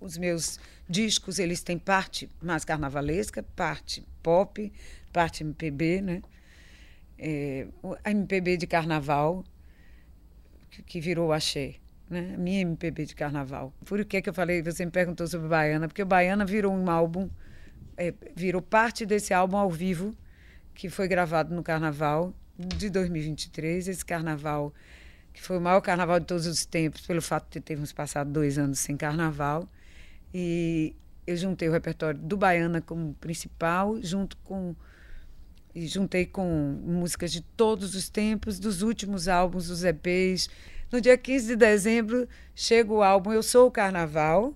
os 0.00 0.18
meus 0.18 0.58
discos 0.88 1.38
eles 1.38 1.62
têm 1.62 1.78
parte 1.78 2.28
mais 2.42 2.64
carnavalesca, 2.64 3.40
parte 3.54 4.04
pop, 4.20 4.72
parte 5.12 5.44
MPB, 5.44 6.00
né? 6.00 6.22
É, 7.16 7.68
a 8.02 8.10
MPB 8.10 8.56
de 8.56 8.66
Carnaval 8.66 9.44
que 10.84 11.00
virou 11.00 11.32
axé. 11.32 11.76
Né? 12.08 12.34
Minha 12.36 12.62
MPB 12.62 13.06
de 13.06 13.14
carnaval. 13.14 13.72
Por 13.84 14.04
que, 14.04 14.20
que 14.20 14.28
eu 14.28 14.34
falei, 14.34 14.60
você 14.60 14.84
me 14.84 14.90
perguntou 14.90 15.24
sobre 15.28 15.46
Baiana? 15.46 15.86
Porque 15.86 16.04
Baiana 16.04 16.44
virou 16.44 16.74
um 16.74 16.90
álbum, 16.90 17.30
é, 17.96 18.12
virou 18.34 18.60
parte 18.60 19.06
desse 19.06 19.32
álbum 19.32 19.56
ao 19.56 19.70
vivo, 19.70 20.16
que 20.74 20.90
foi 20.90 21.06
gravado 21.06 21.54
no 21.54 21.62
carnaval 21.62 22.34
de 22.58 22.90
2023. 22.90 23.86
Esse 23.86 24.04
carnaval, 24.04 24.74
que 25.32 25.42
foi 25.42 25.58
o 25.58 25.60
maior 25.60 25.80
carnaval 25.80 26.20
de 26.20 26.26
todos 26.26 26.46
os 26.46 26.64
tempos, 26.64 27.06
pelo 27.06 27.22
fato 27.22 27.52
de 27.52 27.60
termos 27.60 27.92
passado 27.92 28.30
dois 28.30 28.58
anos 28.58 28.78
sem 28.78 28.96
carnaval. 28.96 29.68
E 30.32 30.94
eu 31.26 31.36
juntei 31.36 31.68
o 31.68 31.72
repertório 31.72 32.18
do 32.18 32.36
Baiana 32.36 32.80
como 32.80 33.14
principal, 33.14 34.00
junto 34.02 34.36
com 34.38 34.74
e 35.72 35.86
juntei 35.86 36.26
com 36.26 36.80
músicas 36.84 37.30
de 37.30 37.42
todos 37.42 37.94
os 37.94 38.08
tempos, 38.08 38.58
dos 38.58 38.82
últimos 38.82 39.28
álbuns, 39.28 39.68
dos 39.68 39.84
EPs. 39.84 40.50
No 40.90 41.00
dia 41.00 41.16
15 41.16 41.46
de 41.46 41.56
dezembro 41.56 42.28
chega 42.54 42.92
o 42.92 43.02
álbum 43.02 43.32
Eu 43.32 43.42
Sou 43.42 43.68
o 43.68 43.70
Carnaval, 43.70 44.52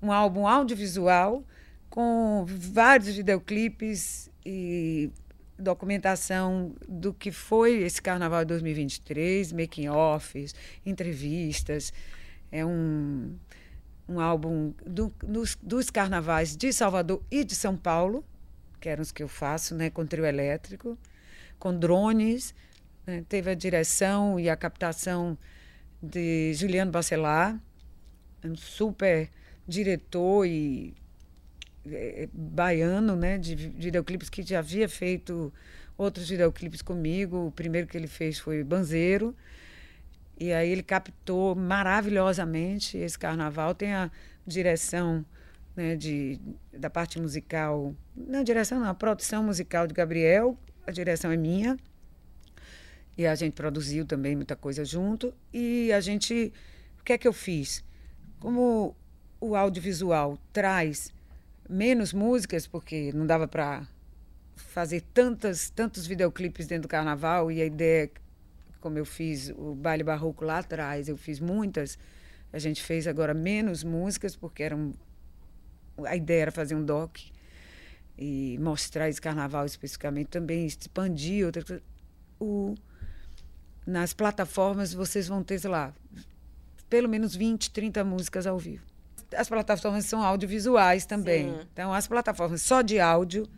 um 0.00 0.10
álbum 0.10 0.46
audiovisual 0.46 1.44
com 1.90 2.44
vários 2.46 3.14
videoclipes 3.14 4.30
e 4.44 5.10
documentação 5.58 6.74
do 6.88 7.12
que 7.12 7.30
foi 7.30 7.82
esse 7.82 8.00
Carnaval 8.00 8.44
de 8.44 8.48
2023, 8.48 9.52
making-offs, 9.52 10.54
entrevistas. 10.84 11.92
É 12.50 12.64
um, 12.64 13.36
um 14.08 14.20
álbum 14.20 14.72
do, 14.84 15.12
dos, 15.22 15.56
dos 15.62 15.90
carnavais 15.90 16.56
de 16.56 16.72
Salvador 16.72 17.22
e 17.30 17.44
de 17.44 17.54
São 17.54 17.76
Paulo, 17.76 18.24
que 18.80 18.88
eram 18.88 19.02
os 19.02 19.12
que 19.12 19.22
eu 19.22 19.28
faço, 19.28 19.74
né, 19.74 19.90
com 19.90 20.04
trio 20.04 20.24
elétrico, 20.24 20.98
com 21.58 21.76
drones. 21.76 22.54
Né, 23.06 23.24
teve 23.28 23.50
a 23.50 23.54
direção 23.54 24.38
e 24.38 24.48
a 24.48 24.56
captação 24.56 25.38
de 26.02 26.52
Juliano 26.54 26.90
Bacelar, 26.90 27.58
um 28.44 28.56
super 28.56 29.30
diretor 29.66 30.46
e 30.46 30.94
baiano, 32.32 33.14
né, 33.14 33.38
de 33.38 33.54
videoclipes 33.54 34.30
que 34.30 34.42
já 34.42 34.58
havia 34.60 34.88
feito 34.88 35.52
outros 35.96 36.28
videoclipes 36.28 36.82
comigo. 36.82 37.46
O 37.46 37.52
primeiro 37.52 37.86
que 37.86 37.96
ele 37.96 38.06
fez 38.06 38.38
foi 38.38 38.64
Banzeiro. 38.64 39.34
E 40.38 40.52
aí 40.52 40.70
ele 40.70 40.82
captou 40.82 41.54
maravilhosamente 41.54 42.98
esse 42.98 43.18
carnaval. 43.18 43.74
Tem 43.74 43.92
a 43.92 44.10
direção 44.46 45.24
né, 45.76 45.96
de, 45.96 46.40
da 46.72 46.90
parte 46.90 47.20
musical, 47.20 47.94
não 48.16 48.42
direção 48.42 48.80
não, 48.80 48.88
a 48.88 48.94
produção 48.94 49.44
musical 49.44 49.86
de 49.86 49.94
Gabriel, 49.94 50.58
a 50.86 50.90
direção 50.90 51.30
é 51.30 51.36
minha. 51.36 51.76
E 53.16 53.26
a 53.26 53.34
gente 53.36 53.52
produziu 53.52 54.04
também 54.04 54.34
muita 54.34 54.56
coisa 54.56 54.84
junto. 54.84 55.32
E 55.52 55.92
a 55.92 56.00
gente, 56.00 56.52
o 56.98 57.04
que 57.04 57.12
é 57.12 57.18
que 57.18 57.28
eu 57.28 57.32
fiz? 57.32 57.84
Como 58.40 58.96
o 59.40 59.54
audiovisual 59.54 60.36
traz 60.52 61.13
menos 61.68 62.12
músicas, 62.12 62.66
porque 62.66 63.12
não 63.12 63.26
dava 63.26 63.48
para 63.48 63.86
fazer 64.54 65.02
tantas, 65.12 65.70
tantos 65.70 66.06
videoclipes 66.06 66.66
dentro 66.66 66.82
do 66.82 66.88
carnaval, 66.88 67.50
e 67.50 67.60
a 67.60 67.64
ideia, 67.64 68.10
como 68.80 68.98
eu 68.98 69.04
fiz 69.04 69.50
o 69.56 69.74
baile 69.74 70.02
barroco 70.02 70.44
lá 70.44 70.58
atrás, 70.58 71.08
eu 71.08 71.16
fiz 71.16 71.40
muitas, 71.40 71.98
a 72.52 72.58
gente 72.58 72.82
fez 72.82 73.06
agora 73.06 73.34
menos 73.34 73.82
músicas, 73.82 74.36
porque 74.36 74.62
era 74.62 74.76
um, 74.76 74.92
a 76.04 76.16
ideia 76.16 76.42
era 76.42 76.52
fazer 76.52 76.74
um 76.74 76.84
doc 76.84 77.18
e 78.16 78.58
mostrar 78.60 79.08
esse 79.08 79.20
carnaval 79.20 79.66
especificamente, 79.66 80.28
também 80.28 80.66
expandir 80.66 81.46
outra 81.46 81.82
o 82.40 82.74
nas 83.86 84.14
plataformas 84.14 84.94
vocês 84.94 85.28
vão 85.28 85.42
ter, 85.42 85.58
sei 85.58 85.70
lá, 85.70 85.94
pelo 86.88 87.08
menos 87.08 87.36
20, 87.36 87.70
30 87.70 88.02
músicas 88.02 88.46
ao 88.46 88.58
vivo. 88.58 88.84
As 89.36 89.48
plataformas 89.48 90.04
são 90.06 90.22
audiovisuais 90.22 91.06
também. 91.06 91.50
Sim. 91.50 91.66
Então, 91.72 91.92
as 91.92 92.06
plataformas 92.06 92.62
só 92.62 92.82
de 92.82 92.98
áudio 93.00 93.48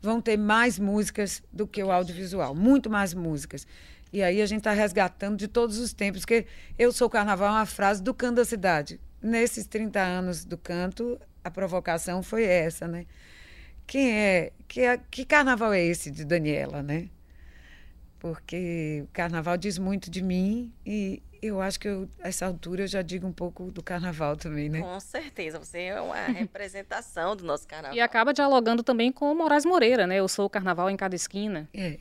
vão 0.00 0.20
ter 0.20 0.36
mais 0.36 0.78
músicas 0.78 1.42
do 1.52 1.66
que 1.66 1.82
o 1.82 1.90
audiovisual, 1.90 2.54
muito 2.54 2.90
mais 2.90 3.14
músicas. 3.14 3.66
E 4.12 4.22
aí 4.22 4.40
a 4.40 4.46
gente 4.46 4.58
está 4.58 4.72
resgatando 4.72 5.36
de 5.36 5.48
todos 5.48 5.78
os 5.78 5.92
tempos, 5.92 6.20
porque 6.20 6.46
eu 6.78 6.92
sou 6.92 7.10
carnaval 7.10 7.48
é 7.48 7.52
uma 7.52 7.66
frase 7.66 8.02
do 8.02 8.14
canto 8.14 8.36
da 8.36 8.44
cidade. 8.44 9.00
Nesses 9.20 9.66
30 9.66 10.00
anos 10.00 10.44
do 10.44 10.56
canto, 10.56 11.18
a 11.42 11.50
provocação 11.50 12.22
foi 12.22 12.44
essa, 12.44 12.86
né? 12.86 13.06
Quem 13.86 14.12
é, 14.12 14.52
que, 14.68 14.80
é, 14.80 14.98
que 15.10 15.24
carnaval 15.24 15.72
é 15.72 15.82
esse 15.82 16.10
de 16.10 16.24
Daniela, 16.24 16.82
né? 16.82 17.08
porque 18.24 19.02
o 19.04 19.08
carnaval 19.12 19.54
diz 19.58 19.76
muito 19.76 20.10
de 20.10 20.22
mim 20.22 20.72
e 20.86 21.22
eu 21.46 21.60
acho 21.60 21.78
que 21.78 21.88
eu, 21.88 22.08
a 22.22 22.28
essa 22.28 22.46
altura 22.46 22.82
eu 22.82 22.86
já 22.86 23.02
digo 23.02 23.26
um 23.26 23.32
pouco 23.32 23.70
do 23.70 23.82
carnaval 23.82 24.36
também, 24.36 24.68
né? 24.68 24.80
Com 24.80 24.98
certeza, 25.00 25.58
você 25.58 25.82
é 25.82 26.00
uma 26.00 26.14
representação 26.26 27.36
do 27.36 27.44
nosso 27.44 27.66
carnaval. 27.66 27.96
E 27.96 28.00
acaba 28.00 28.32
dialogando 28.32 28.82
também 28.82 29.12
com 29.12 29.30
o 29.30 29.34
Moraes 29.34 29.64
Moreira, 29.64 30.06
né? 30.06 30.16
Eu 30.16 30.28
sou 30.28 30.46
o 30.46 30.50
carnaval 30.50 30.88
em 30.90 30.96
cada 30.96 31.14
esquina. 31.14 31.68
É. 31.74 31.98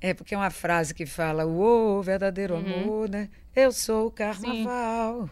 É 0.00 0.14
porque 0.14 0.34
é 0.34 0.38
uma 0.38 0.50
frase 0.50 0.94
que 0.94 1.04
fala, 1.04 1.44
o 1.44 2.00
verdadeiro 2.02 2.54
uhum. 2.54 2.82
amor, 2.82 3.08
né? 3.08 3.28
Eu 3.54 3.72
sou 3.72 4.06
o 4.06 4.10
carnaval. 4.10 5.28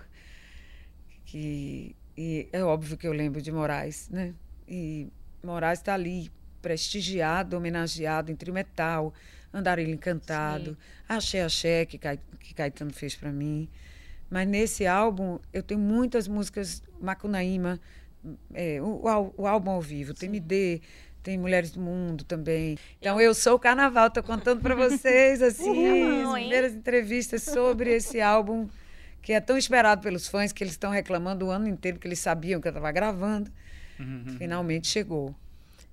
Que, 1.24 1.94
e 2.16 2.48
é 2.52 2.62
óbvio 2.64 2.96
que 2.96 3.06
eu 3.06 3.12
lembro 3.12 3.40
de 3.40 3.52
Moraes, 3.52 4.08
né? 4.10 4.34
E 4.68 5.08
Moraes 5.42 5.78
está 5.78 5.94
ali, 5.94 6.30
prestigiado, 6.60 7.56
homenageado 7.56 8.32
em 8.32 8.34
trio 8.34 8.52
metal, 8.52 9.14
Andarilho 9.52 9.92
Encantado, 9.92 10.70
Sim. 10.70 10.76
Axé 11.08 11.42
Axé, 11.42 11.86
que, 11.86 11.98
que 11.98 12.54
Caetano 12.54 12.92
fez 12.92 13.14
para 13.14 13.32
mim. 13.32 13.68
Mas 14.30 14.46
nesse 14.46 14.86
álbum 14.86 15.38
eu 15.52 15.62
tenho 15.62 15.80
muitas 15.80 16.26
músicas 16.26 16.82
Macunaíma, 17.00 17.80
é, 18.52 18.80
o, 18.80 19.02
o, 19.36 19.46
álbum 19.46 19.70
ao 19.70 19.80
vivo, 19.80 20.12
Sim. 20.12 20.18
tem 20.18 20.28
MD, 20.28 20.80
tem 21.22 21.38
Mulheres 21.38 21.70
do 21.70 21.80
Mundo 21.80 22.24
também. 22.24 22.76
Então 23.00 23.20
eu 23.20 23.34
sou 23.34 23.54
o 23.54 23.58
Carnaval, 23.58 24.08
estou 24.08 24.22
contando 24.22 24.60
para 24.60 24.74
vocês 24.74 25.40
assim, 25.42 26.22
as 26.22 26.32
primeiras 26.32 26.72
entrevistas 26.74 27.42
sobre 27.42 27.94
esse 27.94 28.20
álbum 28.20 28.68
que 29.22 29.32
é 29.32 29.40
tão 29.40 29.58
esperado 29.58 30.02
pelos 30.02 30.28
fãs 30.28 30.52
que 30.52 30.62
eles 30.62 30.74
estão 30.74 30.90
reclamando 30.90 31.46
o 31.46 31.50
ano 31.50 31.66
inteiro 31.66 31.98
que 31.98 32.06
eles 32.06 32.20
sabiam 32.20 32.60
que 32.60 32.68
eu 32.68 32.70
estava 32.70 32.92
gravando. 32.92 33.50
Uhum. 33.98 34.36
Finalmente 34.38 34.86
chegou. 34.86 35.34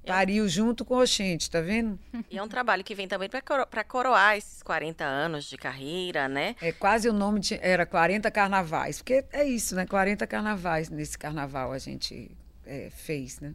Pariu 0.06 0.48
junto 0.48 0.84
com 0.84 0.96
o 0.96 1.02
Oxente, 1.02 1.50
tá 1.50 1.62
vendo? 1.62 1.98
E 2.30 2.38
é 2.38 2.44
um 2.44 2.48
trabalho 2.48 2.84
que 2.84 2.94
vem 2.94 3.08
também 3.08 3.30
para 3.30 3.84
coroar 3.84 4.38
esses 4.38 4.62
40 4.62 5.04
anos 5.04 5.46
de 5.46 5.58
carreira, 5.58 6.28
né? 6.28 6.56
É 6.62 6.72
quase 6.72 7.08
o 7.10 7.14
nome 7.14 7.40
de, 7.40 7.58
era 7.62 7.86
40 7.86 8.30
carnavais, 8.30 8.98
porque 8.98 9.24
é 9.32 9.44
isso, 9.44 9.76
né? 9.76 9.86
40 9.86 10.28
carnavais 10.28 10.90
nesse 10.90 11.18
carnaval 11.18 11.72
a 11.72 11.78
gente 11.78 12.30
é, 12.66 12.90
fez, 12.92 13.40
né? 13.40 13.54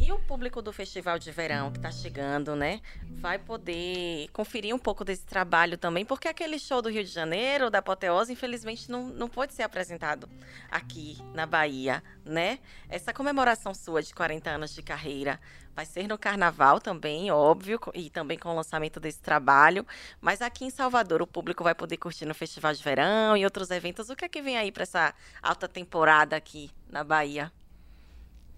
E 0.00 0.12
o 0.12 0.18
público 0.18 0.60
do 0.60 0.72
Festival 0.72 1.18
de 1.18 1.30
Verão 1.30 1.70
que 1.70 1.78
está 1.78 1.90
chegando, 1.90 2.54
né? 2.54 2.80
Vai 3.20 3.38
poder 3.38 4.28
conferir 4.32 4.74
um 4.74 4.78
pouco 4.78 5.04
desse 5.04 5.24
trabalho 5.24 5.78
também, 5.78 6.04
porque 6.04 6.28
aquele 6.28 6.58
show 6.58 6.82
do 6.82 6.90
Rio 6.90 7.04
de 7.04 7.10
Janeiro, 7.10 7.70
da 7.70 7.78
Apoteose, 7.78 8.32
infelizmente 8.32 8.90
não, 8.90 9.04
não 9.04 9.28
pôde 9.28 9.54
ser 9.54 9.62
apresentado 9.62 10.28
aqui 10.70 11.18
na 11.34 11.46
Bahia, 11.46 12.02
né? 12.24 12.58
Essa 12.88 13.12
comemoração 13.12 13.72
sua 13.74 14.02
de 14.02 14.14
40 14.14 14.50
anos 14.50 14.74
de 14.74 14.82
carreira 14.82 15.40
vai 15.76 15.84
ser 15.84 16.08
no 16.08 16.16
Carnaval 16.16 16.80
também, 16.80 17.30
óbvio, 17.30 17.78
e 17.94 18.08
também 18.08 18.38
com 18.38 18.48
o 18.48 18.54
lançamento 18.56 18.98
desse 18.98 19.20
trabalho. 19.20 19.86
Mas 20.20 20.40
aqui 20.40 20.64
em 20.64 20.70
Salvador, 20.70 21.20
o 21.20 21.26
público 21.26 21.62
vai 21.62 21.74
poder 21.74 21.98
curtir 21.98 22.24
no 22.24 22.34
Festival 22.34 22.72
de 22.72 22.82
Verão 22.82 23.36
e 23.36 23.44
outros 23.44 23.70
eventos. 23.70 24.08
O 24.08 24.16
que 24.16 24.24
é 24.24 24.28
que 24.28 24.40
vem 24.40 24.56
aí 24.56 24.72
para 24.72 24.84
essa 24.84 25.14
alta 25.42 25.68
temporada 25.68 26.34
aqui 26.34 26.70
na 26.88 27.04
Bahia? 27.04 27.52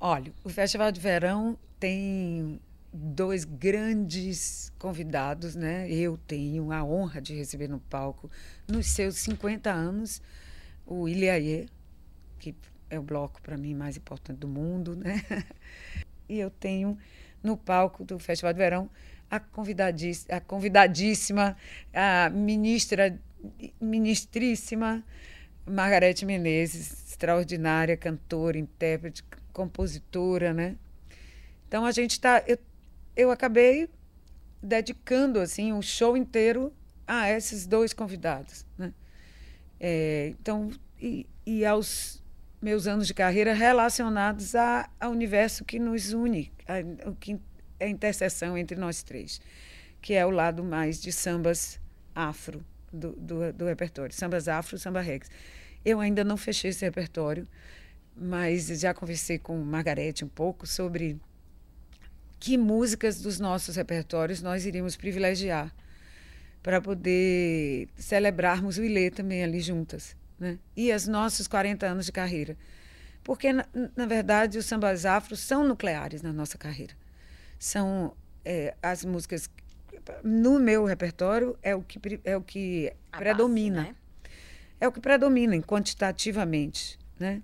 Olha, 0.00 0.32
o 0.44 0.48
Festival 0.48 0.92
de 0.92 1.00
Verão 1.00 1.58
tem 1.80 2.60
dois 2.92 3.44
grandes 3.44 4.72
convidados, 4.78 5.56
né? 5.56 5.90
Eu 5.90 6.16
tenho 6.16 6.70
a 6.70 6.84
honra 6.84 7.20
de 7.20 7.34
receber 7.34 7.68
no 7.68 7.80
palco, 7.80 8.30
nos 8.68 8.86
seus 8.86 9.16
50 9.16 9.70
anos, 9.70 10.22
o 10.86 11.08
Iliaê, 11.08 11.66
que 12.38 12.54
é 12.88 12.98
o 12.98 13.02
bloco 13.02 13.42
para 13.42 13.56
mim 13.56 13.74
mais 13.74 13.96
importante 13.96 14.38
do 14.38 14.48
mundo, 14.48 14.96
né? 14.96 15.22
E 16.28 16.38
eu 16.38 16.50
tenho 16.50 16.98
no 17.42 17.56
palco 17.56 18.04
do 18.04 18.18
Festival 18.18 18.52
de 18.52 18.58
Verão 18.58 18.90
a 19.30 19.40
convidadíssima, 19.40 20.36
a, 20.36 20.40
convidadíssima, 20.40 21.56
a 21.94 22.28
ministra, 22.28 23.18
ministríssima 23.80 25.02
Margarete 25.66 26.26
Menezes, 26.26 27.08
extraordinária 27.10 27.96
cantora, 27.96 28.58
intérprete, 28.58 29.24
compositora, 29.58 30.54
né? 30.54 30.76
Então 31.66 31.84
a 31.84 31.90
gente 31.90 32.12
está, 32.12 32.44
eu, 32.46 32.56
eu 33.16 33.30
acabei 33.32 33.90
dedicando 34.62 35.40
assim 35.40 35.72
um 35.72 35.82
show 35.82 36.16
inteiro 36.16 36.72
a 37.04 37.28
esses 37.28 37.66
dois 37.66 37.92
convidados, 37.92 38.64
né? 38.78 38.94
É, 39.80 40.32
então 40.40 40.70
e, 41.00 41.26
e, 41.44 41.64
aos 41.64 42.22
meus 42.62 42.86
anos 42.86 43.06
de 43.08 43.14
carreira 43.14 43.52
relacionados 43.52 44.54
a, 44.54 44.88
ao 45.00 45.10
universo 45.10 45.64
que 45.64 45.78
nos 45.78 46.12
une, 46.12 46.52
o 47.06 47.14
que 47.14 47.38
é 47.80 47.86
a 47.86 47.88
interseção 47.88 48.56
entre 48.56 48.76
nós 48.76 49.02
três, 49.02 49.40
que 50.00 50.14
é 50.14 50.24
o 50.24 50.30
lado 50.30 50.62
mais 50.62 51.00
de 51.00 51.12
sambas 51.12 51.80
afro 52.14 52.64
do, 52.92 53.12
do, 53.12 53.52
do 53.52 53.64
repertório, 53.64 54.14
sambas 54.14 54.48
afro, 54.48 54.78
samba 54.78 55.00
rex. 55.00 55.28
Eu 55.84 56.00
ainda 56.00 56.24
não 56.24 56.36
fechei 56.36 56.70
esse 56.70 56.84
repertório, 56.84 57.46
mas 58.20 58.66
já 58.80 58.92
conversei 58.92 59.38
com 59.38 59.56
Margarete 59.58 60.24
um 60.24 60.28
pouco 60.28 60.66
sobre 60.66 61.20
que 62.38 62.56
músicas 62.56 63.20
dos 63.20 63.40
nossos 63.40 63.76
repertórios 63.76 64.42
nós 64.42 64.64
iríamos 64.64 64.96
privilegiar 64.96 65.74
para 66.62 66.80
poder 66.80 67.88
celebrarmos 67.96 68.78
o 68.78 68.84
Ilê 68.84 69.10
também 69.10 69.42
ali 69.42 69.60
juntas, 69.60 70.16
né? 70.38 70.58
E 70.76 70.92
os 70.92 71.06
nossos 71.06 71.48
40 71.48 71.86
anos 71.86 72.06
de 72.06 72.12
carreira. 72.12 72.56
Porque, 73.24 73.52
na, 73.52 73.66
na 73.96 74.06
verdade, 74.06 74.58
os 74.58 74.66
sambas 74.66 75.04
afros 75.04 75.40
são 75.40 75.66
nucleares 75.66 76.22
na 76.22 76.32
nossa 76.32 76.56
carreira. 76.56 76.94
São 77.58 78.14
é, 78.44 78.74
as 78.82 79.04
músicas 79.04 79.50
no 80.22 80.58
meu 80.58 80.84
repertório 80.84 81.58
é 81.62 81.74
o 81.74 81.82
que, 81.82 82.20
é 82.24 82.36
o 82.36 82.42
que 82.42 82.92
A 83.12 83.18
predomina. 83.18 83.82
base, 83.82 83.88
né? 83.88 83.96
É 84.80 84.88
o 84.88 84.92
que 84.92 85.00
predomina 85.00 85.60
quantitativamente, 85.60 86.98
né? 87.18 87.42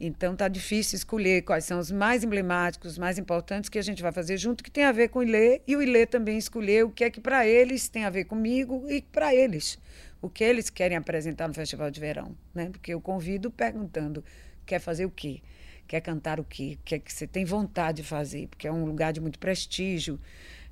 Então 0.00 0.34
tá 0.34 0.48
difícil 0.48 0.96
escolher 0.96 1.42
quais 1.42 1.64
são 1.66 1.78
os 1.78 1.90
mais 1.90 2.24
emblemáticos, 2.24 2.92
os 2.92 2.98
mais 2.98 3.18
importantes 3.18 3.68
que 3.68 3.78
a 3.78 3.82
gente 3.82 4.00
vai 4.00 4.10
fazer 4.10 4.38
junto, 4.38 4.64
que 4.64 4.70
tem 4.70 4.84
a 4.84 4.92
ver 4.92 5.08
com 5.08 5.18
o 5.18 5.22
Ilê, 5.22 5.60
e 5.66 5.76
o 5.76 5.82
Ilê 5.82 6.06
também 6.06 6.38
escolher 6.38 6.86
o 6.86 6.90
que 6.90 7.04
é 7.04 7.10
que 7.10 7.20
para 7.20 7.46
eles 7.46 7.86
tem 7.86 8.04
a 8.04 8.10
ver 8.10 8.24
comigo 8.24 8.86
e 8.88 9.02
para 9.02 9.34
eles, 9.34 9.78
o 10.22 10.30
que 10.30 10.42
eles 10.42 10.70
querem 10.70 10.96
apresentar 10.96 11.46
no 11.46 11.52
Festival 11.52 11.90
de 11.90 12.00
Verão, 12.00 12.34
né? 12.54 12.70
Porque 12.70 12.94
eu 12.94 13.00
convido 13.00 13.50
perguntando, 13.50 14.24
quer 14.64 14.78
fazer 14.78 15.04
o 15.04 15.10
quê? 15.10 15.42
Quer 15.86 16.00
cantar 16.00 16.40
o 16.40 16.44
quê? 16.44 16.78
O 16.80 16.84
que 16.84 16.94
é 16.94 16.98
que 16.98 17.12
você 17.12 17.26
tem 17.26 17.44
vontade 17.44 18.00
de 18.00 18.08
fazer? 18.08 18.48
Porque 18.48 18.66
é 18.66 18.72
um 18.72 18.86
lugar 18.86 19.12
de 19.12 19.20
muito 19.20 19.38
prestígio, 19.38 20.18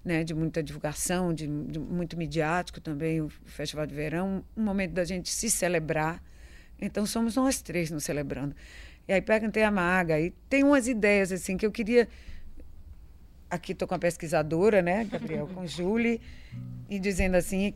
né, 0.02 0.24
de 0.24 0.32
muita 0.32 0.62
divulgação, 0.62 1.34
de, 1.34 1.46
de 1.46 1.78
muito 1.78 2.16
midiático 2.16 2.80
também, 2.80 3.20
o 3.20 3.28
Festival 3.28 3.84
de 3.84 3.94
Verão, 3.94 4.42
um 4.56 4.62
momento 4.62 4.92
da 4.92 5.04
gente 5.04 5.28
se 5.28 5.50
celebrar. 5.50 6.22
Então 6.80 7.04
somos 7.04 7.34
nós 7.34 7.60
três 7.60 7.90
nos 7.90 8.04
celebrando. 8.04 8.54
E 9.08 9.12
aí 9.14 9.22
perguntei 9.22 9.62
a 9.62 9.70
Maga, 9.70 10.20
e 10.20 10.30
tem 10.50 10.62
umas 10.62 10.86
ideias 10.86 11.32
assim 11.32 11.56
que 11.56 11.64
eu 11.64 11.72
queria. 11.72 12.06
Aqui 13.48 13.72
estou 13.72 13.88
com 13.88 13.94
a 13.94 13.98
pesquisadora, 13.98 14.82
né, 14.82 15.04
Gabriel, 15.04 15.48
com 15.48 15.64
Julie, 15.66 16.20
e 16.90 16.98
dizendo 16.98 17.34
assim, 17.34 17.72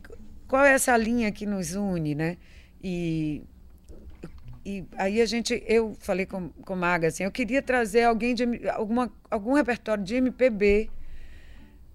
qual 0.47 0.63
é 0.63 0.73
essa 0.73 0.95
linha 0.95 1.31
que 1.31 1.47
nos 1.47 1.73
une, 1.73 2.13
né? 2.13 2.37
E, 2.83 3.41
e 4.63 4.85
aí 4.95 5.19
a 5.19 5.25
gente, 5.25 5.63
eu 5.65 5.95
falei 5.99 6.27
com, 6.27 6.49
com 6.49 6.75
Maga 6.75 7.07
assim, 7.07 7.23
eu 7.23 7.31
queria 7.31 7.63
trazer 7.63 8.03
alguém 8.03 8.35
de 8.35 8.43
alguma, 8.69 9.11
algum 9.31 9.53
repertório 9.53 10.03
de 10.03 10.13
MPB 10.13 10.91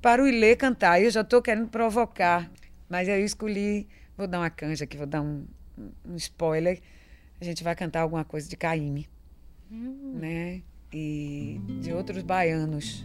para 0.03 0.20
o 0.20 0.26
Ilê 0.26 0.57
cantar. 0.57 1.01
Eu 1.01 1.12
já 1.12 1.20
estou 1.20 1.41
querendo 1.41 1.68
provocar, 1.68 2.51
mas 2.89 3.09
aí 3.09 3.20
eu 3.20 3.24
escolhi, 3.24 3.86
vou 4.16 4.26
dar 4.26 4.41
uma 4.41 4.51
canja 4.51 4.82
aqui, 4.82 4.97
vou 4.97 5.07
dar 5.07 5.22
um, 5.22 5.47
um 6.05 6.16
spoiler. 6.16 6.80
A 7.41 7.45
gente 7.45 7.62
vai 7.62 7.76
cantar 7.76 8.01
alguma 8.01 8.24
coisa 8.24 8.49
de 8.49 8.57
Caíme, 8.57 9.09
né? 9.71 10.62
E 10.93 11.61
de 11.81 11.93
outros 11.93 12.23
baianos 12.23 13.05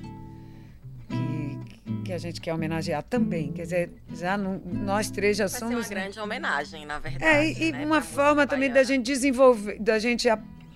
que, 1.09 2.03
que 2.05 2.14
a 2.14 2.18
gente 2.18 2.39
quer 2.39 2.53
homenagear 2.53 3.03
também. 3.03 3.51
Quer 3.51 3.64
dizer, 3.64 3.91
já 4.16 4.38
não- 4.38 4.59
nós 4.59 5.09
três 5.11 5.36
já 5.38 5.45
Vai 5.45 5.49
ser 5.49 5.59
somos 5.59 5.86
uma 5.86 5.89
grande 5.89 6.20
homenagem, 6.20 6.86
na 6.86 6.99
verdade. 6.99 7.26
é, 7.26 7.51
e, 7.51 7.72
né, 7.72 7.86
uma 7.86 7.95
pra 8.01 8.09
forma 8.09 8.34
música 8.36 8.47
também 8.47 8.70
da 8.70 8.76
baiana. 8.76 8.88
gente 8.88 9.05
desenvolver, 9.05 9.80
da 9.80 9.99
gente 9.99 10.28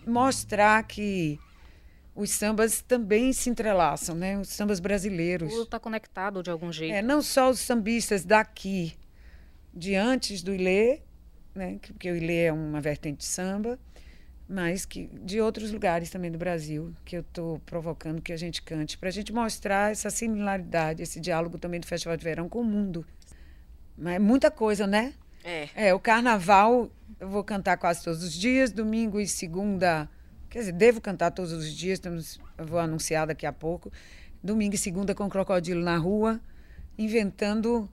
mostrar 0.05 0.83
que 0.83 1.39
os 2.15 2.31
sambas 2.31 2.81
também 2.81 3.31
se 3.31 3.49
entrelaçam, 3.49 4.15
né? 4.15 4.37
Os 4.39 4.49
sambas 4.49 4.79
brasileiros. 4.79 5.49
Tudo 5.51 5.63
está 5.63 5.79
conectado 5.79 6.41
de 6.43 6.49
algum 6.49 6.71
jeito. 6.71 6.93
É, 6.93 7.01
não 7.01 7.21
só 7.21 7.49
os 7.51 7.59
sambistas 7.59 8.25
daqui, 8.25 8.93
de 9.73 9.95
antes 9.95 10.41
do 10.41 10.53
Ilê, 10.53 11.01
né? 11.53 11.77
que- 11.81 11.93
Porque 11.93 12.09
o 12.11 12.15
Ilê 12.15 12.45
é 12.45 12.51
uma 12.53 12.81
vertente 12.81 13.19
de 13.19 13.25
samba, 13.25 13.77
mas 14.47 14.85
que 14.85 15.07
de 15.23 15.41
outros 15.41 15.71
lugares 15.71 16.09
também 16.09 16.31
do 16.31 16.37
Brasil, 16.37 16.93
que 17.03 17.17
eu 17.17 17.21
estou 17.21 17.59
provocando 17.65 18.21
que 18.21 18.31
a 18.31 18.37
gente 18.37 18.61
cante, 18.61 18.97
para 18.97 19.09
a 19.09 19.11
gente 19.11 19.33
mostrar 19.33 19.91
essa 19.91 20.09
similaridade, 20.09 21.03
esse 21.03 21.19
diálogo 21.19 21.57
também 21.57 21.79
do 21.79 21.85
Festival 21.85 22.15
de 22.15 22.23
Verão 22.23 22.47
com 22.47 22.61
o 22.61 22.63
mundo. 22.63 23.05
Mas 23.97 24.15
é 24.15 24.19
muita 24.19 24.49
coisa, 24.49 24.87
né? 24.87 25.13
É. 25.43 25.69
É, 25.75 25.93
o 25.93 25.99
carnaval 25.99 26.89
eu 27.19 27.27
vou 27.27 27.43
cantar 27.43 27.77
quase 27.77 28.03
todos 28.03 28.23
os 28.23 28.33
dias, 28.33 28.71
domingo 28.71 29.19
e 29.19 29.27
segunda. 29.27 30.09
Quer 30.49 30.59
dizer, 30.59 30.71
devo 30.71 31.01
cantar 31.01 31.31
todos 31.31 31.51
os 31.51 31.73
dias, 31.73 31.99
eu 32.57 32.65
vou 32.65 32.79
anunciar 32.79 33.27
daqui 33.27 33.45
a 33.45 33.51
pouco. 33.51 33.91
Domingo 34.43 34.75
e 34.75 34.77
segunda 34.77 35.15
com 35.15 35.27
crocodilo 35.29 35.81
na 35.81 35.97
rua, 35.97 36.39
inventando 36.97 37.89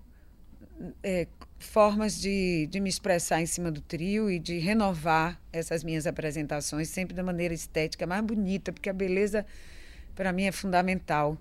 é, 1.02 1.26
formas 1.58 2.20
de, 2.20 2.66
de 2.66 2.80
me 2.80 2.88
expressar 2.88 3.40
em 3.40 3.46
cima 3.46 3.70
do 3.70 3.80
trio 3.80 4.30
e 4.30 4.38
de 4.38 4.58
renovar 4.58 5.40
essas 5.52 5.82
minhas 5.82 6.06
apresentações, 6.06 6.88
sempre 6.88 7.14
da 7.14 7.22
maneira 7.22 7.54
estética 7.54 8.06
mais 8.06 8.22
bonita, 8.24 8.72
porque 8.72 8.90
a 8.90 8.92
beleza, 8.92 9.46
para 10.14 10.32
mim, 10.32 10.44
é 10.44 10.52
fundamental. 10.52 11.38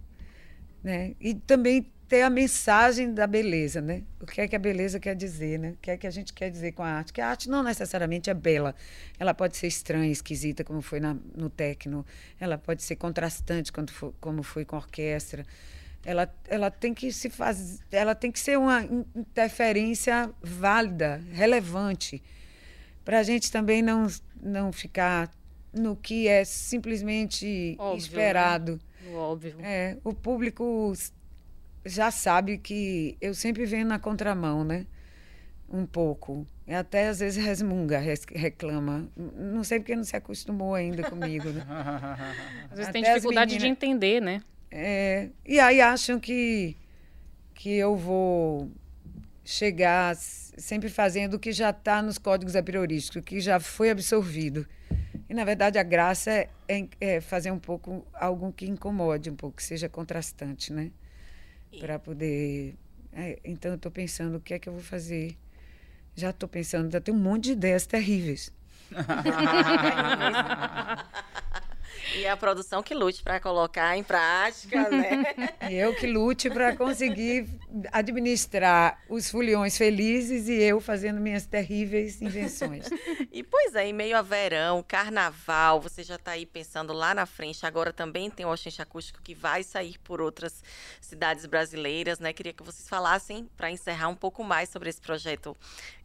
Né? 0.84 1.16
E 1.20 1.34
também 1.34 1.92
ter 2.14 2.22
a 2.22 2.30
mensagem 2.30 3.12
da 3.12 3.26
beleza, 3.26 3.82
né? 3.82 4.04
O 4.22 4.26
que 4.28 4.42
é 4.42 4.48
que 4.48 4.56
a 4.56 4.60
beleza 4.60 5.00
quer 5.00 5.16
dizer, 5.16 5.58
né? 5.58 5.72
O 5.72 5.78
que 5.82 5.90
é 5.90 5.98
que 5.98 6.06
a 6.06 6.12
gente 6.12 6.32
quer 6.32 6.52
dizer 6.52 6.74
com 6.74 6.84
a 6.84 6.88
arte? 6.88 7.12
Que 7.12 7.20
a 7.20 7.28
arte 7.28 7.50
não 7.50 7.64
necessariamente 7.64 8.30
é 8.30 8.36
bela. 8.36 8.76
Ela 9.18 9.34
pode 9.34 9.58
ser 9.58 9.66
estranha, 9.66 10.12
esquisita, 10.12 10.64
como 10.64 10.80
foi 10.80 11.00
na, 11.00 11.16
no 11.36 11.50
techno. 11.50 12.06
Ela 12.40 12.58
pode 12.58 12.84
ser 12.84 12.98
contrastante, 12.98 13.72
quando 13.72 13.92
for, 13.92 14.14
como 14.22 14.44
foi 14.44 14.64
com 14.64 14.76
a 14.76 14.80
orquestra. 14.80 15.44
Ela, 16.06 16.34
ela 16.50 16.70
tem 16.70 16.94
que 16.94 17.12
se 17.14 17.30
fazer, 17.30 17.80
ela 17.92 18.14
tem 18.14 18.32
que 18.32 18.40
ser 18.40 18.58
uma 18.58 18.84
in- 18.84 19.06
interferência 19.16 20.30
válida, 20.42 21.22
relevante, 21.32 22.22
para 23.06 23.20
a 23.20 23.24
gente 23.24 23.52
também 23.52 23.82
não 23.82 24.08
não 24.42 24.74
ficar 24.74 25.32
no 25.74 25.96
que 25.96 26.28
é 26.28 26.44
simplesmente 26.44 27.76
Óbvio, 27.80 27.92
né? 27.94 27.98
esperado. 27.98 28.80
No 29.06 29.16
Óbvio. 29.16 29.56
É, 29.62 29.98
o 30.04 30.14
público 30.14 30.92
já 31.86 32.12
sabe 32.12 32.58
que 32.58 33.18
eu 33.22 33.34
sempre 33.34 33.66
venho 33.66 33.86
na 33.86 33.98
contramão, 34.00 34.64
né? 34.66 34.86
Um 35.70 35.86
pouco. 35.86 36.46
E 36.68 36.74
até 36.74 37.08
às 37.08 37.20
vezes 37.20 37.44
resmunga, 37.44 37.98
res- 38.00 38.26
reclama. 38.30 39.10
Não 39.18 39.64
sei 39.64 39.80
porque 39.80 39.96
não 39.96 40.04
se 40.04 40.16
acostumou 40.16 40.76
ainda 40.76 41.10
comigo, 41.10 41.50
né? 41.50 41.66
Às 42.70 42.78
vezes 42.78 42.92
tem 42.92 43.02
Até 43.02 43.10
as 43.12 43.16
dificuldade 43.16 43.52
de 43.52 43.58
meninas- 43.60 43.78
entender, 43.78 44.22
né? 44.22 44.42
É, 44.76 45.30
e 45.46 45.60
aí 45.60 45.80
acham 45.82 46.20
que, 46.20 46.76
que 47.54 47.76
eu 47.76 47.96
vou 47.96 48.72
chegar 49.46 50.16
sempre 50.16 50.90
fazendo 50.90 51.36
o 51.36 51.40
que 51.40 51.52
já 51.52 51.70
está 51.70 52.02
nos 52.02 52.18
códigos 52.18 52.56
apriorísticos, 52.56 53.22
o 53.22 53.24
que 53.24 53.40
já 53.40 53.60
foi 53.60 53.92
absorvido. 53.92 54.66
E, 55.30 55.34
na 55.36 55.46
verdade, 55.46 55.78
a 55.78 55.84
graça 55.84 56.32
é, 56.32 56.50
é- 56.68 56.88
é 57.00 57.22
fazer 57.22 57.52
um 57.52 57.60
pouco 57.60 58.04
algo 58.16 58.52
que 58.52 58.66
incomode 58.66 59.30
um 59.30 59.36
pouco, 59.36 59.58
que 59.58 59.64
seja 59.64 59.88
contrastante, 59.88 60.74
né? 60.74 60.90
Para 61.80 62.00
poder... 62.00 62.76
é, 63.14 63.38
então, 63.46 63.74
eu 63.74 63.76
estou 63.76 63.92
pensando 63.92 64.38
o 64.38 64.42
que 64.42 64.56
é 64.56 64.60
que 64.60 64.68
eu 64.68 64.74
vou 64.74 64.82
fazer. 64.82 65.38
Já 66.16 66.32
estou 66.32 66.50
pensando, 66.50 66.92
já 66.92 67.00
tenho 67.00 67.16
um 67.16 67.22
monte 67.22 67.44
de 67.46 67.52
ideias 67.52 67.86
terríveis. 67.86 68.52
E 72.16 72.28
a 72.28 72.36
produção 72.36 72.84
que 72.84 72.94
lute 72.94 73.24
para 73.24 73.40
colocar 73.40 73.98
em 73.98 74.04
prática, 74.04 74.90
né? 74.92 75.24
Eu 75.72 75.96
que 75.96 76.06
lute 76.06 76.50
para 76.50 76.76
conseguir 76.76 77.48
administrar 77.92 79.02
os 79.10 79.30
foliões 79.30 79.78
felizes 79.78 80.48
e 80.48 80.62
eu 80.62 80.80
fazendo 80.80 81.20
minhas 81.20 81.46
terríveis 81.46 82.22
invenções. 82.22 82.90
E 83.32 83.44
pois 83.44 83.76
é, 83.76 83.88
em 83.88 83.94
meio 83.94 84.18
a 84.18 84.22
verão, 84.22 84.84
carnaval, 84.84 85.82
você 85.82 86.04
já 86.04 86.16
está 86.16 86.32
aí 86.32 86.46
pensando 86.46 86.94
lá 86.94 87.16
na 87.16 87.26
frente. 87.26 87.66
Agora 87.66 87.94
também 87.94 88.30
tem 88.30 88.46
o 88.46 88.50
Oxente 88.52 88.82
Acústico 88.82 89.22
que 89.24 89.34
vai 89.34 89.64
sair 89.64 89.98
por 90.00 90.22
outras 90.22 90.64
cidades 91.02 91.46
brasileiras, 91.46 92.20
né? 92.20 92.34
Queria 92.34 92.54
que 92.54 92.64
vocês 92.64 92.88
falassem, 92.88 93.50
para 93.58 93.72
encerrar 93.72 94.08
um 94.10 94.16
pouco 94.16 94.44
mais 94.44 94.70
sobre 94.70 94.90
esse 94.90 95.02
projeto. 95.02 95.56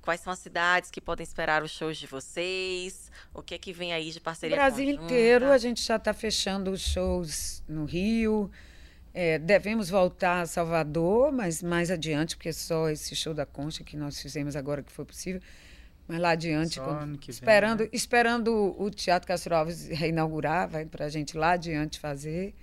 Quais 0.09 0.23
são 0.23 0.33
as 0.33 0.39
cidades 0.39 0.91
que 0.91 1.03
podem 1.03 1.23
esperar 1.23 1.63
os 1.63 1.71
shows 1.71 1.99
de 1.99 2.07
vocês? 2.07 3.13
O 3.35 3.43
que 3.43 3.55
é 3.55 3.59
que 3.59 3.75
vem 3.75 3.93
aí 3.93 4.11
de 4.11 4.19
parceria 4.19 4.57
Brasil 4.57 4.87
conjunta? 4.87 5.05
inteiro, 5.05 5.53
a 5.53 5.59
gente 5.59 5.83
já 5.83 5.97
está 5.97 6.15
fechando 6.15 6.71
os 6.71 6.81
shows 6.81 7.63
no 7.69 7.85
Rio. 7.85 8.51
É, 9.13 9.39
devemos 9.39 9.91
voltar 9.91 10.41
a 10.41 10.47
Salvador, 10.47 11.31
mas 11.31 11.63
mais 11.63 11.91
adiante, 11.91 12.37
porque 12.37 12.49
é 12.49 12.53
só 12.53 12.89
esse 12.89 13.15
show 13.15 13.35
da 13.35 13.45
Concha 13.45 13.85
que 13.85 13.99
nós 13.99 14.19
fizemos 14.19 14.57
agora 14.57 14.83
que 14.83 14.91
foi 14.91 15.05
possível. 15.05 15.43
Mas 16.07 16.19
lá 16.19 16.31
adiante, 16.31 16.81
quando- 16.81 17.01
vem, 17.01 17.21
esperando, 17.29 17.81
né? 17.83 17.91
esperando 17.93 18.83
o 18.83 18.91
Teatro 18.91 19.29
Castro 19.29 19.55
Alves 19.55 19.89
reinaugurar, 19.89 20.71
vai 20.71 20.87
para 20.87 21.05
a 21.05 21.09
gente 21.11 21.37
lá 21.37 21.51
adiante 21.51 22.01
fazer. 22.01 22.55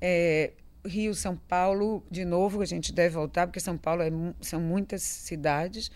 É, 0.00 0.52
Rio, 0.86 1.16
São 1.16 1.36
Paulo, 1.36 2.06
de 2.08 2.24
novo, 2.24 2.62
a 2.62 2.64
gente 2.64 2.92
deve 2.92 3.12
voltar, 3.16 3.48
porque 3.48 3.58
São 3.58 3.76
Paulo 3.76 4.02
é 4.02 4.10
são 4.40 4.60
muitas 4.60 5.02
cidades. 5.02 5.90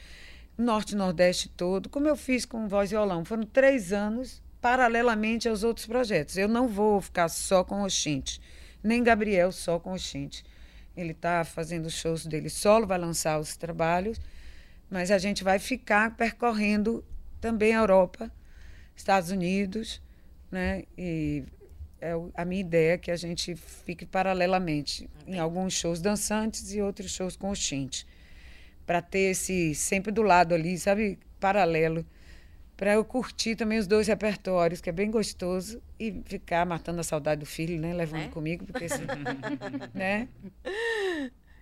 Norte 0.56 0.92
e 0.92 0.96
Nordeste 0.96 1.48
todo, 1.48 1.88
como 1.88 2.06
eu 2.06 2.16
fiz 2.16 2.44
com 2.44 2.68
Voz 2.68 2.90
e 2.90 2.94
Violão. 2.94 3.24
Foram 3.24 3.42
três 3.44 3.92
anos 3.92 4.42
paralelamente 4.60 5.48
aos 5.48 5.64
outros 5.64 5.86
projetos. 5.86 6.36
Eu 6.36 6.48
não 6.48 6.68
vou 6.68 7.00
ficar 7.00 7.28
só 7.28 7.64
com 7.64 7.82
o 7.82 7.84
Oxinte, 7.84 8.40
nem 8.82 9.02
Gabriel 9.02 9.50
só 9.50 9.78
com 9.78 9.90
o 9.90 9.94
Oxinte. 9.94 10.44
Ele 10.96 11.10
está 11.10 11.44
fazendo 11.44 11.86
os 11.86 11.94
shows 11.94 12.24
dele 12.24 12.48
solo, 12.48 12.86
vai 12.86 12.98
lançar 12.98 13.40
os 13.40 13.56
trabalhos, 13.56 14.20
mas 14.88 15.10
a 15.10 15.18
gente 15.18 15.42
vai 15.42 15.58
ficar 15.58 16.16
percorrendo 16.16 17.04
também 17.40 17.74
a 17.74 17.80
Europa, 17.80 18.30
Estados 18.94 19.30
Unidos, 19.30 20.00
né? 20.52 20.84
E 20.96 21.42
é 22.00 22.14
o- 22.14 22.30
a 22.32 22.44
minha 22.44 22.60
ideia 22.60 22.92
é 22.92 22.98
que 22.98 23.10
a 23.10 23.16
gente 23.16 23.56
fique 23.56 24.06
paralelamente 24.06 25.10
em 25.26 25.38
alguns 25.38 25.72
shows 25.72 26.00
dançantes 26.00 26.72
e 26.72 26.80
outros 26.80 27.10
shows 27.10 27.36
com 27.36 27.50
Oxinte 27.50 28.06
para 28.86 29.00
ter 29.00 29.30
esse 29.30 29.74
sempre 29.74 30.12
do 30.12 30.22
lado 30.22 30.54
ali, 30.54 30.78
sabe, 30.78 31.18
paralelo, 31.40 32.04
para 32.76 32.94
eu 32.94 33.04
curtir 33.04 33.56
também 33.56 33.78
os 33.78 33.86
dois 33.86 34.08
repertórios, 34.08 34.80
que 34.80 34.90
é 34.90 34.92
bem 34.92 35.10
gostoso 35.10 35.80
e 35.98 36.22
ficar 36.26 36.66
matando 36.66 37.00
a 37.00 37.04
saudade 37.04 37.40
do 37.40 37.46
filho, 37.46 37.80
né, 37.80 37.94
levando 37.94 38.22
Né? 38.22 38.28
comigo, 38.28 38.66
porque 38.66 38.84
esse, 38.84 39.00
né? 39.94 40.28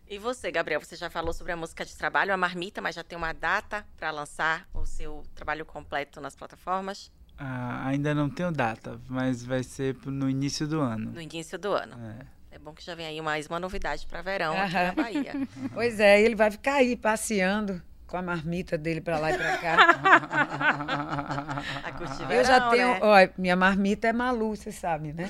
E 0.08 0.18
você, 0.18 0.50
Gabriel, 0.50 0.80
você 0.80 0.96
já 0.96 1.08
falou 1.08 1.32
sobre 1.32 1.52
a 1.52 1.56
música 1.56 1.84
de 1.84 1.96
trabalho, 1.96 2.32
a 2.32 2.36
marmita, 2.36 2.80
mas 2.80 2.94
já 2.94 3.04
tem 3.04 3.16
uma 3.16 3.32
data 3.32 3.86
para 3.96 4.10
lançar 4.10 4.68
o 4.74 4.84
seu 4.84 5.22
trabalho 5.34 5.64
completo 5.64 6.20
nas 6.20 6.34
plataformas? 6.34 7.10
Ah, 7.38 7.86
ainda 7.88 8.14
não 8.14 8.28
tenho 8.28 8.52
data, 8.52 9.00
mas 9.08 9.44
vai 9.44 9.62
ser 9.62 9.96
no 10.06 10.28
início 10.28 10.66
do 10.66 10.80
ano. 10.80 11.12
No 11.12 11.20
início 11.20 11.58
do 11.58 11.72
ano. 11.72 11.94
É. 11.98 12.26
Bom 12.62 12.72
que 12.72 12.84
já 12.84 12.94
vem 12.94 13.06
aí 13.06 13.20
mais 13.20 13.48
uma 13.48 13.58
novidade 13.58 14.06
para 14.06 14.22
verão 14.22 14.54
aqui 14.56 14.72
na 14.74 14.92
Bahia. 14.92 15.32
Pois 15.74 15.98
é, 15.98 16.20
ele 16.20 16.36
vai 16.36 16.48
ficar 16.48 16.74
aí 16.74 16.94
passeando 16.96 17.82
com 18.06 18.16
a 18.16 18.22
marmita 18.22 18.78
dele 18.78 19.00
para 19.00 19.18
lá 19.18 19.32
e 19.32 19.36
para 19.36 19.56
cá. 19.58 19.76
A 21.82 21.92
curtir 21.92 22.22
Eu 22.30 22.44
já 22.44 22.58
verão, 22.58 22.70
tenho, 22.70 22.88
né? 22.94 23.00
ó, 23.02 23.28
minha 23.40 23.56
marmita 23.56 24.06
é 24.06 24.12
Malu, 24.12 24.54
você 24.54 24.70
sabe, 24.70 25.12
né? 25.12 25.28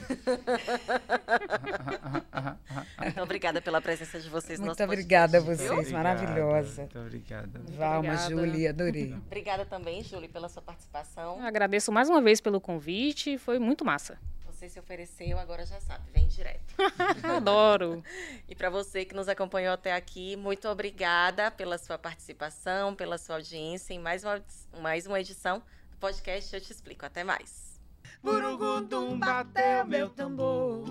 Então, 3.07 3.23
obrigada 3.25 3.63
pela 3.63 3.81
presença 3.81 4.21
de 4.21 4.29
vocês 4.29 4.59
no 4.59 4.67
Muito 4.67 4.79
nosso 4.81 4.93
obrigada 4.93 5.39
a 5.39 5.41
viu? 5.41 5.57
vocês. 5.57 5.91
maravilhosa. 5.91 6.83
Muito 6.83 6.99
obrigada. 6.99 7.63
Valma. 7.79 8.17
Júlia, 8.29 8.71
adorei. 8.71 9.15
Obrigada 9.27 9.65
também, 9.65 10.03
Júlia, 10.03 10.29
pela 10.29 10.49
sua 10.51 10.61
participação. 10.61 11.39
Eu 11.41 11.47
agradeço 11.47 11.91
mais 11.91 12.11
uma 12.11 12.21
vez 12.21 12.41
pelo 12.43 12.61
convite, 12.61 13.39
foi 13.39 13.59
muito 13.59 13.85
massa. 13.87 14.19
Você 14.63 14.69
se 14.69 14.79
ofereceu, 14.79 15.41
agora 15.41 15.67
já 15.67 15.81
sabe, 15.81 16.09
vem 16.13 16.29
direto. 16.29 16.73
Adoro. 17.37 18.01
E 18.49 18.55
para 18.55 18.71
você 18.71 19.05
que 19.05 19.13
nos 19.13 19.29
acompanhou 19.29 19.75
até 19.75 19.93
aqui, 19.93 20.37
muito 20.37 20.69
obrigada 20.69 21.51
pela 21.51 21.77
sua 21.79 21.99
participação, 21.99 22.95
pela 22.95 23.19
sua 23.19 23.37
audiência 23.37 23.93
em 23.93 23.99
mais 23.99 24.23
uma, 24.23 24.41
mais 24.81 25.05
uma 25.05 25.19
edição 25.19 25.61
do 25.91 25.97
podcast 25.97 26.55
Eu 26.55 26.61
Te 26.61 26.71
Explico. 26.71 27.05
Até 27.05 27.25
mais. 27.25 27.81
Burugundum 28.23 29.19
bateu 29.19 29.85
meu 29.85 30.09
tambor. 30.11 30.85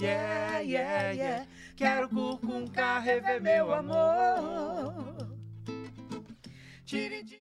Yeah, 0.00 0.60
yeah, 0.60 1.10
yeah. 1.10 1.46
Quero 1.76 2.08
cucunca 2.08 2.98
rever 3.00 3.42
meu 3.42 3.74
amor. 3.74 5.36
Tire 6.86 7.22
de 7.24 7.42